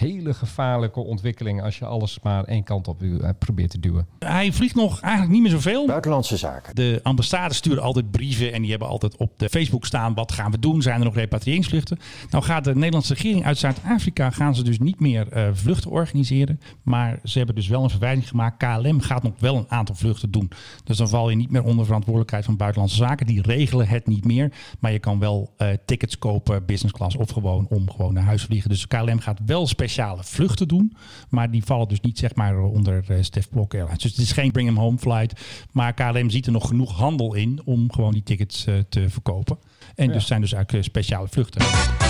hele 0.00 0.34
gevaarlijke 0.34 1.00
ontwikkeling 1.00 1.62
als 1.62 1.78
je 1.78 1.84
alles 1.84 2.18
maar 2.22 2.44
één 2.44 2.62
kant 2.62 2.88
op 2.88 3.02
eh, 3.02 3.28
probeert 3.38 3.70
te 3.70 3.80
duwen. 3.80 4.06
Hij 4.18 4.52
vliegt 4.52 4.74
nog 4.74 5.00
eigenlijk 5.00 5.32
niet 5.32 5.42
meer 5.42 5.50
zoveel. 5.50 5.86
Buitenlandse 5.86 6.36
zaken. 6.36 6.74
De 6.74 7.00
ambassades 7.02 7.56
sturen 7.56 7.82
altijd 7.82 8.10
brieven 8.10 8.52
en 8.52 8.60
die 8.60 8.70
hebben 8.70 8.88
altijd 8.88 9.16
op 9.16 9.32
de 9.36 9.48
Facebook 9.48 9.86
staan 9.86 10.14
wat 10.14 10.32
gaan 10.32 10.50
we 10.50 10.58
doen? 10.58 10.82
Zijn 10.82 10.98
er 10.98 11.04
nog 11.04 11.14
repatriëringsvluchten? 11.14 11.98
Nou 12.30 12.44
gaat 12.44 12.64
de 12.64 12.74
Nederlandse 12.74 13.14
regering 13.14 13.44
uit 13.44 13.58
Zuid-Afrika 13.58 14.30
gaan 14.30 14.54
ze 14.54 14.62
dus 14.62 14.78
niet 14.78 15.00
meer 15.00 15.28
eh, 15.28 15.48
vluchten 15.52 15.90
organiseren, 15.90 16.60
maar 16.82 17.18
ze 17.24 17.38
hebben 17.38 17.56
dus 17.56 17.68
wel 17.68 17.82
een 17.82 17.90
verwijzing 17.90 18.28
gemaakt. 18.28 18.56
KLM 18.56 19.00
gaat 19.00 19.22
nog 19.22 19.32
wel 19.38 19.56
een 19.56 19.70
aantal 19.70 19.94
vluchten 19.94 20.30
doen. 20.30 20.50
Dus 20.84 20.96
dan 20.96 21.08
val 21.08 21.30
je 21.30 21.36
niet 21.36 21.50
meer 21.50 21.62
onder 21.62 21.84
verantwoordelijkheid 21.84 22.44
van 22.44 22.56
buitenlandse 22.56 22.96
zaken. 22.96 23.26
Die 23.26 23.42
regelen 23.42 23.88
het 23.88 24.06
niet 24.06 24.24
meer, 24.24 24.52
maar 24.78 24.92
je 24.92 24.98
kan 24.98 25.18
wel 25.18 25.54
eh, 25.56 25.68
tickets 25.84 26.18
kopen, 26.18 26.66
business 26.66 26.94
class 26.94 27.16
of 27.16 27.30
gewoon 27.30 27.66
om 27.68 27.90
gewoon 27.90 28.14
naar 28.14 28.22
huis 28.22 28.42
vliegen. 28.42 28.70
Dus 28.70 28.86
KLM 28.86 29.20
gaat 29.20 29.38
wel 29.46 29.66
speciale 29.90 30.24
vluchten 30.24 30.68
doen, 30.68 30.96
maar 31.28 31.50
die 31.50 31.64
vallen 31.64 31.88
dus 31.88 32.00
niet 32.00 32.18
zeg 32.18 32.34
maar 32.34 32.58
onder 32.60 33.04
eh, 33.08 33.16
Stef 33.20 33.48
Blok 33.48 33.74
Airlines. 33.74 34.02
Dus 34.02 34.10
het 34.10 34.20
is 34.20 34.32
geen 34.32 34.50
bring 34.50 34.68
them 34.68 34.78
home 34.78 34.98
flight, 34.98 35.40
maar 35.72 35.94
KLM 35.94 36.30
ziet 36.30 36.46
er 36.46 36.52
nog 36.52 36.68
genoeg 36.68 36.92
handel 36.96 37.34
in 37.34 37.60
om 37.64 37.92
gewoon 37.92 38.12
die 38.12 38.22
tickets 38.22 38.66
eh, 38.66 38.74
te 38.88 39.10
verkopen. 39.10 39.58
En 39.94 40.12
dus 40.12 40.26
zijn 40.26 40.40
dus 40.40 40.52
eigenlijk 40.52 40.84
eh, 40.84 40.90
speciale 40.90 41.28
vluchten. 41.28 42.09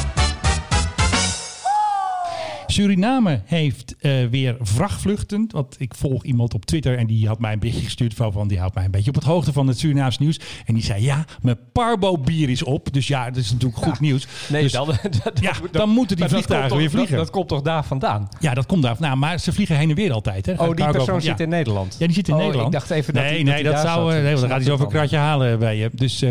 Suriname 2.70 3.40
heeft 3.44 3.94
eh, 3.98 4.12
weer 4.30 4.56
vrachtvluchten. 4.60 5.48
Want 5.50 5.76
ik 5.78 5.94
volg 5.94 6.24
iemand 6.24 6.54
op 6.54 6.64
Twitter 6.64 6.98
en 6.98 7.06
die 7.06 7.26
had 7.26 7.38
mij 7.40 7.52
een 7.52 7.58
berichtje 7.58 7.84
gestuurd 7.84 8.14
van, 8.14 8.32
van 8.32 8.48
die 8.48 8.58
houdt 8.58 8.74
mij 8.74 8.84
een 8.84 8.90
beetje 8.90 9.08
op 9.08 9.14
het 9.14 9.24
hoogte 9.24 9.52
van 9.52 9.66
het 9.66 9.78
Surinaams 9.78 10.18
nieuws. 10.18 10.40
En 10.66 10.74
die 10.74 10.82
zei 10.82 11.02
ja, 11.02 11.24
mijn 11.42 11.58
Parbo 11.72 12.18
bier 12.18 12.48
is 12.48 12.62
op. 12.62 12.92
Dus 12.92 13.06
ja, 13.08 13.24
dat 13.24 13.36
is 13.36 13.52
natuurlijk 13.52 13.82
goed 13.84 14.00
nieuws. 14.00 14.26
Nee, 14.48 14.62
dus, 14.62 14.72
dan, 14.72 14.86
dat- 15.24 15.40
ja, 15.40 15.52
dan 15.70 15.88
moeten 15.88 16.16
die 16.16 16.28
vliegtuigen 16.28 16.76
weer 16.76 16.90
vliegen. 16.90 17.16
Dat, 17.16 17.24
dat 17.24 17.34
komt 17.34 17.48
toch 17.48 17.62
daar 17.62 17.84
vandaan? 17.84 18.28
ja, 18.40 18.54
dat 18.54 18.66
komt 18.66 18.82
daar. 18.82 18.96
Nou, 18.98 19.16
maar 19.16 19.38
ze 19.40 19.52
vliegen 19.52 19.76
heen 19.76 19.88
en 19.90 19.96
weer 19.96 20.12
altijd. 20.12 20.46
Hè. 20.46 20.52
Oh, 20.52 20.74
die 20.76 20.90
persoon 20.90 21.14
ja. 21.14 21.20
zit 21.20 21.40
in 21.40 21.48
Nederland. 21.48 21.96
Ja, 21.98 22.06
die 22.06 22.14
zit 22.14 22.28
in 22.28 22.34
Oh, 22.34 22.40
Nederland. 22.40 22.66
ik 22.66 22.72
dacht 22.80 22.90
even 22.90 23.14
dat 23.14 23.22
nee, 23.22 23.32
hij- 23.32 23.42
nee, 23.42 23.62
dat 23.62 23.72
dat, 23.72 23.82
zou. 23.82 24.10
zat. 24.10 24.16
eh, 24.18 24.22
Nee, 24.24 24.34
dan 24.34 24.40
gaat 24.48 24.50
hij 24.50 24.62
zo 24.64 24.72
een 24.72 24.78
dan. 24.78 24.88
kratje 24.88 25.16
halen 25.16 25.58
bij 25.58 25.76
je. 25.76 25.90
Dus 25.94 26.22
eh, 26.22 26.30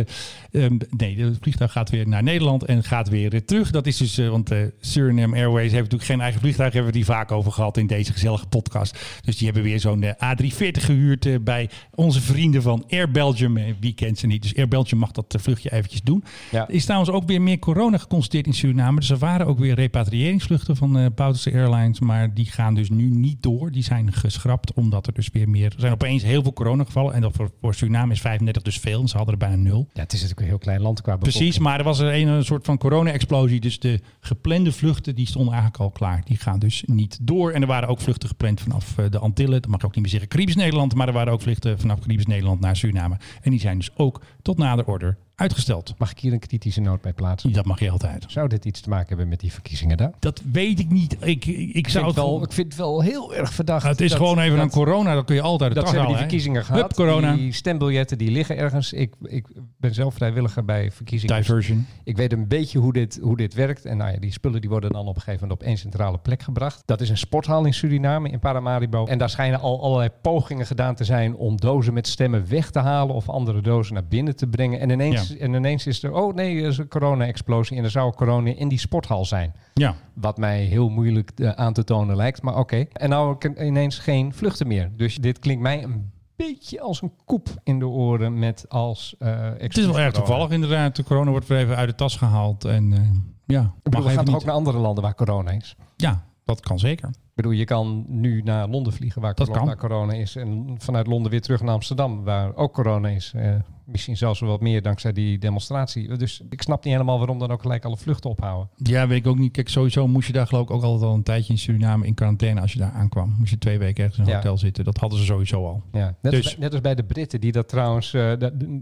ehm, 0.52 0.78
nee, 0.90 1.20
het 1.20 1.38
vliegtuig 1.42 1.72
gaat 1.72 1.90
weer 1.90 2.08
naar 2.08 2.24
Nederland 2.24 2.64
en 2.64 2.84
gaat 2.84 3.10
weer 3.10 3.46
terug. 3.46 3.72
Dat 3.72 3.88
is 3.88 3.98
dus, 3.98 4.18
eh, 4.18 4.30
want 4.30 4.52
eh, 4.52 4.58
Suriname 4.80 5.36
Airways 5.36 5.72
heeft 5.72 5.84
natuurlijk 5.84 6.10
geen 6.10 6.22
eigen 6.22 6.40
vliegtuig. 6.40 6.74
Hebben 6.74 6.92
we 6.92 6.98
die 6.98 7.06
vaak 7.06 7.32
over 7.32 7.52
gehad 7.52 7.78
in 7.78 7.88
deze 7.88 8.12
gezellige 8.12 8.48
podcast. 8.48 9.20
Dus 9.22 9.38
die 9.38 9.46
hebben 9.46 9.64
weer 9.64 9.80
zo'n 9.80 10.04
eh, 10.04 10.36
A340 10.36 10.82
gehuurd 10.82 11.26
eh, 11.26 11.36
bij 11.42 11.70
onze 11.96 12.22
vrienden 12.22 12.62
van 12.62 12.86
Air 12.90 13.12
Belgium. 13.12 13.58
Wie 13.80 13.94
kent 13.94 14.18
ze 14.18 14.28
niet? 14.28 14.42
Dus 14.42 14.56
Air 14.56 14.68
Belgium 14.68 15.00
mag 15.00 15.12
dat 15.12 15.36
vluchtje 15.40 15.72
eventjes 15.72 16.02
doen. 16.02 16.24
Ja. 16.52 16.68
Er 16.68 16.74
is 16.74 16.84
trouwens 16.84 17.12
ook 17.12 17.28
weer 17.28 17.42
meer 17.42 17.60
corona 17.60 17.98
geconstateerd 17.98 18.46
in 18.46 18.54
Suriname. 18.54 19.00
Dus 19.00 19.10
er 19.10 19.18
waren 19.18 19.46
ook 19.46 19.60
weer 19.60 19.76
repatriëringsvluchten 19.76 20.76
van 20.76 20.98
eh 20.98 21.06
Bouterse 21.16 21.52
Airlines. 21.54 22.00
Maar 22.00 22.34
die 22.34 22.46
gaan 22.46 22.74
dus 22.74 22.90
nu 22.90 23.10
niet 23.10 23.44
door. 23.44 23.72
Die 23.72 23.84
zijn 23.84 24.14
geschrapt 24.14 24.74
omdat 24.74 25.08
er 25.08 25.14
dus 25.14 25.30
weer 25.34 25.50
meer... 25.50 25.66
Er 25.66 25.80
zijn 25.80 25.94
opeens 25.94 26.24
heel 26.24 26.42
veel 26.42 26.54
coronagevallen. 26.54 27.14
En 27.14 27.22
dat 27.22 27.36
voor, 27.36 27.52
voor 27.62 27.74
Suriname 27.74 28.14
is 28.14 28.22
35 28.22 28.62
dus 28.62 28.78
veel. 28.78 29.02
En 29.02 29.08
ze 29.08 29.18
hadden 29.18 29.34
er 29.34 29.40
bijna 29.40 29.56
nul. 29.56 29.88
Ja, 29.94 30.02
het 30.02 30.14
is 30.14 30.22
een 30.40 30.48
heel 30.48 30.58
klein 30.58 30.82
land 30.82 31.02
qua 31.02 31.18
bevolking. 31.18 31.44
Precies, 31.44 31.60
maar 31.60 31.78
er 31.78 31.84
was 31.84 32.00
een, 32.00 32.28
een 32.28 32.46
soort 32.46 32.66
van 32.66 32.78
corona-explosie. 32.78 33.60
Dus 33.60 33.80
de 33.80 34.00
geplande 34.20 34.72
vluchten 34.72 35.16
die 35.16 35.28
stonden 35.28 35.54
eigenlijk 35.54 35.84
al 35.84 35.90
klaar. 35.90 36.22
Die 36.26 36.38
gaan 36.38 36.60
dus 36.60 36.84
niet 36.86 37.18
door. 37.22 37.52
En 37.52 37.62
er 37.62 37.68
waren 37.68 37.90
ook 37.90 38.02
vluchten 38.02 38.30
gepland 38.30 38.62
vanaf 38.62 38.98
eh, 38.98 39.06
de 39.10 39.20
Antillen. 39.20 39.62
Dat 39.62 39.70
mag 39.70 39.80
ik 39.80 39.86
ook 39.86 39.94
niet 39.94 40.02
meer 40.02 40.12
zeggen 40.12 40.30
Caribisch 40.30 40.56
Nederland. 40.56 40.96
Maar 40.96 41.08
er 41.08 41.14
waren 41.14 41.34
ook 41.34 41.42
vluchten 41.42 41.80
vanaf 41.80 42.00
Caribisch 42.00 42.26
Nederland 42.26 42.60
naar 42.60 42.76
Suriname. 42.76 43.18
En 43.42 43.52
die 43.52 43.60
zijn 43.60 43.78
dus 43.78 43.90
ook 43.96 44.22
tot 44.42 44.58
nader 44.58 44.86
order 44.86 45.18
uitgesteld. 45.40 45.94
Mag 45.98 46.12
ik 46.12 46.20
hier 46.20 46.34
een 46.34 46.40
kritische 46.40 46.82
noot 46.82 47.02
bij 47.02 47.14
plaatsen? 47.14 47.52
Dat 47.54 47.66
mag 47.66 47.80
je 47.80 47.90
altijd. 47.90 48.26
Zou 48.28 48.48
dit 48.48 48.66
iets 48.66 48.82
te 48.82 48.90
maken 48.90 49.08
hebben 49.08 49.28
met 49.28 49.40
die 49.40 49.52
verkiezingen 49.54 49.98
daar? 49.98 50.12
Dat 50.20 50.42
weet 50.52 50.80
ik 50.80 50.90
niet. 50.90 51.14
Ik, 51.14 51.46
ik, 51.46 51.46
ik 51.46 51.76
Ik 51.76 51.88
zou 51.88 52.04
vind, 52.04 52.16
het 52.16 52.26
wel, 52.26 52.44
ik 52.44 52.52
vind 52.52 52.68
het 52.68 52.76
wel 52.76 53.02
heel 53.02 53.36
erg 53.36 53.54
verdacht. 53.54 53.86
Het 53.86 54.02
is 54.02 54.10
dat- 54.10 54.18
gewoon 54.18 54.40
even 54.40 54.56
dat- 54.56 54.66
een 54.66 54.72
corona. 54.72 55.14
Dat 55.14 55.26
kun 55.26 55.36
je 55.36 55.42
altijd 55.42 55.76
Dat 55.76 55.86
hebben 55.92 56.08
die 56.08 56.18
verkiezingen 56.18 56.62
Hup, 56.66 56.66
gehad. 56.76 56.94
corona. 56.94 57.34
Die 57.36 57.52
stembiljetten 57.54 58.18
die 58.18 58.32
liggen 58.32 58.58
ergens. 58.58 58.94
Ik, 58.94 59.14
ik 59.24 59.48
ben 59.78 59.94
zelf 59.94 60.14
vrijwilliger 60.14 60.66
bij 60.66 60.92
verkiezingen. 60.92 61.36
Dus 61.36 61.46
Diversion. 61.48 61.86
Ik 62.04 62.18
weet 62.18 62.32
een 62.34 62.48
beetje 62.48 62.80
hoe 62.80 62.94
dit, 62.94 63.20
hoe 63.22 63.38
dit 63.38 63.54
werkt. 63.54 63.86
En 63.86 63.98
nou 63.98 64.12
ja, 64.12 64.20
die 64.20 64.32
spullen 64.32 64.62
die 64.62 64.70
worden 64.70 64.92
dan 64.92 65.08
op 65.08 65.16
een 65.16 65.22
gegeven 65.22 65.42
moment 65.42 65.62
op 65.62 65.68
één 65.68 65.78
centrale 65.78 66.18
plek 66.18 66.42
gebracht. 66.44 66.82
Dat 66.86 67.02
is 67.02 67.10
een 67.10 67.18
sporthal 67.18 67.66
in 67.66 67.74
Suriname, 67.74 68.30
in 68.30 68.40
Paramaribo. 68.40 69.06
En 69.06 69.18
daar 69.18 69.30
schijnen 69.30 69.60
al 69.60 69.82
allerlei 69.82 70.10
pogingen 70.22 70.66
gedaan 70.66 70.96
te 70.96 71.04
zijn 71.04 71.36
om 71.36 71.58
dozen 71.58 71.94
met 71.94 72.08
stemmen 72.08 72.46
weg 72.50 72.70
te 72.72 72.80
halen 72.80 73.16
of 73.16 73.30
andere 73.30 73.62
dozen 73.62 73.94
naar 73.94 74.06
binnen 74.06 74.36
te 74.36 74.48
brengen. 74.48 74.80
En 74.80 74.90
ineens, 74.90 75.29
en 75.38 75.54
ineens 75.54 75.88
is 75.88 76.04
er, 76.04 76.14
oh 76.14 76.34
nee, 76.34 76.62
er 76.62 76.68
is 76.68 76.78
een 76.78 76.88
corona-explosie 76.88 77.78
en 77.78 77.84
er 77.84 77.92
zou 77.92 78.14
corona 78.14 78.52
in 78.56 78.68
die 78.68 78.80
sporthal 78.80 79.26
zijn. 79.26 79.54
Ja. 79.74 79.96
Wat 80.14 80.38
mij 80.38 80.64
heel 80.64 80.90
moeilijk 80.90 81.32
eh, 81.36 81.50
aan 81.50 81.74
te 81.74 81.84
tonen 81.84 82.16
lijkt, 82.16 82.42
maar 82.42 82.58
oké. 82.58 82.86
En 82.94 83.10
nou 83.10 83.38
ineens 83.58 84.00
geen 84.00 84.34
vluchten 84.34 84.68
meer. 84.68 84.92
Dus 84.98 85.16
dit 85.16 85.40
klinkt 85.40 85.62
mij 85.62 85.84
een 85.84 86.12
beetje 86.36 86.82
als 86.82 87.02
een 87.02 87.12
koep 87.26 87.50
in 87.64 87.80
de 87.80 87.88
oren 87.88 88.40
met 88.40 88.66
als 88.70 89.16
eh 89.20 89.50
Het 89.58 89.78
is 89.78 89.86
wel 89.86 90.00
erg 90.00 90.14
toevallig 90.14 90.50
inderdaad. 90.50 90.96
De 90.96 91.04
corona 91.04 91.32
wordt 91.32 91.48
weer 91.48 91.58
even 91.58 91.76
uit 91.76 91.90
de 91.90 91.96
tas 91.96 92.16
gehaald. 92.16 92.66
En 92.66 92.94
eh, 92.94 93.00
ja, 93.46 93.74
bedoel, 93.84 94.02
mag 94.02 94.10
we 94.10 94.16
gaan 94.16 94.26
toch 94.26 94.36
ook 94.36 94.46
naar 94.46 94.56
andere 94.56 94.78
landen 94.78 95.04
waar 95.04 95.16
corona 95.16 95.52
is? 95.52 95.76
Ja, 95.96 96.24
dat 96.44 96.60
kan 96.60 96.80
zeker. 96.80 97.10
Bedoel, 97.42 97.54
je 97.54 97.66
kan 97.66 98.06
nu 98.08 98.42
naar 98.42 98.68
Londen 98.68 98.94
vliegen 98.94 99.22
waar, 99.22 99.34
corona, 99.34 99.66
waar 99.66 99.78
corona 99.78 100.14
is. 100.14 100.36
En 100.36 100.76
vanuit 100.78 101.08
Londen 101.08 101.32
weer 101.32 101.42
terug 101.42 101.62
naar 101.62 101.74
Amsterdam 101.74 102.24
waar 102.24 102.56
ook 102.56 102.74
corona 102.74 103.08
is. 103.10 103.32
Eh, 103.36 103.52
misschien 103.86 104.18
zelfs 104.18 104.40
wel 104.40 104.50
wat 104.50 104.62
meer 104.62 104.82
dankzij 104.82 105.12
die 105.14 105.38
demonstratie. 105.38 106.18
Dus 106.18 106.42
ik 106.50 106.62
snap 106.62 106.84
niet 106.84 106.94
helemaal 106.94 107.18
waarom 107.18 107.40
dan 107.40 107.52
ook 107.52 107.62
gelijk 107.62 107.86
alle 107.86 107.98
vluchten 107.98 108.30
ophouden. 108.30 108.70
Ja, 108.76 109.08
weet 109.08 109.18
ik 109.20 109.28
ook 109.28 109.38
niet. 109.38 109.52
Kijk, 109.52 109.70
sowieso 109.70 110.08
moest 110.08 110.28
je 110.28 110.34
daar 110.34 110.48
geloof 110.48 110.64
ik 110.64 110.72
ook 110.72 110.84
altijd 110.84 111.04
al 111.10 111.16
een 111.16 111.24
tijdje 111.24 111.54
in 111.54 111.60
Suriname 111.60 112.06
in 112.06 112.14
quarantaine 112.14 112.62
als 112.62 112.74
je 112.74 112.80
daar 112.80 112.92
aankwam. 112.92 113.36
Moest 113.38 113.52
je 113.52 113.58
twee 113.58 113.78
weken 113.78 114.04
ergens 114.04 114.20
in 114.20 114.26
een 114.26 114.30
Ja. 114.30 114.36
hotel 114.36 114.58
zitten. 114.58 114.84
Dat 114.84 114.98
hadden 114.98 115.20
ze 115.20 115.26
sowieso 115.26 115.66
al. 115.66 115.84
Ja, 115.92 116.16
net, 116.22 116.32
Dus- 116.32 116.44
als 116.44 116.52
bij, 116.54 116.64
net 116.64 116.72
als 116.72 116.82
bij 116.82 116.96
de 116.96 117.04
Britten, 117.04 117.42
die 117.42 117.52
dat 117.52 117.68
trouwens 117.70 118.14
eh, 118.14 118.32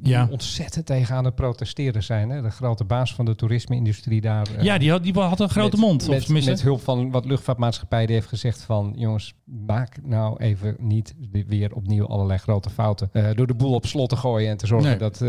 Ja. 0.03 0.27
ontzettend 0.31 0.85
tegen 0.85 1.15
aan 1.15 1.25
het 1.25 1.35
protesteren 1.35 2.03
zijn. 2.03 2.29
Hè? 2.29 2.41
De 2.41 2.49
grote 2.51 2.83
baas 2.83 3.13
van 3.15 3.25
de 3.25 3.35
toerisme-industrie 3.35 4.21
daar. 4.21 4.47
eh, 4.57 4.63
ja, 4.63 4.77
die 4.77 4.91
had, 4.91 5.03
die 5.03 5.13
had 5.13 5.39
een 5.39 5.49
grote 5.49 5.75
met- 5.77 5.85
mond. 5.85 6.07
Met, 6.07 6.21
of 6.21 6.45
met 6.45 6.61
hulp 6.61 6.81
van 6.81 7.11
wat 7.11 7.25
luchtvaartmaatschappijen 7.25 8.05
die 8.07 8.15
heeft 8.15 8.27
gezegd. 8.27 8.46
Van... 8.55 8.93
jongens, 8.95 9.33
maak 9.65 9.97
nou 10.03 10.37
even 10.37 10.75
niet 10.79 11.15
weer 11.47 11.73
opnieuw 11.73 12.07
allerlei 12.07 12.39
grote 12.39 12.69
fouten. 12.69 13.09
Eh, 13.13 13.29
door 13.33 13.47
de 13.47 13.53
boel 13.53 13.73
op 13.73 13.85
slot 13.85 14.09
te 14.09 14.15
gooien 14.15 14.49
en 14.49 14.57
te 14.57 14.67
zorgen 14.67 14.89
Nee. 14.89 14.97
dat 14.97 15.13
eh, 15.13 15.27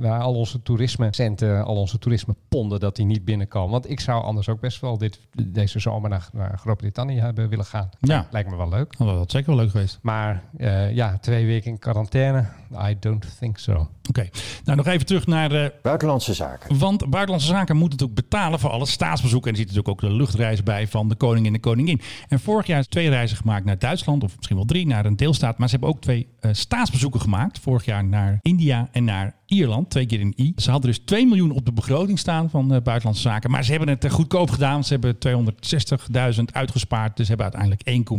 we 0.00 0.08
al 0.08 0.34
onze 0.34 0.62
toerismecenten, 0.62 1.64
al 1.64 1.76
onze 1.76 1.98
toerismeponden, 1.98 2.80
dat 2.80 2.96
die 2.96 3.06
niet 3.06 3.24
binnenkomen. 3.24 3.70
Want 3.70 3.90
ik 3.90 4.00
zou 4.00 4.22
anders 4.22 4.48
ook 4.48 4.60
best 4.60 4.80
wel 4.80 4.98
dit, 4.98 5.18
deze 5.46 5.78
zomer 5.78 6.10
naar, 6.10 6.28
naar 6.32 6.58
Groot-Brittannië 6.58 7.20
hebben 7.20 7.48
willen 7.48 7.64
gaan. 7.64 7.88
Ja. 8.00 8.26
Lijkt 8.30 8.50
me 8.50 8.56
wel 8.56 8.68
leuk. 8.68 8.98
Dat 8.98 9.08
had 9.08 9.30
zeker 9.30 9.48
wel 9.54 9.56
leuk 9.56 9.70
geweest. 9.70 9.98
Maar 10.02 10.42
eh, 10.56 10.94
ja, 10.94 11.18
twee 11.18 11.46
weken 11.46 11.70
in 11.70 11.78
quarantaine, 11.78 12.44
I 12.88 12.96
don't 13.00 13.38
think 13.38 13.58
so. 13.58 13.88
Oké, 14.08 14.28
nou 14.64 14.76
nog 14.76 14.86
even 14.86 15.06
terug 15.06 15.26
naar 15.26 15.48
de 15.48 15.72
Buitenlandse 15.82 16.34
zaken. 16.34 16.78
Want 16.78 17.10
Buitenlandse 17.10 17.48
Zaken 17.48 17.76
moet 17.76 17.90
natuurlijk 17.90 18.20
betalen 18.20 18.58
voor 18.58 18.70
alle 18.70 18.86
staatsbezoeken. 18.86 19.50
En 19.52 19.56
er 19.58 19.64
zit 19.64 19.74
natuurlijk 19.74 20.04
ook 20.04 20.10
de 20.10 20.16
luchtreis 20.16 20.62
bij 20.62 20.86
van 20.86 21.08
de 21.08 21.14
koning 21.14 21.46
en 21.46 21.52
de 21.52 21.60
koningin. 21.60 22.00
En 22.28 22.40
vorig 22.44 22.66
jaar 22.66 22.84
twee 22.84 23.08
reizen 23.08 23.36
gemaakt 23.36 23.64
naar 23.64 23.78
Duitsland, 23.78 24.22
of 24.22 24.36
misschien 24.36 24.56
wel 24.56 24.66
drie, 24.66 24.86
naar 24.86 25.06
een 25.06 25.16
deelstaat. 25.16 25.58
Maar 25.58 25.68
ze 25.68 25.74
hebben 25.74 25.94
ook 25.94 26.00
twee 26.00 26.28
eh, 26.40 26.50
staatsbezoeken 26.52 27.20
gemaakt. 27.20 27.58
Vorig 27.58 27.84
jaar 27.84 28.04
naar 28.04 28.38
India 28.42 28.88
en 28.92 29.04
naar 29.04 29.34
Ierland, 29.46 29.90
twee 29.90 30.06
keer 30.06 30.20
in 30.20 30.34
I. 30.36 30.52
Ze 30.56 30.70
hadden 30.70 30.90
dus 30.90 31.00
2 31.04 31.26
miljoen 31.26 31.50
op 31.50 31.64
de 31.64 31.72
begroting 31.72 32.18
staan 32.18 32.50
van 32.50 32.74
eh, 32.74 32.82
Buitenlandse 32.82 33.22
Zaken. 33.22 33.50
Maar 33.50 33.64
ze 33.64 33.70
hebben 33.70 33.88
het 33.88 34.04
eh, 34.04 34.10
goedkoop 34.10 34.50
gedaan. 34.50 34.84
Ze 34.84 34.92
hebben 34.92 35.16
260.000 36.36 36.42
uitgespaard. 36.52 37.16
Dus 37.16 37.28
hebben 37.28 37.52
uiteindelijk 37.52 38.10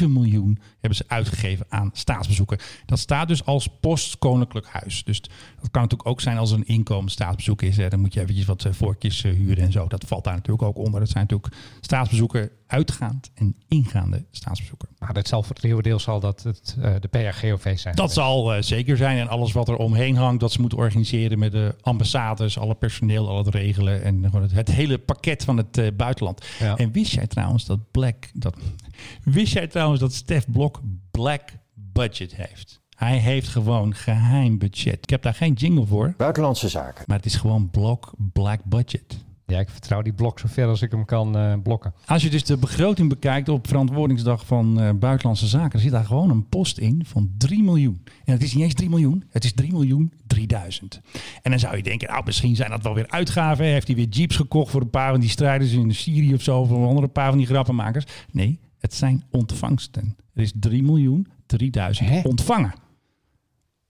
1,7 0.00 0.08
miljoen 0.08 0.58
hebben 0.80 0.98
ze 0.98 1.04
uitgegeven 1.06 1.66
aan 1.68 1.90
staatsbezoeken. 1.92 2.58
Dat 2.86 2.98
staat 2.98 3.28
dus 3.28 3.44
als 3.44 3.68
postkoninklijk 3.80 4.66
huis. 4.66 5.04
Dus 5.04 5.20
dat 5.60 5.70
kan 5.70 5.82
natuurlijk 5.82 6.08
ook 6.08 6.20
zijn 6.20 6.38
als 6.38 6.50
een 6.50 6.66
inkomensstaatsbezoek 6.66 7.62
is. 7.62 7.76
Hè. 7.76 7.88
Dan 7.88 8.00
moet 8.00 8.14
je 8.14 8.20
eventjes 8.20 8.46
wat 8.46 8.64
eh, 8.64 8.72
voortjes 8.72 9.24
eh, 9.24 9.32
huren 9.32 9.64
en 9.64 9.72
zo. 9.72 9.86
Dat 9.86 10.04
valt 10.06 10.24
daar 10.24 10.34
natuurlijk 10.34 10.68
ook 10.68 10.76
onder. 10.76 11.00
Dat 11.00 11.08
zijn 11.08 11.26
natuurlijk 11.28 11.54
staatsbezoeken 11.80 12.50
uitgaand 12.66 13.30
en 13.34 13.56
ingaande 13.68 14.24
staatsbezoeken. 14.30 14.88
Maar 14.98 15.14
dat 15.14 15.28
zal 15.28 15.42
voor 15.42 15.54
het 15.54 15.64
leeuwendeel 15.64 15.98
zal 15.98 16.20
dat 16.20 16.42
het, 16.42 16.76
eh, 16.80 16.94
de 17.00 17.08
PRGOV 17.08 17.78
zijn. 17.78 17.94
Dat 17.94 18.12
zal 18.12 18.54
eh, 18.54 18.62
zeker 18.62 18.96
zijn. 18.96 19.18
En 19.18 19.28
alles 19.28 19.52
wat 19.52 19.68
er 19.68 19.76
omheen 19.76 20.16
hangt, 20.16 20.40
dat 20.40 20.52
ze 20.52 20.60
moeten 20.60 20.78
organiseren 20.78 21.38
met 21.38 21.52
de 21.52 21.74
ambassades, 21.80 22.58
alle 22.58 22.74
personeel, 22.74 23.28
al 23.28 23.38
het 23.38 23.54
regelen. 23.54 24.02
En 24.02 24.24
gewoon 24.24 24.42
het, 24.42 24.52
het 24.52 24.70
hele 24.70 24.98
pakket 24.98 25.44
van 25.44 25.56
het 25.56 25.78
eh, 25.78 25.86
buitenland. 25.96 26.46
Ja. 26.58 26.76
En 26.76 26.92
wist 26.92 27.12
jij 27.12 27.26
trouwens 27.26 27.64
dat 27.64 27.90
Black. 27.90 28.30
Dat, 28.32 28.56
wist 29.24 29.52
jij 29.52 29.66
trouwens 29.66 30.00
dat 30.00 30.12
Stef 30.12 30.44
Blok 30.50 30.80
Black 31.10 31.42
Budget 31.74 32.36
heeft? 32.36 32.80
Hij 32.96 33.16
heeft 33.16 33.48
gewoon 33.48 33.94
geheim 33.94 34.58
budget. 34.58 34.98
Ik 35.02 35.10
heb 35.10 35.22
daar 35.22 35.34
geen 35.34 35.52
jingle 35.52 35.86
voor, 35.86 36.14
Buitenlandse 36.16 36.68
zaken. 36.68 37.04
maar 37.06 37.16
het 37.16 37.26
is 37.26 37.34
gewoon 37.36 37.70
Blok 37.70 38.12
Black 38.32 38.60
Budget. 38.64 39.26
Ja, 39.50 39.58
ik 39.60 39.68
vertrouw 39.70 40.02
die 40.02 40.12
blok 40.12 40.38
zover 40.38 40.66
als 40.66 40.82
ik 40.82 40.90
hem 40.90 41.04
kan 41.04 41.36
eh, 41.36 41.54
blokken. 41.62 41.94
Als 42.06 42.22
je 42.22 42.30
dus 42.30 42.44
de 42.44 42.56
begroting 42.56 43.08
bekijkt 43.08 43.48
op 43.48 43.66
verantwoordingsdag 43.66 44.46
van 44.46 44.80
eh, 44.80 44.90
Buitenlandse 44.94 45.46
Zaken, 45.46 45.80
zit 45.80 45.90
daar 45.90 46.04
gewoon 46.04 46.30
een 46.30 46.48
post 46.48 46.78
in 46.78 47.02
van 47.06 47.30
3 47.38 47.62
miljoen. 47.62 48.02
En 48.24 48.32
het 48.32 48.42
is 48.42 48.54
niet 48.54 48.64
eens 48.64 48.74
3 48.74 48.88
miljoen, 48.88 49.24
het 49.30 49.44
is 49.44 49.52
3 49.52 49.72
miljoen 49.72 50.12
3000. 50.26 51.00
En 51.42 51.50
dan 51.50 51.60
zou 51.60 51.76
je 51.76 51.82
denken, 51.82 52.08
nou 52.08 52.22
misschien 52.24 52.56
zijn 52.56 52.70
dat 52.70 52.82
wel 52.82 52.94
weer 52.94 53.08
uitgaven. 53.08 53.64
Heeft 53.64 53.86
hij 53.86 53.96
weer 53.96 54.08
jeeps 54.08 54.36
gekocht 54.36 54.70
voor 54.70 54.80
een 54.80 54.90
paar 54.90 55.10
van 55.10 55.20
die 55.20 55.30
strijders 55.30 55.72
in 55.72 55.94
Syrië 55.94 56.34
of 56.34 56.42
zo, 56.42 56.64
voor 56.64 56.78
een 56.82 56.88
andere 56.88 57.08
paar 57.08 57.28
van 57.28 57.38
die 57.38 57.46
grappenmakers. 57.46 58.04
Nee, 58.30 58.58
het 58.78 58.94
zijn 58.94 59.24
ontvangsten. 59.30 60.16
Er 60.34 60.42
is 60.42 60.52
3 60.54 60.82
miljoen 60.82 61.26
3000 61.46 62.08
Hè? 62.08 62.20
ontvangen. 62.22 62.74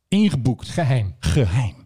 Ingeboekt. 0.09 0.69
Geheim. 0.69 1.15
Geheim. 1.19 1.78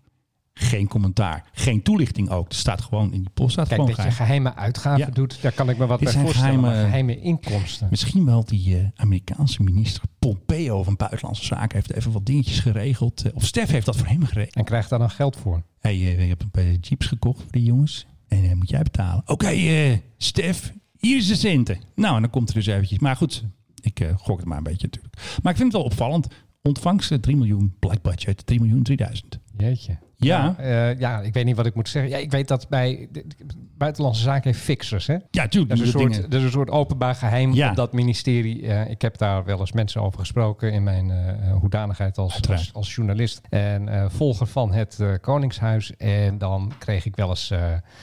Geen 0.54 0.88
commentaar. 0.88 1.44
Geen 1.52 1.82
toelichting 1.82 2.30
ook. 2.30 2.48
Er 2.48 2.54
staat 2.54 2.80
gewoon 2.82 3.12
in 3.12 3.20
die 3.20 3.30
post 3.34 3.52
staat 3.52 3.68
Kijk, 3.68 3.80
gewoon 3.80 3.96
dat 3.96 4.04
je 4.04 4.10
geheim. 4.10 4.26
geheime 4.26 4.54
uitgaven 4.54 4.98
Ja. 5.06 5.10
doet, 5.10 5.42
daar 5.42 5.52
kan 5.52 5.68
ik 5.70 5.78
me 5.78 5.86
wat 5.86 6.00
bij 6.00 6.12
voorstellen. 6.12 6.58
geheime- 6.60 6.84
geheime 6.84 7.20
inkomsten. 7.20 7.86
Misschien 7.90 8.24
wel 8.24 8.44
die 8.44 8.76
eh, 8.78 8.84
Amerikaanse 8.96 9.62
minister 9.62 10.02
Pompeo 10.18 10.82
van 10.82 10.96
Buitenlandse 10.96 11.44
Zaken 11.44 11.76
heeft 11.76 11.92
even 11.92 12.12
wat 12.12 12.26
dingetjes 12.26 12.60
geregeld. 12.60 13.22
Eh, 13.22 13.34
of 13.34 13.44
Stef 13.44 13.70
heeft 13.70 13.86
dat 13.86 13.96
voor 13.96 14.06
hem 14.06 14.24
geregeld. 14.24 14.54
En 14.56 14.64
krijgt 14.64 14.90
daar 14.90 14.98
dan 14.98 15.10
geld 15.10 15.36
voor. 15.36 15.62
Hey, 15.80 15.92
eh, 15.94 16.20
je 16.22 16.28
hebt 16.28 16.42
een 16.42 16.50
paar 16.50 16.64
jeeps 16.80 17.06
gekocht 17.06 17.40
voor 17.42 17.50
die 17.52 17.62
jongens. 17.64 18.06
En 18.28 18.58
moet 18.58 18.68
jij 18.70 18.82
betalen. 18.82 19.22
Oké, 19.26 19.46
eh, 19.48 19.96
Stef, 20.16 20.72
hier 20.98 21.16
is 21.16 21.26
de 21.26 21.34
centen. 21.34 21.80
Nou, 21.94 22.14
en 22.16 22.20
dan 22.22 22.30
komt 22.30 22.48
er 22.48 22.54
dus 22.54 22.66
eventjes. 22.66 22.98
Maar 22.98 23.16
goed, 23.16 23.44
ik 23.82 24.10
gok 24.16 24.38
het 24.38 24.46
maar 24.46 24.58
een 24.58 24.62
beetje 24.64 24.86
natuurlijk. 24.86 25.16
Maar 25.42 25.52
ik 25.52 25.58
vind 25.58 25.72
het 25.72 25.82
wel 25.82 25.90
opvallend. 25.90 26.26
Ontvangst 26.62 27.10
eh, 27.12 27.18
3 27.18 27.36
miljoen, 27.36 27.74
black 27.78 28.02
budget 28.02 28.46
3 28.46 28.60
miljoen 28.60 28.82
3000. 28.82 29.38
Jeetje. 29.56 29.98
Ja. 30.24 30.54
eh, 30.58 30.98
ja, 30.98 31.20
ik 31.20 31.34
weet 31.34 31.44
niet 31.44 31.56
wat 31.56 31.66
ik 31.66 31.74
moet 31.74 31.88
zeggen. 31.88 32.10
Ja, 32.10 32.18
ik 32.18 32.30
weet 32.30 32.48
dat 32.48 32.68
bij 32.68 33.08
de, 33.12 33.24
Buitenlandse 33.78 34.22
Zaken 34.22 34.50
heeft 34.50 34.62
fixers, 34.64 35.06
hè? 35.06 35.16
Ja, 35.30 35.48
tuurlijk. 35.48 35.70
Dat 35.70 35.86
is, 35.86 35.94
een 35.94 36.00
soort, 36.00 36.22
dat 36.22 36.34
is 36.34 36.42
een 36.42 36.50
soort 36.50 36.70
openbaar 36.70 37.14
geheim 37.14 37.52
Ja. 37.54 37.70
op 37.70 37.76
dat 37.76 37.92
ministerie. 37.92 38.66
Eh, 38.66 38.90
ik 38.90 39.02
heb 39.02 39.18
daar 39.18 39.44
wel 39.44 39.58
eens 39.58 39.72
mensen 39.72 40.02
over 40.02 40.18
gesproken 40.18 40.72
in 40.72 40.82
mijn 40.82 41.10
eh, 41.10 41.52
hoedanigheid 41.52 42.18
als, 42.18 42.48
als, 42.50 42.70
als 42.74 42.94
journalist 42.94 43.40
en 43.48 44.10
volger 44.10 44.46
van 44.46 44.72
het 44.72 44.98
Koningshuis. 45.20 45.96
En 45.96 46.38
dan 46.38 46.72
kreeg 46.78 47.04
ik 47.06 47.16
wel 47.16 47.28
eens 47.28 47.52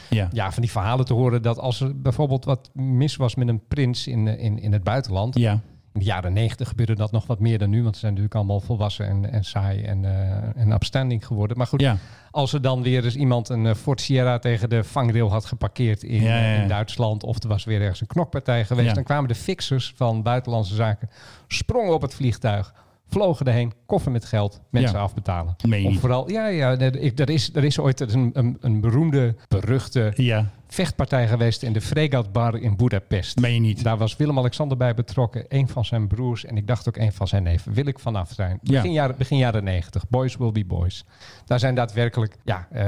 Ja. 0.10 0.28
ja, 0.32 0.52
van 0.52 0.62
die 0.62 0.72
verhalen 0.72 1.06
te 1.06 1.14
horen 1.14 1.42
dat 1.42 1.60
als 1.60 1.82
er 1.82 2.02
bijvoorbeeld 2.02 2.46
wat 2.46 2.70
mis 2.74 3.16
was 3.16 3.36
met 3.36 3.48
een 3.48 3.62
prins 3.68 4.08
in, 4.08 4.28
in, 4.28 4.60
in 4.60 4.74
het 4.74 4.84
buitenland. 4.84 5.38
Ja. 5.38 5.60
In 5.94 6.00
de 6.00 6.06
jaren 6.06 6.34
negentig 6.34 6.68
gebeurde 6.68 6.96
dat 6.96 7.12
nog 7.12 7.28
wat 7.28 7.40
meer 7.40 7.58
dan 7.58 7.70
nu, 7.70 7.82
want 7.84 7.94
ze 7.94 8.00
zijn 8.00 8.12
natuurlijk 8.12 8.38
allemaal 8.40 8.60
volwassen 8.60 9.08
en, 9.08 9.32
en 9.32 9.44
saai 9.44 9.82
en, 9.84 10.06
eh 10.06 10.62
en 10.62 10.72
upstanding 10.72 11.26
geworden. 11.26 11.58
Maar 11.58 11.68
goed, 11.68 11.82
Ja. 11.82 11.98
als 12.32 12.54
er 12.54 12.62
dan 12.62 12.82
weer 12.82 13.04
eens 13.04 13.16
iemand 13.16 13.50
een 13.50 13.66
eh, 13.66 13.74
Ford 13.76 14.02
Sierra 14.02 14.40
tegen 14.40 14.70
de 14.70 14.84
vangrail 14.84 15.32
had 15.32 15.46
geparkeerd 15.46 16.04
in, 16.04 16.22
Ja, 16.22 16.38
ja, 16.40 16.54
ja. 16.54 16.62
in 16.62 16.68
Duitsland, 16.68 17.24
of 17.24 17.44
er 17.44 17.50
was 17.50 17.64
weer 17.64 17.82
ergens 17.82 18.02
een 18.02 18.08
knokpartij 18.08 18.66
geweest, 18.66 18.96
dan 18.96 19.04
kwamen 19.04 19.28
de 19.28 19.36
fixers 19.36 19.94
van 19.96 20.24
buitenlandse 20.24 20.76
zaken, 20.76 21.10
sprongen 21.48 21.94
op 21.94 22.02
het 22.02 22.14
vliegtuig, 22.14 22.74
vlogen 23.08 23.46
erheen, 23.46 23.74
koffer 23.86 24.12
met 24.12 24.26
geld, 24.26 24.62
mensen 24.72 24.96
Ja. 24.96 25.02
afbetalen. 25.02 25.56
Meen 25.68 25.82
je 25.82 25.88
Of 25.88 26.00
vooral, 26.00 26.30
ja, 26.32 26.48
ja, 26.48 26.78
er, 26.78 27.20
er, 27.20 27.30
is, 27.30 27.50
er 27.56 27.64
is 27.64 27.80
ooit 27.80 28.00
een, 28.00 28.30
een, 28.34 28.58
een 28.62 28.82
beroemde, 28.82 29.36
beruchte 29.48 30.12
Ja, 30.16 30.50
vechtpartij 30.74 31.28
geweest 31.28 31.64
in 31.64 31.74
de 31.74 31.82
Fregat 31.82 32.32
Bar 32.32 32.56
in 32.58 32.76
Budapest. 32.78 33.40
meen 33.40 33.54
je 33.54 33.60
niet. 33.60 33.84
Daar 33.84 33.98
was 33.98 34.18
Willem-Alexander 34.18 34.78
bij 34.78 34.94
betrokken, 34.94 35.46
een 35.48 35.68
van 35.68 35.86
zijn 35.86 36.08
broers 36.08 36.46
en 36.46 36.58
ik 36.58 36.68
dacht 36.68 36.88
ook 36.88 36.98
een 36.98 37.14
van 37.14 37.28
zijn 37.28 37.44
neven. 37.44 37.74
Wil 37.74 37.86
ik 37.86 38.00
vanaf 38.00 38.32
zijn. 38.32 38.60
Ja. 38.62 38.74
Begin, 38.74 38.92
jaren, 38.92 39.16
begin 39.18 39.38
jaren 39.38 39.64
90. 39.64 40.08
Boys 40.10 40.38
will 40.38 40.52
be 40.52 40.66
boys. 40.66 41.06
Daar 41.46 41.60
zijn 41.60 41.76
daadwerkelijk, 41.76 42.36
ja, 42.44 42.68
eh, 42.72 42.86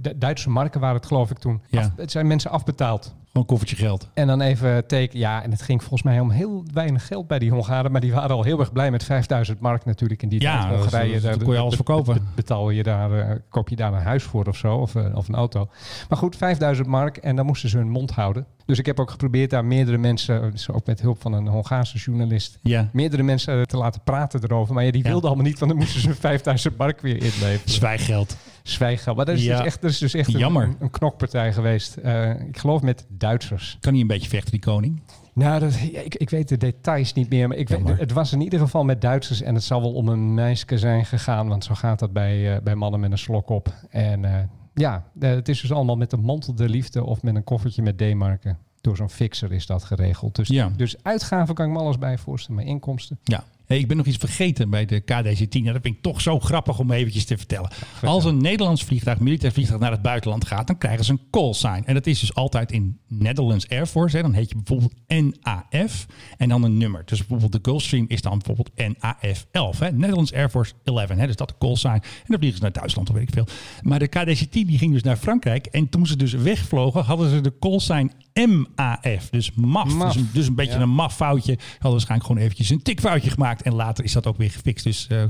Du- 0.00 0.18
Duitse 0.18 0.50
marken 0.50 0.80
waren 0.80 0.96
het 0.96 1.06
geloof 1.06 1.30
ik 1.30 1.38
toen. 1.38 1.62
Ja. 1.68 1.80
Af- 1.80 1.90
het 1.96 2.10
zijn 2.10 2.26
mensen 2.26 2.50
afbetaald. 2.50 3.04
Gewoon 3.04 3.48
een 3.48 3.56
koffertje 3.58 3.86
geld. 3.86 4.08
En 4.14 4.26
dan 4.26 4.40
even 4.40 4.86
teken, 4.86 5.18
ja, 5.18 5.42
en 5.42 5.50
het 5.50 5.62
ging 5.62 5.80
volgens 5.80 6.02
mij 6.02 6.20
om 6.20 6.30
heel 6.30 6.64
weinig 6.72 7.06
geld 7.06 7.26
bij 7.26 7.38
die 7.38 7.50
Hongaren, 7.50 7.92
maar 7.92 8.00
die 8.00 8.12
waren 8.12 8.30
al 8.36 8.42
heel 8.42 8.60
erg 8.60 8.72
blij 8.72 8.90
met 8.90 9.04
5000 9.04 9.60
mark 9.60 9.84
natuurlijk 9.84 10.22
in 10.22 10.28
die 10.28 10.40
Ja, 10.40 10.60
tijd. 10.66 10.74
Hongarije, 10.80 11.20
daar 11.20 11.32
dat 11.32 11.42
kon 11.42 11.52
je 11.52 11.58
alles 11.60 11.74
verkopen. 11.74 12.28
Betaal 12.34 12.70
je 12.70 12.82
daar, 12.82 13.12
eh, 13.18 13.36
koop 13.48 13.68
je 13.68 13.76
daar 13.76 13.92
een 13.92 14.02
huis 14.02 14.22
voor 14.22 14.44
of 14.46 14.56
zo, 14.56 14.76
of, 14.76 14.94
eh, 14.94 15.16
of 15.16 15.28
een 15.28 15.34
auto. 15.34 15.68
Maar 16.08 16.18
goed, 16.18 16.36
5000 16.36 16.86
mark 16.88 17.03
en 17.12 17.36
dan 17.36 17.46
moesten 17.46 17.68
ze 17.68 17.76
hun 17.76 17.90
mond 17.90 18.10
houden. 18.10 18.46
Dus 18.66 18.78
ik 18.78 18.86
heb 18.86 19.00
ook 19.00 19.10
geprobeerd 19.10 19.50
daar 19.50 19.64
meerdere 19.64 19.98
mensen, 19.98 20.50
dus 20.50 20.70
ook 20.70 20.86
met 20.86 21.00
hulp 21.00 21.20
van 21.20 21.32
een 21.32 21.46
Hongaarse 21.46 21.98
journalist, 21.98 22.58
Ja. 22.62 22.88
meerdere 22.92 23.22
mensen 23.22 23.58
eh, 23.58 23.62
te 23.62 23.76
laten 23.76 24.00
praten 24.04 24.42
erover. 24.42 24.74
Maar 24.74 24.84
ja, 24.84 24.90
die 24.90 25.02
Ja. 25.02 25.08
wilden 25.10 25.28
allemaal 25.28 25.46
niet, 25.46 25.58
want 25.58 25.70
dan 25.70 25.80
moesten 25.80 26.00
ze 26.00 26.14
5000 26.20 26.76
mark 26.76 27.00
weer 27.00 27.16
inleveren. 27.16 27.60
Zwijggeld. 27.64 28.36
Zwijggeld. 28.62 29.16
Maar 29.16 29.24
dat 29.24 29.36
is 29.36 29.44
Ja. 29.44 29.56
dus 29.56 29.66
echt, 29.66 29.82
dat 29.82 29.90
is 29.90 29.98
dus 29.98 30.14
echt 30.14 30.34
een- 30.34 30.38
Jammer. 30.38 30.62
Een, 30.64 30.76
een 30.80 30.90
knokpartij 30.90 31.52
geweest. 31.52 31.96
Eh, 31.96 32.30
ik 32.40 32.58
geloof 32.58 32.82
met 32.82 33.06
Duitsers. 33.08 33.76
Kan 33.80 33.92
hij 33.92 34.00
een 34.00 34.06
beetje 34.06 34.28
vechten, 34.28 34.50
die 34.50 34.60
koning? 34.60 35.02
Nou, 35.34 35.60
dat, 35.60 35.74
ik, 35.92 36.14
ik 36.14 36.30
weet 36.30 36.48
de 36.48 36.56
details 36.56 37.12
niet 37.12 37.28
meer. 37.30 37.48
Maar 37.48 37.56
ik 37.56 37.68
weet, 37.68 37.98
het 37.98 38.12
was 38.12 38.32
in 38.32 38.40
ieder 38.40 38.58
geval 38.58 38.84
met 38.84 39.00
Duitsers. 39.00 39.42
En 39.42 39.54
het 39.54 39.64
zal 39.64 39.80
wel 39.80 39.92
om 39.92 40.08
een 40.08 40.34
meisje 40.34 40.78
zijn 40.78 41.04
gegaan. 41.06 41.48
Want 41.48 41.64
zo 41.64 41.74
gaat 41.74 41.98
dat 41.98 42.12
bij, 42.12 42.54
eh, 42.54 42.62
bij 42.62 42.74
mannen 42.74 43.00
met 43.00 43.10
een 43.10 43.18
slok 43.18 43.48
op. 43.48 43.68
En 43.90 44.24
eh, 44.24 44.34
ja, 44.74 45.04
eh, 45.20 45.30
het 45.30 45.48
is 45.48 45.60
dus 45.60 45.72
allemaal 45.72 45.96
met 45.96 46.12
een 46.12 46.20
mantel 46.20 46.54
der 46.54 46.68
liefde. 46.68 47.04
Of 47.04 47.22
met 47.22 47.34
een 47.34 47.44
koffertje 47.44 47.82
met 47.82 47.98
D-marken. 47.98 48.58
Door 48.80 48.96
zo'n 48.96 49.10
fixer 49.10 49.52
is 49.52 49.66
dat 49.66 49.84
geregeld. 49.84 50.36
Dus, 50.36 50.48
Ja. 50.48 50.70
dus 50.76 51.02
uitgaven 51.02 51.54
kan 51.54 51.66
ik 51.66 51.72
me 51.72 51.78
alles 51.78 51.98
bij 51.98 52.18
voorstellen. 52.18 52.60
Maar 52.60 52.70
inkomsten. 52.70 53.18
Ja. 53.22 53.44
Hey, 53.66 53.78
ik 53.78 53.88
ben 53.88 53.96
nog 53.96 54.06
iets 54.06 54.16
vergeten 54.16 54.70
bij 54.70 54.84
de 54.84 55.00
KDC-10. 55.00 55.60
Nou, 55.60 55.72
dat 55.72 55.82
vind 55.82 55.96
ik 55.96 56.02
toch 56.02 56.20
zo 56.20 56.40
grappig 56.40 56.78
om 56.78 56.90
eventjes 56.90 57.24
te 57.24 57.36
vertellen. 57.36 57.70
Als 58.02 58.24
een 58.24 58.42
Nederlands 58.42 58.84
vliegtuig, 58.84 59.18
militair 59.18 59.52
vliegtuig 59.52 59.80
naar 59.80 59.90
het 59.90 60.02
buitenland 60.02 60.46
gaat, 60.46 60.66
dan 60.66 60.78
krijgen 60.78 61.04
ze 61.04 61.12
een 61.12 61.20
call 61.30 61.52
sign. 61.52 61.82
En 61.84 61.94
dat 61.94 62.06
is 62.06 62.20
dus 62.20 62.34
altijd 62.34 62.72
in 62.72 62.98
Netherlands 63.08 63.68
Air 63.68 63.86
Force. 63.86 64.16
Hè. 64.16 64.22
Dan 64.22 64.32
heet 64.32 64.48
je 64.48 64.54
bijvoorbeeld 64.54 64.94
NAF 65.06 66.06
en 66.36 66.48
dan 66.48 66.62
een 66.62 66.76
nummer. 66.76 67.02
Dus 67.04 67.18
bijvoorbeeld 67.18 67.52
de 67.52 67.70
Gulfstream 67.70 68.04
is 68.08 68.22
dan 68.22 68.38
bijvoorbeeld 68.38 68.98
NAF 68.98 69.46
11. 69.50 69.78
Hè. 69.78 69.92
Netherlands 69.92 70.32
Air 70.32 70.48
Force 70.48 70.72
11. 70.84 71.08
Hè. 71.08 71.26
Dus 71.26 71.36
dat 71.36 71.48
de 71.48 71.54
call 71.58 71.76
sign. 71.76 71.94
En 71.94 72.02
dan 72.26 72.38
vliegen 72.38 72.58
ze 72.58 72.62
naar 72.62 72.72
Duitsland, 72.72 73.08
of 73.08 73.14
weet 73.14 73.28
ik 73.28 73.34
veel. 73.34 73.46
Maar 73.82 73.98
de 73.98 74.08
KDC-10 74.08 74.48
die 74.50 74.78
ging 74.78 74.92
dus 74.92 75.02
naar 75.02 75.16
Frankrijk. 75.16 75.66
En 75.66 75.88
toen 75.88 76.06
ze 76.06 76.16
dus 76.16 76.32
wegvlogen, 76.32 77.04
hadden 77.04 77.30
ze 77.30 77.40
de 77.40 77.58
call 77.58 77.78
sign 77.78 78.12
MAF. 78.34 79.30
Dus 79.30 79.52
MAF. 79.54 79.92
Dus, 79.98 80.14
een- 80.16 80.28
dus 80.32 80.46
een 80.46 80.54
beetje 80.54 80.72
Ja. 80.76 80.80
een 80.80 80.88
maf 80.90 81.14
foutje. 81.16 81.58
Hadden 81.72 81.90
waarschijnlijk 81.90 82.26
gewoon 82.28 82.42
eventjes 82.42 82.70
een 82.70 82.82
tikfoutje 82.82 83.30
gemaakt. 83.30 83.62
En 83.62 83.74
later 83.74 84.04
is 84.04 84.12
dat 84.12 84.26
ook 84.26 84.36
weer 84.36 84.50
gefixt. 84.50 84.84
Dus 84.84 85.06
eh 85.06 85.24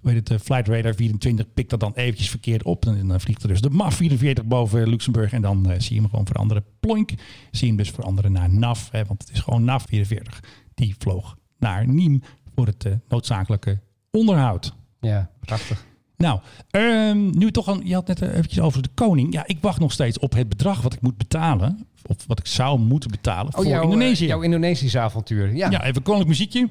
weet 0.00 0.14
het, 0.14 0.30
eh, 0.30 0.38
Flight 0.38 0.68
Radar 0.68 0.94
24 0.94 1.52
pikt 1.54 1.70
dat 1.70 1.80
dan 1.80 1.92
eventjes 1.94 2.30
verkeerd 2.30 2.62
op. 2.62 2.86
En 2.86 3.08
dan 3.08 3.20
vliegt 3.20 3.42
er 3.42 3.48
dus 3.48 3.60
de 3.60 3.70
MAF 3.70 3.94
44 3.94 4.44
boven 4.44 4.88
Luxemburg. 4.88 5.32
En 5.32 5.42
dan 5.42 5.70
eh, 5.70 5.80
zie 5.80 5.94
je 5.94 6.00
hem 6.00 6.10
gewoon 6.10 6.26
veranderen. 6.26 6.64
Ploink. 6.80 7.08
Zie 7.10 7.18
je 7.60 7.66
hem 7.66 7.76
dus 7.76 7.90
veranderen 7.90 8.32
naar 8.32 8.50
NAF. 8.54 8.88
Hè, 8.90 9.04
want 9.04 9.20
het 9.22 9.30
is 9.32 9.40
gewoon 9.40 9.64
NAF 9.64 9.84
44. 9.88 10.40
die 10.74 10.94
vloog 10.98 11.36
naar 11.58 11.86
Nîmes 11.86 12.26
voor 12.54 12.66
het 12.66 12.98
noodzakelijke 13.08 13.80
onderhoud. 14.10 14.74
Ja, 15.00 15.30
prachtig. 15.40 15.84
Nou, 16.16 16.40
ehm, 16.70 17.38
nu 17.38 17.50
toch 17.50 17.66
al, 17.68 17.80
je 17.82 17.94
had 17.94 18.06
net 18.06 18.20
eventjes 18.20 18.60
over 18.60 18.82
de 18.82 18.88
koning. 18.94 19.32
Ja, 19.32 19.46
ik 19.46 19.58
wacht 19.60 19.80
nog 19.80 19.92
steeds 19.92 20.18
op 20.18 20.32
het 20.32 20.48
bedrag 20.48 20.80
wat 20.82 20.92
ik 20.94 21.00
moet 21.00 21.16
betalen. 21.16 21.86
Of 22.06 22.16
wat 22.26 22.38
ik 22.38 22.46
zou 22.46 22.78
moeten 22.78 23.10
betalen 23.10 23.52
voor 23.52 23.66
jouw, 23.66 23.78
eh, 23.78 23.84
Indonesië. 23.84 24.26
jouw 24.26 24.40
Indonesische 24.40 24.98
avontuur. 24.98 25.54
Ja. 25.54 25.70
Ja, 25.70 25.84
even 25.84 26.02
koninklijk 26.02 26.28
muziekje. 26.28 26.68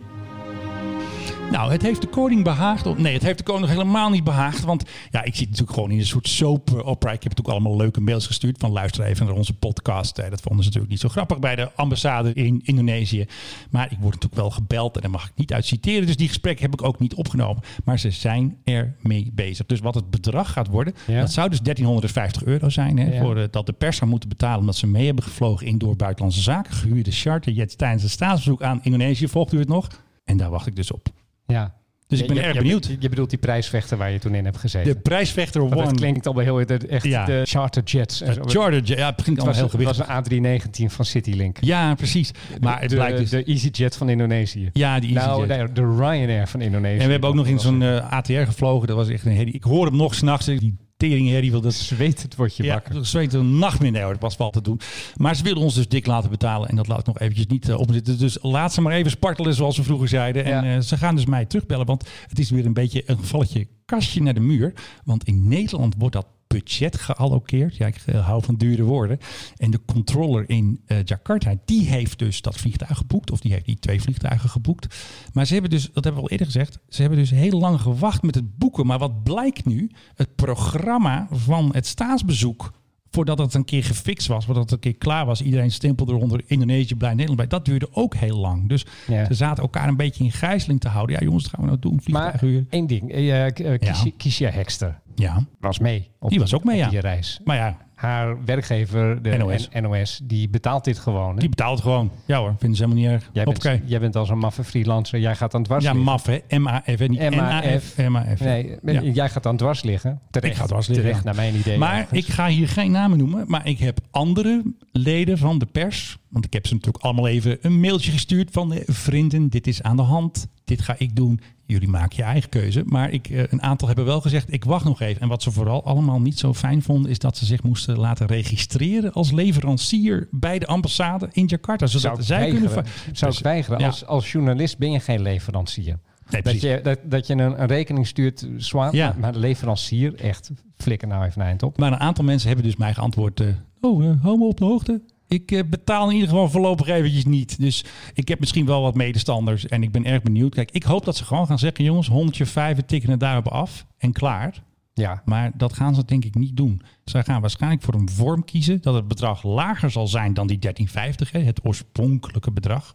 Nou, 1.51 1.71
het 1.71 1.81
heeft 1.81 2.01
de 2.01 2.07
koning 2.07 2.43
behaagd. 2.43 2.85
of- 2.85 2.97
Nee, 2.97 3.13
het 3.13 3.21
heeft 3.23 3.37
de 3.37 3.43
koning 3.43 3.67
helemaal 3.69 4.09
niet 4.09 4.23
behaagd. 4.23 4.61
Want 4.63 4.83
ja, 5.09 5.23
ik 5.23 5.35
zit 5.35 5.45
natuurlijk 5.49 5.73
gewoon 5.73 5.91
in 5.91 5.99
een 5.99 6.05
soort 6.05 6.27
soap 6.27 6.69
opera. 6.73 7.11
Ik 7.11 7.23
heb 7.23 7.35
natuurlijk 7.35 7.49
allemaal 7.59 7.77
leuke 7.77 8.01
mails 8.01 8.25
gestuurd 8.27 8.57
van 8.59 8.71
luister 8.71 9.03
even 9.03 9.25
naar 9.25 9.35
onze 9.35 9.53
podcast. 9.53 10.17
Eh, 10.17 10.29
Dat 10.29 10.41
vonden 10.41 10.59
ze 10.63 10.65
natuurlijk 10.69 10.91
niet 10.91 10.99
zo 11.01 11.09
grappig 11.09 11.39
bij 11.39 11.55
de 11.55 11.71
ambassade 11.75 12.33
in 12.33 12.61
Indonesië. 12.63 13.25
Maar 13.69 13.85
ik 13.91 13.97
word 13.99 14.13
natuurlijk 14.13 14.41
wel 14.41 14.49
gebeld 14.49 14.95
en 14.95 15.01
daar 15.01 15.11
mag 15.11 15.25
ik 15.25 15.31
niet 15.35 15.53
uit 15.53 15.65
citeren. 15.65 16.05
Dus 16.07 16.15
die 16.17 16.27
gesprekken 16.27 16.65
heb 16.65 16.73
ik 16.73 16.83
ook 16.83 16.99
niet 16.99 17.13
opgenomen. 17.13 17.63
Maar 17.83 17.99
ze 17.99 18.11
zijn 18.11 18.57
ermee 18.63 19.31
bezig. 19.33 19.65
Dus 19.65 19.79
wat 19.79 19.95
het 19.95 20.09
bedrag 20.09 20.51
gaat 20.51 20.67
worden, 20.67 20.93
Ja. 21.07 21.19
dat 21.19 21.31
zou 21.31 21.49
dus 21.49 21.61
1350 21.61 22.43
euro 22.43 22.69
zijn. 22.69 22.97
Hè, 22.97 23.13
Ja. 23.13 23.21
voor, 23.21 23.37
eh, 23.37 23.43
dat 23.51 23.65
de 23.65 23.73
pers 23.73 23.97
zou 23.97 24.09
moeten 24.09 24.29
betalen 24.29 24.59
omdat 24.59 24.75
ze 24.75 24.87
mee 24.87 25.05
hebben 25.05 25.23
gevlogen 25.23 25.67
in 25.67 25.77
door 25.77 25.95
buitenlandse 25.95 26.41
zaken. 26.41 26.73
Gehuurde 26.73 27.11
charterjets 27.11 27.75
tijdens 27.75 28.03
het 28.03 28.11
staatsbezoek 28.11 28.61
aan 28.63 28.79
Indonesië. 28.83 29.27
Volgt 29.27 29.53
u 29.53 29.59
het 29.59 29.67
nog? 29.67 29.87
En 30.25 30.37
daar 30.37 30.49
wacht 30.49 30.67
ik 30.67 30.75
dus 30.75 30.91
op. 30.91 31.07
ja. 31.51 31.73
Dus 32.07 32.19
ik 32.21 32.27
ben 32.27 32.35
Je- 32.35 32.41
erg 32.41 32.57
benieuwd. 32.57 32.85
Je, 32.85 32.95
je 32.99 33.09
bedoelt 33.09 33.29
die 33.29 33.39
prijsvechter 33.39 33.97
waar 33.97 34.11
je 34.11 34.19
toen 34.19 34.35
in 34.35 34.45
hebt 34.45 34.57
gezeten. 34.57 34.93
De 34.93 34.99
prijsvechter 34.99 35.61
One. 35.61 35.81
het 35.81 35.95
klinkt 35.95 36.25
allemaal 36.25 36.43
heel 36.43 36.65
de- 36.65 36.87
echt 36.87 37.05
Ja. 37.05 37.25
de 37.25 37.41
charterjets. 37.43 38.21
en 38.21 38.33
zo. 38.33 38.41
Het 38.41 38.51
Charter, 38.51 38.81
ja, 38.83 39.05
het 39.09 39.25
Het 39.25 39.27
allemaal 39.27 39.53
heel 39.53 39.63
het 39.63 39.71
gewichtig. 39.71 39.97
was 40.07 40.07
een 40.07 40.43
A319 40.89 40.89
van 40.93 41.05
Citylink. 41.05 41.57
Ja, 41.61 41.95
precies. 41.95 42.31
Maar 42.61 42.79
het 42.81 42.89
de, 42.89 42.95
blijkt 42.95 43.17
dus... 43.17 43.29
de 43.29 43.43
EasyJet 43.43 43.95
van 43.97 44.09
Indonesië. 44.09 44.69
ja, 44.73 44.99
die 44.99 45.13
nou, 45.13 45.41
EasyJet. 45.47 45.57
nee, 45.57 45.71
de 45.87 45.95
Ryanair 45.95 46.47
van 46.47 46.61
Indonesië. 46.61 46.99
En 46.99 47.05
we 47.05 47.11
hebben 47.11 47.29
ook 47.29 47.35
nog 47.35 47.47
in 47.47 47.59
zo'n 47.59 47.81
eh, 47.81 48.11
ATR 48.11 48.31
gevlogen. 48.33 48.87
Dat 48.87 48.95
was 48.95 49.09
echt 49.09 49.25
een 49.25 49.35
herrie. 49.35 49.53
Ik 49.53 49.63
hoor 49.63 49.85
hem 49.85 49.95
nog 49.95 50.15
s'nachts. 50.15 50.45
Die 50.45 50.77
teringherrie 51.09 51.51
wil 51.51 51.61
dat... 51.61 51.73
Zweet 51.73 52.21
het 52.21 52.35
wordt 52.35 52.55
je 52.55 52.63
Ja, 52.63 52.73
wakker. 52.73 52.93
dat 52.93 53.05
zweet 53.07 53.33
een 53.33 53.59
hoor, 53.61 54.11
dat 54.11 54.21
was 54.21 54.37
wel 54.37 54.49
te 54.49 54.61
doen. 54.61 54.79
Maar 55.15 55.35
ze 55.35 55.43
wilden 55.43 55.63
ons 55.63 55.75
dus 55.75 55.87
dik 55.87 56.05
laten 56.05 56.29
betalen. 56.29 56.69
En 56.69 56.75
dat 56.75 56.87
laat 56.87 56.99
ik 56.99 57.05
nog 57.05 57.19
eventjes 57.19 57.47
niet 57.47 57.69
uh, 57.69 57.79
opzitten. 57.79 58.17
Dus 58.17 58.37
laat 58.41 58.73
ze 58.73 58.81
maar 58.81 58.93
even 58.93 59.11
spartelen 59.11 59.53
zoals 59.53 59.77
we 59.77 59.83
vroeger 59.83 60.07
zeiden. 60.07 60.45
En 60.45 60.63
Ja. 60.65 60.75
eh, 60.75 60.81
ze 60.81 60.97
gaan 60.97 61.15
dus 61.15 61.25
mij 61.25 61.45
terugbellen. 61.45 61.85
Want 61.85 62.09
het 62.27 62.39
is 62.39 62.49
weer 62.49 62.65
een 62.65 62.73
beetje 62.73 63.03
een 63.05 63.17
gevalletje 63.17 63.67
kastje 63.85 64.21
naar 64.21 64.33
de 64.33 64.39
muur. 64.39 64.73
Want 65.03 65.23
in 65.23 65.47
Nederland 65.47 65.95
wordt 65.97 66.15
dat 66.15 66.25
budget 66.53 66.97
gealloceerd. 66.99 67.75
Ja, 67.77 67.87
ik 67.87 67.97
eh, 68.05 68.25
hou 68.25 68.43
van 68.43 68.55
dure 68.55 68.83
woorden. 68.83 69.17
En 69.57 69.71
de 69.71 69.79
controller 69.85 70.49
in 70.49 70.81
eh, 70.85 70.97
Jakarta, 71.03 71.53
die 71.65 71.85
heeft 71.87 72.19
dus 72.19 72.41
dat 72.41 72.57
vliegtuig 72.57 72.97
geboekt. 72.97 73.31
Of 73.31 73.39
die 73.39 73.51
heeft 73.51 73.65
die 73.65 73.79
twee 73.79 74.01
vliegtuigen 74.01 74.49
geboekt. 74.49 74.95
Maar 75.33 75.45
ze 75.45 75.53
hebben 75.53 75.71
dus, 75.71 75.83
dat 75.93 76.03
hebben 76.03 76.13
we 76.13 76.21
al 76.21 76.29
eerder 76.29 76.45
gezegd, 76.45 76.79
ze 76.89 77.01
hebben 77.01 77.19
dus 77.19 77.29
heel 77.29 77.59
lang 77.59 77.81
gewacht 77.81 78.21
met 78.21 78.35
het 78.35 78.57
boeken. 78.57 78.85
Maar 78.85 78.99
wat 78.99 79.23
blijkt 79.23 79.65
nu? 79.65 79.91
Het 80.15 80.35
programma 80.35 81.27
van 81.31 81.69
het 81.73 81.87
staatsbezoek 81.87 82.71
voordat 83.13 83.37
het 83.37 83.53
een 83.53 83.65
keer 83.65 83.83
gefixt 83.83 84.27
was, 84.27 84.45
voordat 84.45 84.63
het 84.63 84.71
een 84.71 84.79
keer 84.79 84.95
klaar 84.95 85.25
was, 85.25 85.41
iedereen 85.41 85.71
stempelde 85.71 86.13
eronder 86.13 86.41
Indonesië 86.45 86.95
blij 86.95 87.09
Nederland 87.09 87.37
bij. 87.37 87.47
Dat 87.47 87.65
duurde 87.65 87.87
ook 87.91 88.15
heel 88.15 88.37
lang. 88.37 88.69
Dus 88.69 88.85
Ja. 89.07 89.25
ze 89.25 89.33
zaten 89.33 89.63
elkaar 89.63 89.87
een 89.87 89.95
beetje 89.95 90.23
in 90.23 90.31
gijzeling 90.31 90.79
te 90.79 90.87
houden. 90.87 91.15
Ja, 91.19 91.25
jongens, 91.25 91.43
wat 91.43 91.51
gaan 91.51 91.61
we 91.63 91.67
nou 91.67 91.79
doen? 91.79 91.93
Maar 91.93 92.01
Vliegtuigen 92.03 92.47
huren. 92.47 92.67
één 92.69 92.87
ding. 92.87 93.11
eh, 93.11 93.45
eh, 93.45 93.53
Kiesja- 93.79 94.03
Ja. 94.05 94.11
Kiesja 94.17 94.49
Hekster 94.49 94.99
Ja, 95.21 95.45
was 95.59 95.79
mee. 95.79 96.09
Op 96.19 96.29
Die 96.29 96.39
was 96.39 96.53
ook 96.53 96.63
mee, 96.63 96.77
ja. 96.77 96.89
die 96.89 96.99
reis. 96.99 97.39
maar 97.43 97.55
ja, 97.55 97.77
Haar 97.95 98.45
werkgever, 98.45 99.21
de 99.21 99.37
NOS. 99.37 99.69
NOS, 99.81 100.19
die 100.23 100.49
betaalt 100.49 100.83
dit 100.83 100.99
gewoon. 100.99 101.33
hè? 101.33 101.39
die 101.39 101.49
betaalt 101.49 101.81
gewoon. 101.81 102.11
Ja 102.25 102.37
hoor, 102.39 102.55
vinden 102.57 102.77
ze 102.77 102.83
helemaal 102.83 103.03
niet 103.03 103.13
erg. 103.13 103.29
Jij, 103.33 103.43
Hoppakee. 103.43 103.77
bent, 103.77 103.89
jij 103.89 103.99
bent 103.99 104.15
als 104.15 104.29
een 104.29 104.37
maffe 104.37 104.63
freelancer. 104.63 105.19
Jij 105.19 105.35
gaat 105.35 105.53
aan 105.55 105.63
dwars 105.63 105.83
Ja, 105.83 105.91
liggen. 105.93 106.11
MAF 106.11 106.25
hè. 106.25 106.57
M-A-F, 106.57 106.97
hè. 106.99 107.05
niet 107.07 107.19
M-A-F. 107.29 107.97
M-A-F. 107.97 108.39
Nee, 108.39 108.77
Ja. 108.83 109.01
jij 109.01 109.29
gaat 109.29 109.45
aan 109.45 109.57
dwars 109.57 109.83
liggen. 109.83 110.19
Terecht, 110.31 110.53
Ik 110.53 110.59
ga 110.59 110.65
dwars 110.67 110.87
liggen, 110.87 111.05
Terecht, 111.05 111.23
ja. 111.23 111.31
naar 111.31 111.35
mijn 111.41 111.55
idee. 111.55 111.77
Maar 111.77 112.07
ik 112.11 112.25
ga 112.27 112.47
hier 112.47 112.67
geen 112.67 112.91
namen 112.91 113.17
noemen. 113.17 113.43
Maar 113.47 113.67
ik 113.67 113.79
heb 113.79 113.99
andere 114.11 114.63
leden 114.91 115.37
van 115.37 115.57
de 115.59 115.65
pers. 115.65 116.17
Want 116.29 116.45
ik 116.45 116.53
heb 116.53 116.67
ze 116.67 116.73
natuurlijk 116.73 117.03
allemaal 117.03 117.27
even 117.27 117.57
een 117.61 117.79
mailtje 117.79 118.11
gestuurd 118.11 118.49
van 118.51 118.73
eh, 118.73 118.81
vrienden. 118.85 119.49
Dit 119.49 119.67
is 119.67 119.81
aan 119.83 119.95
de 119.95 120.01
hand. 120.01 120.47
Dit 120.65 120.81
ga 120.81 120.95
ik 120.97 121.15
doen. 121.15 121.39
Jullie 121.71 121.89
maken 121.89 122.17
je 122.17 122.23
eigen 122.23 122.49
keuze. 122.49 122.83
Maar 122.85 123.11
ik, 123.11 123.29
eh, 123.29 123.43
een 123.49 123.61
aantal 123.61 123.87
hebben 123.87 124.05
wel 124.05 124.21
gezegd, 124.21 124.53
ik 124.53 124.63
wacht 124.63 124.85
nog 124.85 125.01
even. 125.01 125.21
En 125.21 125.27
wat 125.27 125.43
ze 125.43 125.51
vooral 125.51 125.85
allemaal 125.85 126.21
niet 126.21 126.39
zo 126.39 126.53
fijn 126.53 126.81
vonden, 126.81 127.11
is 127.11 127.19
dat 127.19 127.37
ze 127.37 127.45
zich 127.45 127.63
moesten 127.63 127.97
laten 127.99 128.27
registreren 128.27 129.13
als 129.13 129.31
leverancier 129.31 130.27
bij 130.31 130.59
de 130.59 130.65
ambassade 130.67 131.29
in 131.31 131.45
Jakarta. 131.45 131.85
Zodat 131.87 132.01
zou 132.01 132.23
zij 132.23 132.39
weigeren. 132.39 132.67
kunnen. 132.73 132.91
Zou 133.13 133.31
Dus, 133.31 133.39
ik 133.39 133.45
weigeren. 133.45 133.79
ja. 133.79 133.85
Als, 133.85 134.05
als 134.05 134.31
journalist 134.31 134.77
ben 134.77 134.91
je 134.91 134.99
geen 134.99 135.21
leverancier. 135.21 135.99
Nee, 136.29 136.41
Dat 136.41 136.61
je, 136.61 136.79
dat, 136.83 136.99
dat 137.03 137.27
je 137.27 137.33
een, 137.33 137.61
een 137.61 137.67
rekening 137.67 138.07
stuurt, 138.07 138.47
zwaar. 138.57 138.95
Ja. 138.95 139.07
Maar, 139.07 139.19
maar 139.19 139.35
leverancier, 139.35 140.15
echt, 140.15 140.51
flikker 140.77 141.07
nou 141.07 141.25
even 141.25 141.41
een 141.41 141.47
eind 141.47 141.63
op. 141.63 141.77
Maar 141.77 141.91
een 141.91 141.99
aantal 141.99 142.23
mensen 142.23 142.47
hebben 142.47 142.65
dus 142.65 142.75
mij 142.75 142.93
geantwoord: 142.93 143.39
eh, 143.39 143.47
Oh, 143.81 144.05
eh, 144.05 144.11
hou 144.21 144.37
me 144.37 144.43
op 144.45 144.57
de 144.57 144.65
hoogte. 144.65 145.01
Ik 145.31 145.51
eh, 145.51 145.63
betaal 145.69 146.07
in 146.07 146.13
ieder 146.13 146.29
geval 146.29 146.49
voorlopig 146.49 146.87
eventjes 146.87 147.25
niet. 147.25 147.59
Dus 147.59 147.85
ik 148.13 148.27
heb 148.27 148.39
misschien 148.39 148.65
wel 148.65 148.81
wat 148.81 148.95
medestanders 148.95 149.67
en 149.67 149.83
ik 149.83 149.91
ben 149.91 150.05
erg 150.05 150.21
benieuwd. 150.21 150.53
Kijk, 150.53 150.71
ik 150.71 150.83
hoop 150.83 151.05
dat 151.05 151.15
ze 151.17 151.25
gewoon 151.25 151.47
gaan 151.47 151.59
zeggen: 151.59 151.83
jongens, 151.83 152.07
honderdje 152.07 152.45
vijf, 152.45 152.75
we 152.75 152.85
tikken 152.85 153.09
het 153.09 153.19
daarop 153.19 153.47
af 153.47 153.85
en 153.97 154.11
klaar. 154.11 154.63
Ja, 154.93 155.21
Maar 155.25 155.51
dat 155.55 155.73
gaan 155.73 155.95
ze 155.95 156.05
denk 156.05 156.25
ik 156.25 156.35
niet 156.35 156.57
doen. 156.57 156.81
Zij 157.03 157.23
gaan 157.23 157.41
waarschijnlijk 157.41 157.83
voor 157.83 157.93
een 157.93 158.09
vorm 158.09 158.45
kiezen 158.45 158.81
dat 158.81 158.93
het 158.93 159.07
bedrag 159.07 159.43
lager 159.43 159.91
zal 159.91 160.07
zijn 160.07 160.33
dan 160.33 160.47
die 160.47 160.59
1350, 160.59 161.31
hè, 161.31 161.47
het 161.47 161.65
oorspronkelijke 161.65 162.51
bedrag. 162.51 162.93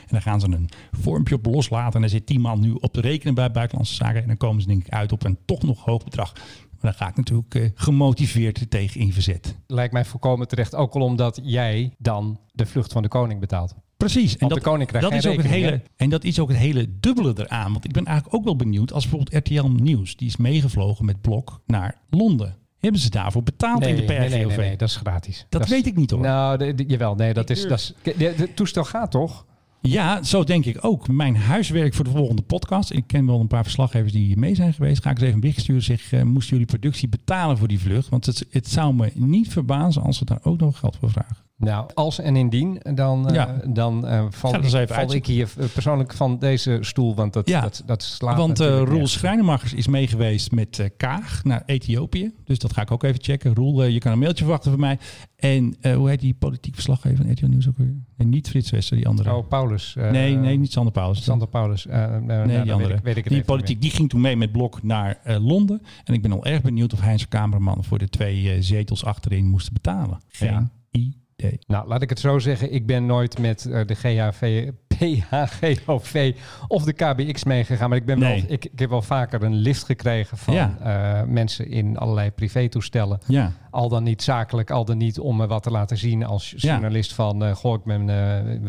En 0.00 0.08
dan 0.10 0.22
gaan 0.22 0.40
ze 0.40 0.46
een 0.46 0.68
vormpje 0.90 1.34
op 1.34 1.46
loslaten. 1.46 1.94
En 1.94 2.00
dan 2.00 2.10
zit 2.10 2.26
die 2.26 2.38
man 2.38 2.60
nu 2.60 2.72
op 2.72 2.94
de 2.94 3.00
rekening 3.00 3.36
bij 3.36 3.50
Buitenlandse 3.50 3.94
Zaken. 3.94 4.20
En 4.20 4.26
dan 4.26 4.36
komen 4.36 4.62
ze 4.62 4.68
denk 4.68 4.86
ik 4.86 4.92
uit 4.92 5.12
op 5.12 5.24
een 5.24 5.38
toch 5.44 5.62
nog 5.62 5.84
hoog 5.84 6.04
bedrag. 6.04 6.32
Maar 6.80 6.90
dan 6.90 7.00
ga 7.00 7.08
ik 7.08 7.16
natuurlijk 7.16 7.54
eh, 7.54 7.70
gemotiveerd 7.74 8.60
er 8.60 8.68
tegen 8.68 9.00
in 9.00 9.12
verzet. 9.12 9.56
lijkt 9.66 9.92
mij 9.92 10.04
volkomen 10.04 10.48
terecht. 10.48 10.74
Ook 10.74 10.94
al 10.94 11.00
omdat 11.02 11.40
jij 11.42 11.94
dan 11.98 12.40
de 12.52 12.66
vlucht 12.66 12.92
van 12.92 13.02
de 13.02 13.08
koning 13.08 13.40
betaalt. 13.40 13.74
Precies. 13.96 14.36
En 14.36 14.48
de 14.48 14.60
koning 14.60 14.88
krijgt 14.88 15.08
dat 15.10 15.18
is 15.18 15.26
ook 15.26 15.36
het 15.36 15.46
hele, 15.46 15.82
En 15.96 16.08
dat 16.10 16.24
is 16.24 16.38
ook 16.40 16.48
het 16.48 16.56
hele 16.56 16.98
dubbele 17.00 17.32
eraan. 17.36 17.72
Want 17.72 17.84
ik 17.84 17.92
ben 17.92 18.04
eigenlijk 18.04 18.36
ook 18.36 18.44
wel 18.44 18.56
benieuwd 18.56 18.92
als 18.92 19.08
bijvoorbeeld 19.08 19.46
RTL 19.48 19.66
Nieuws. 19.66 20.16
Die 20.16 20.28
is 20.28 20.36
meegevlogen 20.36 21.04
met 21.04 21.20
Blok 21.20 21.60
naar 21.66 22.00
Londen. 22.10 22.56
Hebben 22.78 23.00
ze 23.00 23.10
daarvoor 23.10 23.42
betaald 23.42 23.86
in 23.86 23.96
de 23.96 24.02
PRGOV? 24.02 24.18
nee, 24.18 24.28
nee, 24.28 24.46
nee, 24.46 24.56
nee, 24.56 24.76
dat 24.76 24.88
is 24.88 24.96
gratis. 24.96 25.46
Dat 25.48 25.62
is- 25.64 25.68
weet 25.70 25.86
ik 25.86 25.96
niet 25.96 26.10
hoor. 26.10 26.20
Nou, 26.20 26.58
de, 26.58 26.74
de- 26.74 26.84
jawel, 26.86 27.14
nee, 27.14 27.32
dat 27.34 27.50
is, 27.50 27.62
dat 27.62 27.78
is... 27.78 27.94
De, 28.02 28.34
de 28.36 28.54
toestel 28.54 28.84
gaat 28.84 29.10
toch? 29.10 29.46
Ja, 29.80 30.22
zo 30.22 30.44
denk 30.44 30.64
ik 30.64 30.84
ook. 30.84 31.08
Mijn 31.08 31.36
huiswerk 31.36 31.94
voor 31.94 32.04
de 32.04 32.10
volgende 32.10 32.42
podcast. 32.42 32.92
Ik 32.92 33.06
ken 33.06 33.26
wel 33.26 33.40
een 33.40 33.46
paar 33.46 33.62
verslaggevers 33.62 34.12
die 34.12 34.26
hier 34.26 34.38
mee 34.38 34.54
zijn 34.54 34.74
geweest. 34.74 35.02
Ga 35.02 35.10
ik 35.10 35.18
eens 35.20 35.28
even 35.28 35.44
een 35.44 35.54
sturen. 35.54 35.82
Zeg, 35.82 36.12
eh, 36.12 36.22
moesten 36.22 36.50
jullie 36.50 36.66
productie 36.66 37.08
betalen 37.08 37.58
voor 37.58 37.68
die 37.68 37.80
vlucht? 37.80 38.08
Want 38.08 38.26
het, 38.26 38.46
het 38.50 38.68
zou 38.68 38.94
me 38.94 39.10
niet 39.14 39.48
verbazen 39.48 40.02
als 40.02 40.18
ze 40.18 40.24
daar 40.24 40.40
ook 40.42 40.60
nog 40.60 40.78
geld 40.78 40.96
voor 40.96 41.10
vragen. 41.10 41.47
Nou, 41.58 41.90
als 41.94 42.18
en 42.18 42.36
indien, 42.36 42.80
dan, 42.94 43.28
eh, 43.28 43.34
Ja. 43.34 43.60
dan 43.68 44.06
eh, 44.06 44.26
val, 44.30 44.54
ik, 44.64 45.10
ik 45.12 45.26
hier 45.26 45.48
eh, 45.58 45.66
persoonlijk 45.72 46.12
van 46.14 46.38
deze 46.38 46.78
stoel. 46.80 47.14
Want 47.14 47.32
dat, 47.32 47.48
Ja. 47.48 47.60
dat, 47.60 47.82
dat 47.86 48.02
slaat 48.02 48.36
Want 48.36 48.58
Roel. 48.58 49.06
Schrijnemachers 49.06 49.74
is 49.74 49.86
mee 49.86 50.06
geweest 50.06 50.52
met 50.52 50.90
Kaag 50.96 51.44
naar 51.44 51.62
Ethiopië. 51.66 52.32
Dus 52.44 52.58
dat 52.58 52.72
ga 52.72 52.82
ik 52.82 52.90
ook 52.90 53.02
even 53.02 53.22
checken. 53.22 53.54
Roel, 53.54 53.84
je 53.84 53.98
kan 53.98 54.12
een 54.12 54.18
mailtje 54.18 54.44
verwachten 54.44 54.70
van 54.70 54.80
mij. 54.80 54.98
En 55.36 55.76
hoe 55.94 56.08
heet 56.08 56.20
die 56.20 56.34
politiek 56.34 56.74
verslaggever 56.74 57.16
van 57.16 57.30
RTL 57.32 57.46
Nieuws 57.46 57.68
ook 57.68 57.76
weer? 57.78 57.94
Nee, 58.16 58.28
niet 58.28 58.48
Frits 58.48 58.70
Wester, 58.70 58.96
die 58.96 59.08
andere. 59.08 59.34
Oh, 59.34 59.48
Paulus. 59.48 59.94
nee, 60.10 60.34
nee, 60.34 60.56
niet 60.58 60.72
Sander 60.72 60.92
Paulus. 60.92 61.24
Sander 61.24 61.48
Paulus. 61.48 61.84
nou, 61.84 62.10
nou, 62.10 62.46
Nee, 62.46 62.56
dan 62.56 62.62
die 62.64 62.72
andere. 62.72 62.88
Weet 62.88 62.98
ik, 62.98 63.04
weet 63.04 63.16
ik 63.16 63.24
het 63.24 63.32
die 63.32 63.44
politiek, 63.44 63.80
die 63.80 63.90
ging 63.90 64.08
toen 64.08 64.20
mee 64.20 64.36
met 64.36 64.52
Blok 64.52 64.82
naar 64.82 65.20
Londen. 65.24 65.82
En 66.04 66.14
ik 66.14 66.22
ben 66.22 66.32
al 66.32 66.44
erg 66.44 66.62
benieuwd 66.62 66.92
of 66.92 66.98
zijn 66.98 67.28
cameraman 67.28 67.84
voor 67.84 67.98
de 67.98 68.08
twee 68.08 68.62
zetels 68.62 69.04
achterin 69.04 69.46
moesten 69.46 69.72
betalen. 69.72 70.20
Geen 70.28 70.50
Ja. 70.50 70.70
idee. 70.90 71.26
Nou, 71.66 71.88
laat 71.88 72.02
ik 72.02 72.08
het 72.08 72.20
zo 72.20 72.38
zeggen. 72.38 72.72
Ik 72.72 72.86
ben 72.86 73.06
nooit 73.06 73.38
met 73.38 73.64
eh, 73.66 73.80
de 73.86 73.94
GHV, 73.94 74.70
PHGOV 74.98 76.34
of 76.68 76.84
de 76.84 76.92
KBX 76.92 77.44
meegegaan. 77.44 77.88
Maar 77.88 77.98
ik, 77.98 78.04
ben 78.06 78.18
Nee. 78.18 78.40
wel, 78.42 78.52
ik, 78.52 78.64
ik 78.64 78.78
heb 78.78 78.90
wel 78.90 79.02
vaker 79.02 79.42
een 79.42 79.54
lift 79.54 79.84
gekregen 79.84 80.36
van 80.36 80.54
Ja. 80.54 80.76
eh, 80.82 81.28
mensen 81.28 81.70
in 81.70 81.96
allerlei 81.98 82.30
privétoestellen. 82.30 83.18
Ja, 83.26 83.52
Al 83.70 83.88
dan 83.88 84.02
niet 84.02 84.22
zakelijk, 84.22 84.70
al 84.70 84.84
dan 84.84 84.96
niet 84.98 85.18
om 85.18 85.36
me 85.36 85.46
wat 85.46 85.62
te 85.62 85.70
laten 85.70 85.96
zien 85.98 86.24
als 86.24 86.54
Ja. 86.56 86.70
journalist 86.72 87.12
van... 87.14 87.44
eh 87.44 87.54
goh, 87.54 87.74
ik 87.74 87.84
ben, 87.84 88.06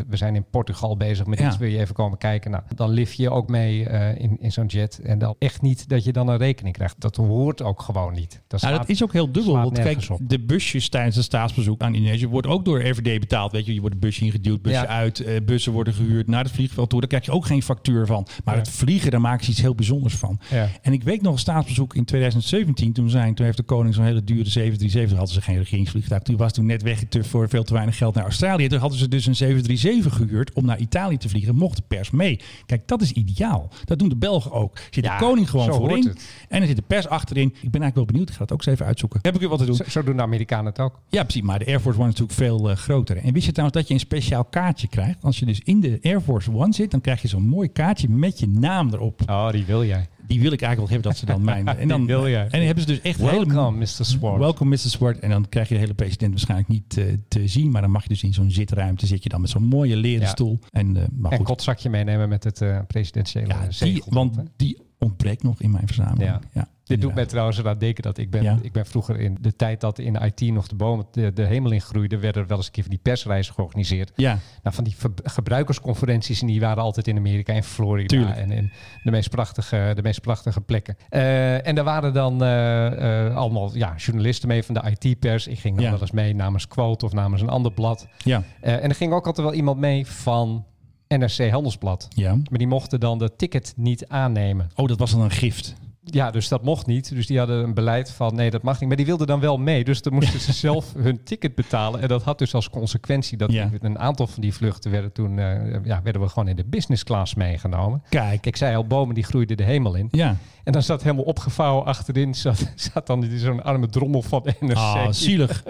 we 0.10 0.18
zijn 0.18 0.36
in 0.36 0.46
Portugal 0.50 0.98
bezig 0.98 1.26
met 1.26 1.40
iets, 1.40 1.58
wil 1.58 1.70
je 1.70 1.80
even 1.80 1.96
komen 1.96 2.18
kijken? 2.18 2.52
Nou, 2.52 2.64
dan 2.76 2.90
lift 2.90 3.18
je 3.18 3.30
ook 3.30 3.50
mee 3.50 3.84
in, 4.18 4.38
in 4.40 4.52
zo'n 4.52 4.66
jet. 4.66 5.00
En 5.00 5.20
dan 5.20 5.36
echt 5.40 5.62
niet 5.62 5.90
dat 5.90 6.04
je 6.04 6.12
dan 6.14 6.28
een 6.28 6.38
rekening 6.38 6.76
krijgt. 6.76 6.96
Dat 7.02 7.16
hoort 7.16 7.62
ook 7.62 7.82
gewoon 7.82 8.14
niet. 8.14 8.42
Dat, 8.48 8.62
nou, 8.62 8.74
slaat- 8.74 8.88
dat 8.88 8.96
is 8.96 9.04
ook 9.04 9.14
heel 9.14 9.32
dubbel. 9.32 9.54
Want 9.54 9.80
kijk, 9.80 10.06
op. 10.10 10.20
de 10.22 10.40
busjes 10.40 10.90
tijdens 10.90 11.16
het 11.16 11.26
staatsbezoek 11.26 11.82
aan 11.82 11.96
Indonesië 11.96 12.28
wordt 12.28 12.48
ook 12.48 12.59
door 12.66 12.82
RVD 12.88 13.20
betaald. 13.20 13.51
Weet 13.51 13.66
je, 13.66 13.74
je 13.74 13.80
wordt 13.80 13.95
een 13.95 14.01
busje 14.01 14.26
ingeduwd, 14.26 14.62
busje 14.62 14.78
Ja. 14.78 14.88
uit, 14.88 15.20
eh, 15.20 15.41
bussen 15.45 15.72
worden 15.72 15.93
gehuurd. 15.93 16.28
naar 16.28 16.43
het 16.43 16.51
vliegveld 16.53 16.89
toe. 16.89 16.99
Daar 16.99 17.10
krijg 17.10 17.26
je 17.26 17.32
ook 17.32 17.45
geen 17.45 17.64
factuur 17.64 18.05
van. 18.05 18.28
Maar 18.43 18.53
Ja. 18.55 18.60
het 18.62 18.70
vliegen, 18.70 19.12
daar 19.12 19.22
maken 19.22 19.45
ze 19.45 19.51
iets 19.51 19.62
heel 19.62 19.76
bijzonders 19.76 20.16
van. 20.16 20.39
Ja. 20.49 20.68
En 20.82 20.93
ik 20.93 21.03
weet 21.03 21.22
nog 21.22 21.34
een 21.34 21.39
staatsbezoek 21.39 21.95
in 21.95 22.05
2017. 22.05 22.93
Toen, 22.93 23.10
zijn, 23.10 23.34
toen 23.36 23.45
heeft 23.45 23.57
de 23.57 23.64
koning 23.64 23.95
zo'n 23.95 24.03
hele 24.03 24.24
dure 24.24 24.49
737. 24.49 25.18
Hadden 25.18 25.36
ze 25.36 25.41
geen 25.41 25.57
regeringsvliegtuig. 25.57 26.22
Toen 26.22 26.38
was 26.38 26.51
toen 26.53 26.66
net 26.66 26.82
weggetuft 26.82 27.30
voor 27.30 27.49
veel 27.49 27.64
te 27.64 27.74
weinig 27.74 27.97
geld 27.97 28.16
naar 28.16 28.24
Australië. 28.24 28.68
Toen 28.68 28.80
hadden 28.80 28.99
ze 28.99 29.07
dus 29.07 29.26
een 29.26 29.36
737 29.36 30.16
gehuurd 30.16 30.53
om 30.53 30.66
naar 30.66 30.80
Italië 30.80 31.18
te 31.18 31.30
vliegen. 31.30 31.55
Mocht 31.55 31.76
de 31.76 31.84
pers 31.88 32.12
mee. 32.12 32.39
Kijk, 32.66 32.88
dat 32.88 33.01
is 33.01 33.12
ideaal. 33.12 33.70
Dat 33.86 33.99
doen 33.99 34.10
de 34.10 34.18
Belgen 34.18 34.51
ook. 34.51 34.78
Zit 34.89 35.03
de 35.03 35.16
koning 35.20 35.49
gewoon 35.49 35.74
voorin. 35.74 36.16
En 36.49 36.62
er 36.62 36.68
zit 36.68 36.76
de 36.76 36.84
pers 36.88 37.07
achterin. 37.07 37.47
Ik 37.47 37.53
ben 37.53 37.82
eigenlijk 37.82 37.95
wel 37.95 38.05
benieuwd. 38.05 38.30
Ik 38.30 38.36
ga 38.36 38.41
het 38.41 38.51
ook 38.51 38.57
eens 38.57 38.74
even 38.74 38.86
uitzoeken. 38.86 39.20
Heb 39.22 39.34
ik 39.34 39.39
weer 39.39 39.49
wat 39.49 39.60
te 39.60 39.66
doen. 39.66 39.76
Zo, 39.76 39.84
zo 39.88 40.03
doen 40.03 40.16
de 40.16 40.22
Amerikanen 40.22 40.66
het 40.66 40.80
ook. 40.80 40.99
Ja, 41.10 41.24
precies. 41.24 41.41
Maar 41.41 41.60
de 41.60 41.66
Air 41.66 41.80
Force 41.80 41.99
One 41.99 42.07
is 42.10 42.14
natuurlijk 42.14 42.39
veel 42.58 42.70
eh, 42.70 42.76
groter. 42.76 43.18
En 43.18 43.34
wist 43.34 43.45
je 43.45 43.52
trouwens 43.52 43.80
dat 43.80 43.88
je 43.88 43.93
een 43.93 44.00
speciaal 44.00 44.43
kaartje 44.45 44.88
krijgt? 44.88 45.24
Als 45.24 45.39
je 45.39 45.45
dus 45.45 45.60
in 45.64 45.80
de 45.80 46.00
Air 46.02 46.22
Force 46.22 46.52
One 46.54 46.74
zit, 46.74 46.91
dan 46.91 47.02
krijg 47.02 47.22
je 47.22 47.28
zo'n 47.28 47.47
mooi 47.47 47.72
kaartje 47.72 48.10
met 48.10 48.39
je 48.39 48.47
naam 48.47 48.93
erop. 48.93 49.22
Oh, 49.30 49.52
die 49.52 49.66
wil 49.66 49.86
jij. 49.86 50.08
Die 50.28 50.41
wil 50.41 50.52
ik 50.52 50.62
eigenlijk 50.62 50.91
wel 50.91 51.02
hebben 51.02 51.10
dat 51.12 51.18
ze 51.18 51.26
dan 51.26 51.43
mijn. 51.43 51.68
En 51.82 51.88
dan 51.88 51.97
Die 52.00 52.08
wil 52.08 52.30
jij. 52.30 52.43
En 52.43 52.50
dan 52.50 52.62
hebben 52.62 52.84
ze 52.84 52.89
dus 52.89 53.02
echt 53.02 53.20
Welcome, 53.20 53.54
hele. 53.60 53.72
Mr. 53.72 53.88
Swart. 53.88 54.38
Welcome, 54.38 54.70
Mr. 54.70 54.78
Swart. 54.78 55.20
En 55.20 55.30
dan 55.30 55.50
krijg 55.50 55.68
je 55.68 55.74
de 55.74 55.80
hele 55.80 55.93
president 55.93 56.32
waarschijnlijk 56.32 56.70
niet 56.70 56.97
eh, 56.97 57.06
te 57.28 57.47
zien. 57.47 57.72
Maar 57.72 57.82
dan 57.82 57.91
mag 57.91 58.04
je 58.04 58.10
dus 58.10 58.24
in 58.24 58.34
zo'n 58.34 58.52
zitruimte 58.52 59.06
zit 59.08 59.24
je 59.24 59.30
dan 59.30 59.41
met 59.41 59.50
zo'n 59.50 59.64
mooie 59.64 59.95
leren 59.95 60.22
Ja. 60.22 60.28
stoel. 60.28 60.60
En, 60.72 60.97
eh, 60.97 61.04
maar 61.12 61.32
En 61.32 61.43
kotzakje 61.43 61.89
meenemen 61.89 62.30
met 62.30 62.43
het 62.43 62.64
presidentiële 62.88 63.47
Ja, 63.47 63.62
die, 63.62 63.72
zegel. 63.72 64.12
want 64.14 64.38
die 64.56 64.78
ontbreekt 64.97 65.43
nog 65.43 65.62
in 65.62 65.72
mijn 65.72 65.86
verzameling. 65.88 66.30
Ja. 66.30 66.39
Ja. 66.54 66.68
Dit 66.90 67.02
doet 67.02 67.16
mij 67.16 67.26
trouwens 67.26 67.58
eraan 67.58 67.78
denken 67.78 68.04
dat 68.04 68.18
ik 68.18 68.30
ben, 68.30 68.44
Ja. 68.44 68.58
ik 68.62 68.72
ben 68.72 68.86
vroeger 68.86 69.20
in 69.20 69.38
de 69.42 69.56
tijd 69.56 69.82
dat 69.82 70.00
in 70.00 70.16
IT 70.16 70.42
nog 70.42 70.68
de 70.68 70.76
bomen 70.76 71.06
de, 71.12 71.34
de 71.34 71.46
hemel 71.46 71.72
in 71.72 71.82
groeiden, 71.82 72.20
werden 72.20 72.42
er 72.42 72.48
wel 72.48 72.58
eens 72.58 72.66
een 72.66 72.72
keer 72.72 72.84
van 72.84 72.92
die 72.92 73.02
persreizen 73.02 73.54
georganiseerd. 73.54 74.12
Ja, 74.16 74.38
Nou, 74.64 74.76
van 74.76 74.84
die 74.84 74.96
gebruikersconferenties 75.24 76.42
en 76.42 76.48
die 76.48 76.60
waren 76.60 76.84
altijd 76.84 77.08
in 77.08 77.18
Amerika 77.18 77.54
en 77.54 77.64
Florida 77.64 78.08
Tuurlijk. 78.08 78.38
en 78.38 78.52
in 78.52 78.72
de 79.04 79.12
meest 79.12 79.30
prachtige, 79.30 79.92
de 79.96 80.02
meest 80.02 80.22
prachtige 80.22 80.62
plekken. 80.62 80.96
Eh, 81.10 81.68
en 81.68 81.76
daar 81.76 81.84
waren 81.84 82.14
dan 82.14 82.44
eh, 82.44 83.26
eh, 83.28 83.36
allemaal 83.36 83.76
ja, 83.76 83.94
journalisten 83.98 84.48
mee 84.48 84.64
van 84.64 84.74
de 84.74 84.96
IT-pers. 85.00 85.48
Ik 85.48 85.60
ging 85.60 85.76
dan 85.76 85.84
Ja. 85.86 85.92
wel 85.92 86.02
eens 86.02 86.12
mee 86.12 86.36
namens 86.36 86.68
Quote 86.68 87.06
of 87.06 87.14
namens 87.14 87.42
een 87.42 87.50
ander 87.50 87.72
blad. 87.72 88.08
ja, 88.18 88.44
en 88.62 88.90
er 88.90 88.96
ging 88.96 89.14
ook 89.14 89.26
altijd 89.26 89.48
wel 89.48 89.56
iemand 89.56 89.80
mee 89.80 90.08
van 90.08 90.66
NRC 91.08 91.50
Handelsblad. 91.50 92.08
ja. 92.10 92.34
Maar 92.36 92.58
die 92.60 92.68
mochten 92.68 93.00
dan 93.00 93.18
de 93.18 93.36
ticket 93.36 93.74
niet 93.76 94.08
aannemen. 94.08 94.70
Oh, 94.76 94.88
dat 94.88 95.00
was 95.00 95.12
dan 95.12 95.22
een 95.22 95.32
gift. 95.32 95.76
Ja, 96.04 96.32
dus 96.32 96.47
dat 96.47 96.64
mocht 96.64 96.86
niet. 96.86 97.16
Dus 97.16 97.28
die 97.28 97.38
hadden 97.38 97.64
een 97.64 97.74
beleid 97.74 98.12
van 98.12 98.36
nee, 98.36 98.50
dat 98.50 98.62
mag 98.62 98.80
niet. 98.80 98.88
Maar 98.88 98.97
die 98.97 99.06
wilden 99.06 99.28
dan 99.28 99.39
wel 99.39 99.58
mee. 99.58 99.84
Dus 99.84 100.02
dan 100.02 100.14
moesten 100.14 100.39
ze 100.39 100.54
zelf 100.68 100.93
hun 100.97 101.24
ticket 101.24 101.56
betalen. 101.56 102.02
En 102.02 102.08
dat 102.08 102.24
had 102.24 102.38
dus 102.39 102.54
als 102.54 102.70
consequentie 102.70 103.38
dat 103.38 103.52
Ja. 103.52 103.70
een 103.80 104.00
aantal 104.00 104.28
van 104.28 104.41
die 104.41 104.54
vluchten 104.54 104.91
werden 104.91 105.12
toen 105.12 105.39
eh, 105.39 105.84
ja, 105.84 106.02
werden 106.04 106.22
we 106.22 106.30
gewoon 106.30 106.47
in 106.47 106.56
de 106.56 106.66
business 106.66 107.04
class 107.04 107.36
meegenomen. 107.36 108.04
Kijk. 108.10 108.45
Ik 108.45 108.56
zei 108.56 108.76
al, 108.76 108.86
bomen 108.88 109.16
die 109.16 109.24
groeiden 109.24 109.58
de 109.58 109.64
hemel 109.64 109.95
in. 109.95 110.08
Ja. 110.12 110.36
En 110.64 110.72
dan 110.72 110.84
zat 110.84 111.04
helemaal 111.04 111.24
opgevouwen 111.26 111.86
achterin, 111.86 112.36
zat, 112.36 112.72
zat 112.93 113.08
dan 113.08 113.28
zo'n 113.36 113.64
arme 113.64 113.88
drommel 113.88 114.22
van 114.22 114.45
NRC. 114.60 114.76
Ah, 114.78 115.08
zielig. 115.10 115.64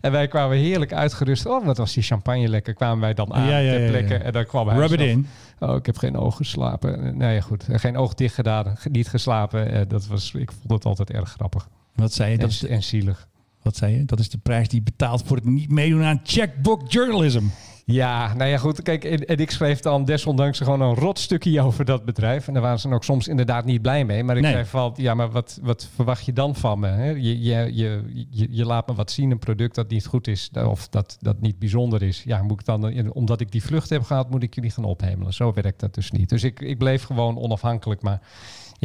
En 0.00 0.12
wij 0.12 0.28
kwamen 0.28 0.56
heerlijk 0.56 0.92
uitgerust. 0.92 1.46
Oh, 1.46 1.64
wat 1.66 1.76
was 1.76 1.92
die 1.94 2.02
champagne 2.02 2.48
lekker. 2.48 2.74
Kwamen 2.74 3.00
wij 3.00 3.14
dan 3.14 3.34
aan 3.34 3.46
Ja, 3.48 3.58
ja, 3.58 3.70
ter 3.72 3.80
ja, 3.82 3.88
plekke. 3.90 4.14
ja. 4.14 4.20
En 4.20 4.32
dan 4.32 4.46
kwam 4.46 4.68
hij 4.68 4.76
Rub 4.78 4.92
it 4.92 5.00
in. 5.00 5.26
Oh, 5.58 5.76
ik 5.76 5.86
heb 5.86 5.96
geen 5.96 6.16
oog 6.16 6.36
geslapen. 6.36 7.16
Nee, 7.16 7.42
goed. 7.42 7.64
Geen 7.70 7.96
oog 7.96 8.14
dicht 8.14 8.34
gedaan. 8.34 8.76
Niet 8.90 9.08
geslapen. 9.08 9.72
Eh, 9.72 9.80
dat 9.88 10.06
was, 10.06 10.34
ik 10.34 10.52
vond 10.52 10.72
het 10.72 10.84
altijd 10.84 11.10
erg 11.10 11.30
grappig. 11.30 11.68
Wat 11.94 12.12
zei 12.12 12.30
je? 12.30 12.38
Dat 12.38 12.50
is 12.50 12.64
en 12.64 12.82
zielig. 12.82 13.28
wat 13.62 13.76
zei 13.76 13.96
je? 13.96 14.04
Dat 14.04 14.18
is 14.18 14.30
de 14.30 14.38
prijs 14.38 14.68
die 14.68 14.78
je 14.78 14.84
betaalt 14.84 15.22
voor 15.26 15.36
het 15.36 15.44
niet 15.44 15.70
meedoen 15.70 16.02
aan 16.02 16.20
checkbook 16.22 16.92
journalism. 16.92 17.44
Ja, 17.92 18.34
nou 18.34 18.50
ja, 18.50 18.58
goed. 18.58 18.82
Kijk, 18.82 19.04
en, 19.04 19.38
ik 19.38 19.50
schreef 19.50 19.80
dan 19.80 20.04
desondanks 20.04 20.58
gewoon 20.58 20.80
een 20.80 20.94
rot 20.94 21.18
stukje 21.18 21.60
over 21.60 21.84
dat 21.84 22.04
bedrijf. 22.04 22.46
En 22.46 22.52
daar 22.52 22.62
waren 22.62 22.78
ze 22.78 22.88
ook 22.94 23.04
soms 23.04 23.28
inderdaad 23.28 23.64
niet 23.64 23.82
blij 23.82 24.04
mee. 24.04 24.24
Maar 24.24 24.36
ik 24.36 24.42
Nee. 24.42 24.52
zei 24.52 24.64
van, 24.64 24.92
ja, 24.96 25.14
maar 25.14 25.30
wat, 25.30 25.58
wat 25.62 25.88
verwacht 25.94 26.24
je 26.24 26.32
dan 26.32 26.54
van 26.54 26.78
me? 26.80 26.86
Hè? 26.86 27.10
Je, 27.10 27.42
je, 27.42 27.70
je, 27.74 28.02
je, 28.30 28.46
je 28.50 28.64
laat 28.64 28.88
me 28.88 28.94
wat 28.94 29.10
zien, 29.10 29.30
een 29.30 29.38
product 29.38 29.74
dat 29.74 29.88
niet 29.88 30.06
goed 30.06 30.26
is. 30.26 30.50
Of 30.66 30.88
dat, 30.88 31.16
dat 31.20 31.40
niet 31.40 31.58
bijzonder 31.58 32.02
is. 32.02 32.22
Ja, 32.22 32.42
moet 32.42 32.60
ik 32.60 32.66
dan, 32.66 33.10
omdat 33.12 33.40
ik 33.40 33.52
die 33.52 33.62
vlucht 33.62 33.90
heb 33.90 34.02
gehad, 34.02 34.30
moet 34.30 34.42
ik 34.42 34.54
jullie 34.54 34.70
gaan 34.70 34.84
ophemelen. 34.84 35.32
Zo 35.32 35.52
werkt 35.52 35.80
dat 35.80 35.94
dus 35.94 36.10
niet. 36.10 36.28
Dus 36.28 36.42
ik, 36.44 36.60
ik 36.60 36.78
bleef 36.78 37.02
gewoon 37.02 37.38
onafhankelijk. 37.38 38.02
Maar 38.02 38.20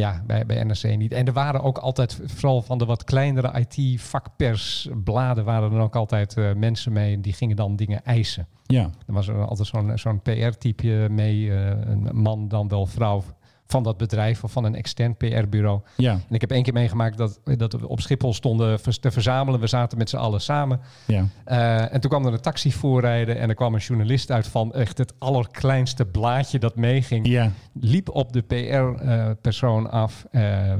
ja, 0.02 0.24
bij, 0.28 0.46
bij 0.46 0.64
NRC 0.64 0.98
niet. 0.98 1.12
En 1.12 1.26
er 1.26 1.34
waren 1.34 1.62
ook 1.62 1.78
altijd, 1.78 2.20
vooral 2.26 2.62
van 2.62 2.78
de 2.78 2.86
wat 2.86 3.04
kleinere 3.04 3.66
IT-vakpersbladen, 3.68 5.46
waren 5.46 5.72
er 5.72 5.82
ook 5.82 5.96
altijd 5.96 6.38
eh, 6.38 6.54
mensen 6.54 6.94
mee. 6.94 7.14
En 7.14 7.22
die 7.22 7.34
gingen 7.34 7.56
dan 7.56 7.76
dingen 7.76 8.06
eisen. 8.06 8.48
Ja. 8.66 8.90
Er 9.08 9.14
was 9.14 9.28
er 9.28 9.46
altijd 9.46 9.68
zo'n 9.68 9.98
zo'n 9.98 10.22
PR-type 10.22 11.08
mee, 11.10 11.52
eh, 11.52 11.68
een 11.86 12.10
man 12.14 12.48
dan 12.48 12.68
wel 12.68 12.86
vrouw 12.86 13.24
van 13.72 13.84
dat 13.84 13.98
bedrijf 13.98 14.44
of 14.44 14.52
van 14.52 14.64
een 14.64 14.76
extern 14.76 15.16
PR-bureau. 15.18 15.82
Ja. 15.98 16.12
En 16.12 16.36
ik 16.36 16.42
heb 16.42 16.52
één 16.52 16.64
keer 16.64 16.74
meegemaakt 16.74 17.18
dat, 17.18 17.40
dat 17.44 17.74
we 17.74 17.88
op 17.88 18.02
Schiphol 18.02 18.34
stonden 18.34 18.80
te 19.00 19.12
verzamelen. 19.12 19.60
We 19.60 19.68
zaten 19.68 19.98
met 19.98 20.10
z'n 20.10 20.18
allen 20.18 20.42
samen. 20.42 20.80
Ja. 21.08 21.26
Eh, 21.44 21.94
en 21.94 22.02
toen 22.02 22.10
kwam 22.10 22.26
er 22.26 22.34
een 22.34 22.42
taxi 22.42 22.72
voorrijden 22.72 23.40
en 23.40 23.50
er 23.50 23.56
kwam 23.56 23.74
een 23.74 23.80
journalist 23.80 24.32
uit 24.32 24.48
van 24.48 24.74
echt 24.74 24.98
het 24.98 25.14
allerkleinste 25.20 26.06
blaadje 26.06 26.60
dat 26.60 26.76
meeging. 26.76 27.28
Ja. 27.28 27.52
Liep 27.74 28.10
op 28.10 28.34
de 28.34 28.42
PR-persoon 28.42 29.92
af. 29.92 30.26
Eh, 30.32 30.72
eh, 30.72 30.78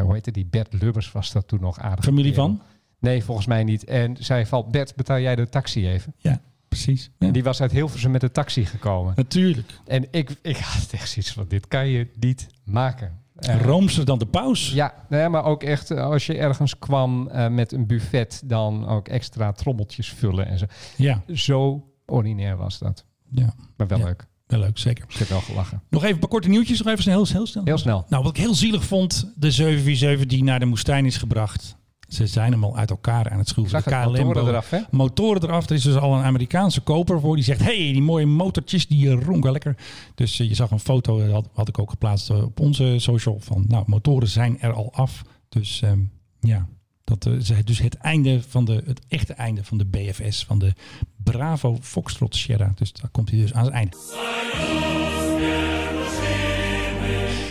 hoe 0.00 0.12
heette 0.12 0.30
die? 0.30 0.46
Bert 0.46 0.82
Lubbers 0.82 1.12
was 1.12 1.32
dat 1.32 1.48
toen 1.48 1.60
nog 1.60 1.80
aardig. 1.80 2.04
Familie 2.04 2.34
van? 2.34 2.60
Nee, 2.98 3.24
volgens 3.24 3.46
mij 3.46 3.64
niet. 3.64 3.84
En 3.84 4.16
zei 4.18 4.46
van, 4.46 4.66
Bert, 4.70 4.96
betaal 4.96 5.18
jij 5.18 5.36
de 5.36 5.48
taxi 5.48 5.88
even? 5.88 6.14
Ja, 6.18 6.40
precies. 6.70 7.10
Ja. 7.18 7.26
En 7.26 7.32
die 7.32 7.42
was 7.44 7.60
uit 7.60 7.70
Hilversum 7.72 8.10
met 8.10 8.20
de 8.20 8.30
taxi 8.30 8.64
gekomen. 8.64 9.12
Natuurlijk. 9.16 9.70
En 9.86 10.06
ik, 10.10 10.30
ik 10.42 10.56
had 10.56 10.88
echt 10.90 11.08
zoiets 11.10 11.32
van, 11.32 11.44
dit 11.48 11.68
kan 11.68 11.86
je 11.88 12.06
niet 12.20 12.46
maken. 12.64 13.18
Eh, 13.36 13.60
Roomser 13.60 14.04
dan 14.04 14.18
de 14.18 14.26
paus. 14.26 14.70
ja, 14.72 14.94
nee, 15.08 15.28
maar 15.28 15.44
ook 15.44 15.62
echt 15.62 15.90
eh, 15.90 16.02
als 16.04 16.26
je 16.26 16.36
ergens 16.36 16.78
kwam 16.78 17.28
eh, 17.28 17.48
met 17.48 17.72
een 17.72 17.86
buffet, 17.86 18.42
dan 18.44 18.86
ook 18.88 19.08
extra 19.08 19.52
trommeltjes 19.52 20.08
vullen 20.08 20.46
en 20.46 20.58
zo. 20.58 20.64
Ja. 20.96 21.22
Zo 21.34 21.84
ordinair 22.06 22.56
was 22.56 22.78
dat. 22.78 23.04
ja. 23.30 23.54
Maar 23.76 23.86
wel 23.86 23.98
Ja. 23.98 24.04
leuk. 24.04 24.28
Wel 24.46 24.60
leuk, 24.60 24.78
zeker. 24.78 25.04
Ik 25.08 25.16
heb 25.16 25.28
wel 25.28 25.40
gelachen. 25.40 25.82
Nog 25.90 26.02
even 26.02 26.14
een 26.14 26.20
paar 26.20 26.28
korte 26.28 26.48
nieuwtjes. 26.48 26.78
Nog 26.78 26.86
even 26.88 27.02
snel, 27.02 27.26
heel 27.32 27.46
snel. 27.46 27.64
Heel 27.64 27.78
snel. 27.78 28.04
Nou, 28.08 28.22
wat 28.22 28.36
ik 28.36 28.42
heel 28.42 28.54
zielig 28.54 28.84
vond, 28.84 29.32
de 29.36 29.50
747 29.50 30.26
die 30.26 30.44
naar 30.44 30.58
de 30.60 30.66
woestijn 30.66 31.06
is 31.06 31.16
gebracht. 31.16 31.76
Ze 32.12 32.26
zijn 32.26 32.52
hem 32.52 32.64
al 32.64 32.76
uit 32.76 32.90
elkaar 32.90 33.30
aan 33.30 33.38
het 33.38 33.48
schroeven. 33.48 33.82
De 33.84 33.90
motoren 33.90 34.46
eraf, 34.48 34.70
hè? 34.70 34.78
Motoren 34.90 35.42
eraf. 35.42 35.68
Er 35.68 35.74
is 35.74 35.82
dus 35.82 35.96
al 35.96 36.14
een 36.14 36.24
Amerikaanse 36.24 36.80
koper 36.80 37.20
voor. 37.20 37.34
Die 37.34 37.44
zegt, 37.44 37.60
hey, 37.60 37.76
die 37.76 38.02
mooie 38.02 38.26
motortjes, 38.26 38.86
die 38.86 39.10
ronken 39.10 39.52
lekker. 39.52 39.76
Dus 40.14 40.40
eh, 40.40 40.48
je 40.48 40.54
zag 40.54 40.70
een 40.70 40.80
foto, 40.80 41.20
eh, 41.20 41.32
had, 41.32 41.48
had 41.52 41.68
ik 41.68 41.78
ook 41.78 41.90
geplaatst 41.90 42.30
eh, 42.30 42.42
op 42.42 42.60
onze 42.60 42.94
social. 42.98 43.38
Van, 43.40 43.64
nou, 43.68 43.84
motoren 43.86 44.28
zijn 44.28 44.60
er 44.60 44.72
al 44.72 44.92
af. 44.92 45.22
Dus 45.48 45.82
ehm, 45.82 46.00
ja, 46.40 46.68
dat 47.04 47.26
is 47.26 47.52
dus 47.64 47.78
het 47.78 47.94
einde 47.94 48.42
van 48.42 48.64
de, 48.64 48.82
het 48.86 49.00
echte 49.08 49.32
einde 49.32 49.64
van 49.64 49.78
de 49.78 49.86
BFS. 49.86 50.44
Van 50.44 50.58
de 50.58 50.72
Bravo 51.16 51.78
Foxtrot 51.80 52.36
Sierra. 52.36 52.72
Dus 52.74 52.92
daar 52.92 53.10
komt 53.10 53.30
hij 53.30 53.38
dus 53.38 53.52
aan 53.52 53.64
het 53.64 53.72
einde. 53.72 53.96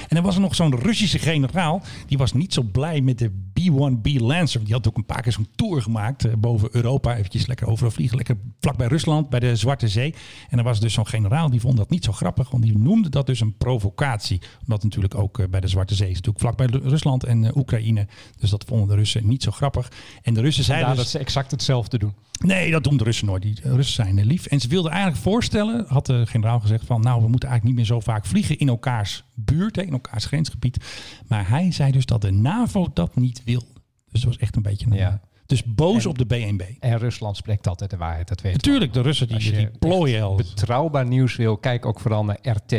En 0.09 0.15
dan 0.15 0.23
was 0.23 0.35
er 0.35 0.41
nog 0.41 0.55
zo'n 0.55 0.75
Russische 0.75 1.19
generaal. 1.19 1.81
Die 2.07 2.17
was 2.17 2.33
niet 2.33 2.53
zo 2.53 2.61
blij 2.61 3.01
met 3.01 3.17
de 3.17 3.29
B-1B 3.53 4.21
Lancer. 4.21 4.63
Die 4.63 4.73
had 4.73 4.87
ook 4.87 4.97
een 4.97 5.05
paar 5.05 5.21
keer 5.21 5.31
zo'n 5.31 5.47
tour 5.55 5.81
gemaakt 5.81 6.25
eh, 6.25 6.33
boven 6.37 6.69
Europa. 6.71 7.15
Eventjes 7.15 7.45
lekker 7.45 7.67
overal 7.67 7.91
vliegen. 7.91 8.17
Lekker 8.17 8.37
vlak 8.59 8.77
bij 8.77 8.87
Rusland, 8.87 9.29
bij 9.29 9.39
de 9.39 9.55
Zwarte 9.55 9.87
Zee. 9.87 10.15
En 10.49 10.57
er 10.57 10.63
was 10.63 10.79
dus 10.79 10.93
zo'n 10.93 11.07
generaal 11.07 11.49
die 11.49 11.59
vond 11.59 11.77
dat 11.77 11.89
niet 11.89 12.03
zo 12.03 12.11
grappig. 12.11 12.49
Want 12.49 12.63
die 12.63 12.77
noemde 12.77 13.09
dat 13.09 13.25
dus 13.25 13.39
een 13.39 13.57
provocatie. 13.57 14.41
Omdat 14.61 14.83
natuurlijk 14.83 15.15
ook 15.15 15.39
eh, 15.39 15.47
bij 15.49 15.59
de 15.59 15.67
Zwarte 15.67 15.95
Zee 15.95 16.09
is 16.09 16.21
natuurlijk 16.21 16.39
vlak 16.39 16.57
bij 16.57 16.79
Rusland 16.89 17.23
en 17.23 17.45
eh, 17.45 17.55
Oekraïne. 17.55 18.07
Dus 18.39 18.49
dat 18.49 18.63
vonden 18.67 18.87
de 18.87 18.95
Russen 18.95 19.27
niet 19.27 19.43
zo 19.43 19.51
grappig. 19.51 19.91
En 20.21 20.33
de 20.33 20.41
Russen 20.41 20.63
zeiden 20.63 20.87
Ja, 20.87 20.93
dus... 20.93 21.03
dat 21.03 21.11
ze 21.11 21.19
exact 21.19 21.51
hetzelfde 21.51 21.97
doen. 21.97 22.13
Nee, 22.39 22.71
dat 22.71 22.83
doen 22.83 22.97
de 22.97 23.03
Russen 23.03 23.25
nooit. 23.25 23.41
Die 23.41 23.59
Russen 23.63 23.95
zijn 24.05 24.25
lief. 24.25 24.45
En 24.45 24.59
ze 24.59 24.67
wilden 24.67 24.91
eigenlijk 24.91 25.21
voorstellen, 25.21 25.85
had 25.87 26.05
de 26.05 26.25
generaal 26.25 26.59
gezegd 26.59 26.85
van... 26.85 27.01
nou, 27.01 27.21
we 27.21 27.27
moeten 27.27 27.49
eigenlijk 27.49 27.63
niet 27.63 27.87
meer 27.87 27.97
zo 27.97 28.11
vaak 28.11 28.25
vliegen 28.25 28.57
in 28.57 28.67
elkaars 28.67 29.23
buurt, 29.33 29.75
hè, 29.75 29.81
in 29.81 29.91
elkaars 30.03 30.25
grensgebied. 30.25 30.85
Maar 31.27 31.49
hij 31.49 31.71
zei 31.71 31.91
dus 31.91 32.05
dat 32.05 32.21
de 32.21 32.31
NAVO 32.31 32.87
dat 32.93 33.15
niet 33.15 33.41
wil. 33.45 33.63
Dus 34.11 34.21
dat 34.21 34.23
was 34.29 34.37
echt 34.37 34.55
een 34.55 34.61
beetje... 34.61 34.85
Een, 34.85 34.93
Ja. 34.97 35.21
Dus 35.45 35.63
boos 35.63 36.03
En- 36.03 36.09
op 36.09 36.17
de 36.17 36.25
BNB. 36.25 36.61
En 36.79 36.97
Rusland 36.97 37.37
spreekt 37.37 37.67
altijd 37.67 37.89
de 37.89 37.97
waarheid, 37.97 38.27
dat 38.27 38.41
weet. 38.41 38.53
Natuurlijk, 38.53 38.93
de 38.93 39.01
Russen 39.01 39.27
die, 39.27 39.51
die 39.51 39.67
plooien 39.79 40.21
al. 40.23 40.35
betrouwbaar 40.35 41.07
nieuws 41.07 41.35
wil, 41.35 41.57
kijk 41.57 41.85
ook 41.85 41.99
vooral 41.99 42.25
naar 42.25 42.37
RT. 42.41 42.75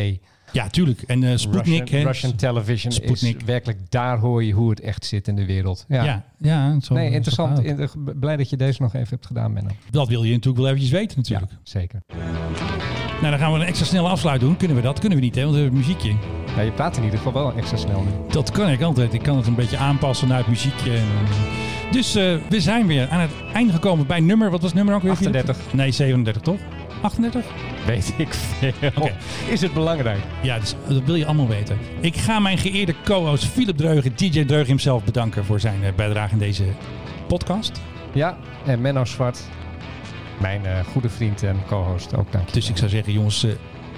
Ja, 0.53 0.69
tuurlijk. 0.69 1.03
En 1.03 1.25
eh 1.25 1.37
Sputnik. 1.37 1.81
Russian. 1.81 2.03
Russian 2.07 2.35
television 2.37 2.93
Sputnik. 2.93 3.37
is 3.37 3.45
werkelijk, 3.45 3.91
daar 3.91 4.19
hoor 4.19 4.45
je 4.45 4.53
hoe 4.53 4.71
het 4.71 4.81
echt 4.81 5.05
zit 5.05 5.29
in 5.29 5.37
de 5.37 5.45
wereld. 5.47 5.85
Ja, 5.89 6.05
Ja, 6.05 6.25
ja 6.39 6.81
zo, 6.81 6.95
nee, 6.95 7.11
interessant. 7.11 7.59
In- 7.65 7.89
blij 8.21 8.37
dat 8.37 8.51
je 8.51 8.57
deze 8.57 8.83
nog 8.83 8.95
even 8.95 9.09
hebt 9.09 9.27
gedaan, 9.27 9.53
Menno. 9.53 9.71
Dat 9.91 10.09
wil 10.09 10.23
je 10.23 10.31
natuurlijk 10.33 10.57
wel 10.63 10.67
eventjes 10.67 10.91
weten 10.91 11.17
natuurlijk. 11.19 11.51
Ja, 11.51 11.59
zeker. 11.63 12.01
Nou, 13.21 13.31
dan 13.33 13.39
gaan 13.41 13.53
we 13.53 13.59
een 13.59 13.67
extra 13.67 13.87
snelle 13.87 14.09
afsluit 14.09 14.41
doen. 14.41 14.57
Kunnen 14.57 14.77
we 14.77 14.83
dat? 14.83 14.99
Kunnen 14.99 15.19
we 15.19 15.25
niet, 15.25 15.35
hè? 15.35 15.43
Want 15.43 15.55
we 15.55 15.61
hebben 15.61 15.79
muziekje. 15.79 16.15
Ja, 16.57 16.63
je 16.63 16.71
praat 16.71 16.97
in 16.97 17.03
ieder 17.05 17.19
geval 17.19 17.33
wel 17.33 17.53
extra 17.53 17.77
snel 17.77 18.01
nu. 18.01 18.11
Dat 18.33 18.51
kan 18.51 18.69
ik 18.69 18.83
altijd. 18.83 19.15
Ik 19.15 19.23
kan 19.23 19.37
het 19.37 19.47
een 19.47 19.55
beetje 19.55 19.77
aanpassen 19.77 20.29
naar 20.29 20.39
het 20.39 20.47
muziekje. 20.47 20.93
En, 20.93 21.05
Dus 21.91 22.15
eh, 22.15 22.35
we 22.49 22.61
zijn 22.61 22.87
weer 22.87 23.09
aan 23.09 23.21
het 23.21 23.31
einde 23.53 23.73
gekomen 23.73 24.07
bij 24.07 24.21
nummer. 24.21 24.51
Wat 24.51 24.61
was 24.61 24.71
het 24.71 24.79
nummer 24.79 24.95
ook 24.95 25.03
weer? 25.03 25.17
Philip? 25.17 25.35
38. 25.35 25.73
Nee, 25.75 25.91
37 25.91 26.43
toch? 26.43 26.59
38? 27.01 27.45
Weet 27.87 28.13
ik 28.17 28.35
veel. 28.35 29.11
Is 29.49 29.61
het 29.61 29.73
belangrijk? 29.73 30.19
Ja, 30.43 30.59
dus, 30.59 30.75
dat 30.89 31.03
wil 31.05 31.15
je 31.15 31.27
allemaal 31.27 31.49
weten. 31.49 31.79
Ik 32.01 32.17
ga 32.17 32.39
mijn 32.39 32.59
geëerde 32.59 32.95
co-host 33.05 33.45
Philip 33.45 33.77
Dreugen, 33.77 34.13
DJ 34.17 34.45
Dreugen 34.45 34.69
hemzelf, 34.69 35.05
bedanken 35.05 35.45
voor 35.45 35.61
zijn 35.61 35.85
eh, 35.85 35.93
bijdrage 35.97 36.33
in 36.33 36.39
deze 36.39 36.65
podcast. 37.27 37.81
Ja, 38.13 38.37
en 38.67 38.81
Menno 38.81 39.05
Zwart, 39.05 39.41
mijn 40.41 40.67
eh, 40.67 40.85
goede 40.93 41.09
vriend 41.09 41.43
en 41.43 41.57
co-host 41.67 42.17
ook, 42.17 42.33
dank 42.33 42.47
je. 42.47 42.53
Dus 42.53 42.69
ik 42.69 42.77
zou 42.77 42.91
zeggen, 42.91 43.13
jongens, 43.13 43.45
eh, 43.45 43.53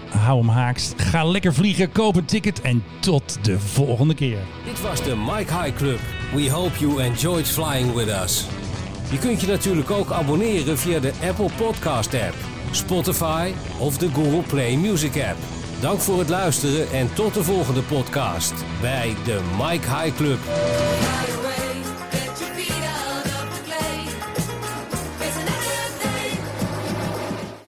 hou 0.09 0.39
hem 0.39 0.49
haaks. 0.49 0.93
Ga 0.97 1.25
lekker 1.25 1.55
vliegen, 1.55 1.93
koop 1.93 2.17
een 2.17 2.25
ticket 2.25 2.61
en 2.61 2.85
tot 3.01 3.45
de 3.45 3.59
volgende 3.59 4.15
keer. 4.15 4.39
Dit 4.65 4.81
was 4.81 5.03
de 5.03 5.17
Mike 5.17 5.55
High 5.55 5.77
Club. 5.77 5.99
We 6.35 6.51
hope 6.51 6.79
you 6.79 7.03
enjoyed 7.03 7.49
flying 7.49 7.95
with 7.95 8.09
us. 8.09 8.47
Je 9.11 9.19
kunt 9.19 9.41
je 9.41 9.47
natuurlijk 9.47 9.91
ook 9.91 10.11
abonneren 10.11 10.79
via 10.79 10.99
de 11.01 11.13
Apple 11.29 11.51
Podcast 11.57 12.15
app, 12.15 12.35
Spotify 12.71 13.53
of 13.79 13.99
de 13.99 14.09
Google 14.09 14.43
Play 14.49 14.77
Music 14.77 15.17
app. 15.17 15.39
Dank 15.81 16.01
voor 16.01 16.19
het 16.19 16.29
luisteren 16.29 16.91
en 16.93 17.15
tot 17.15 17.35
de 17.35 17.45
volgende 17.45 17.83
podcast 17.83 18.55
bij 18.81 19.15
de 19.25 19.41
Mike 19.59 19.89
High 19.97 20.17
Club. 20.17 20.39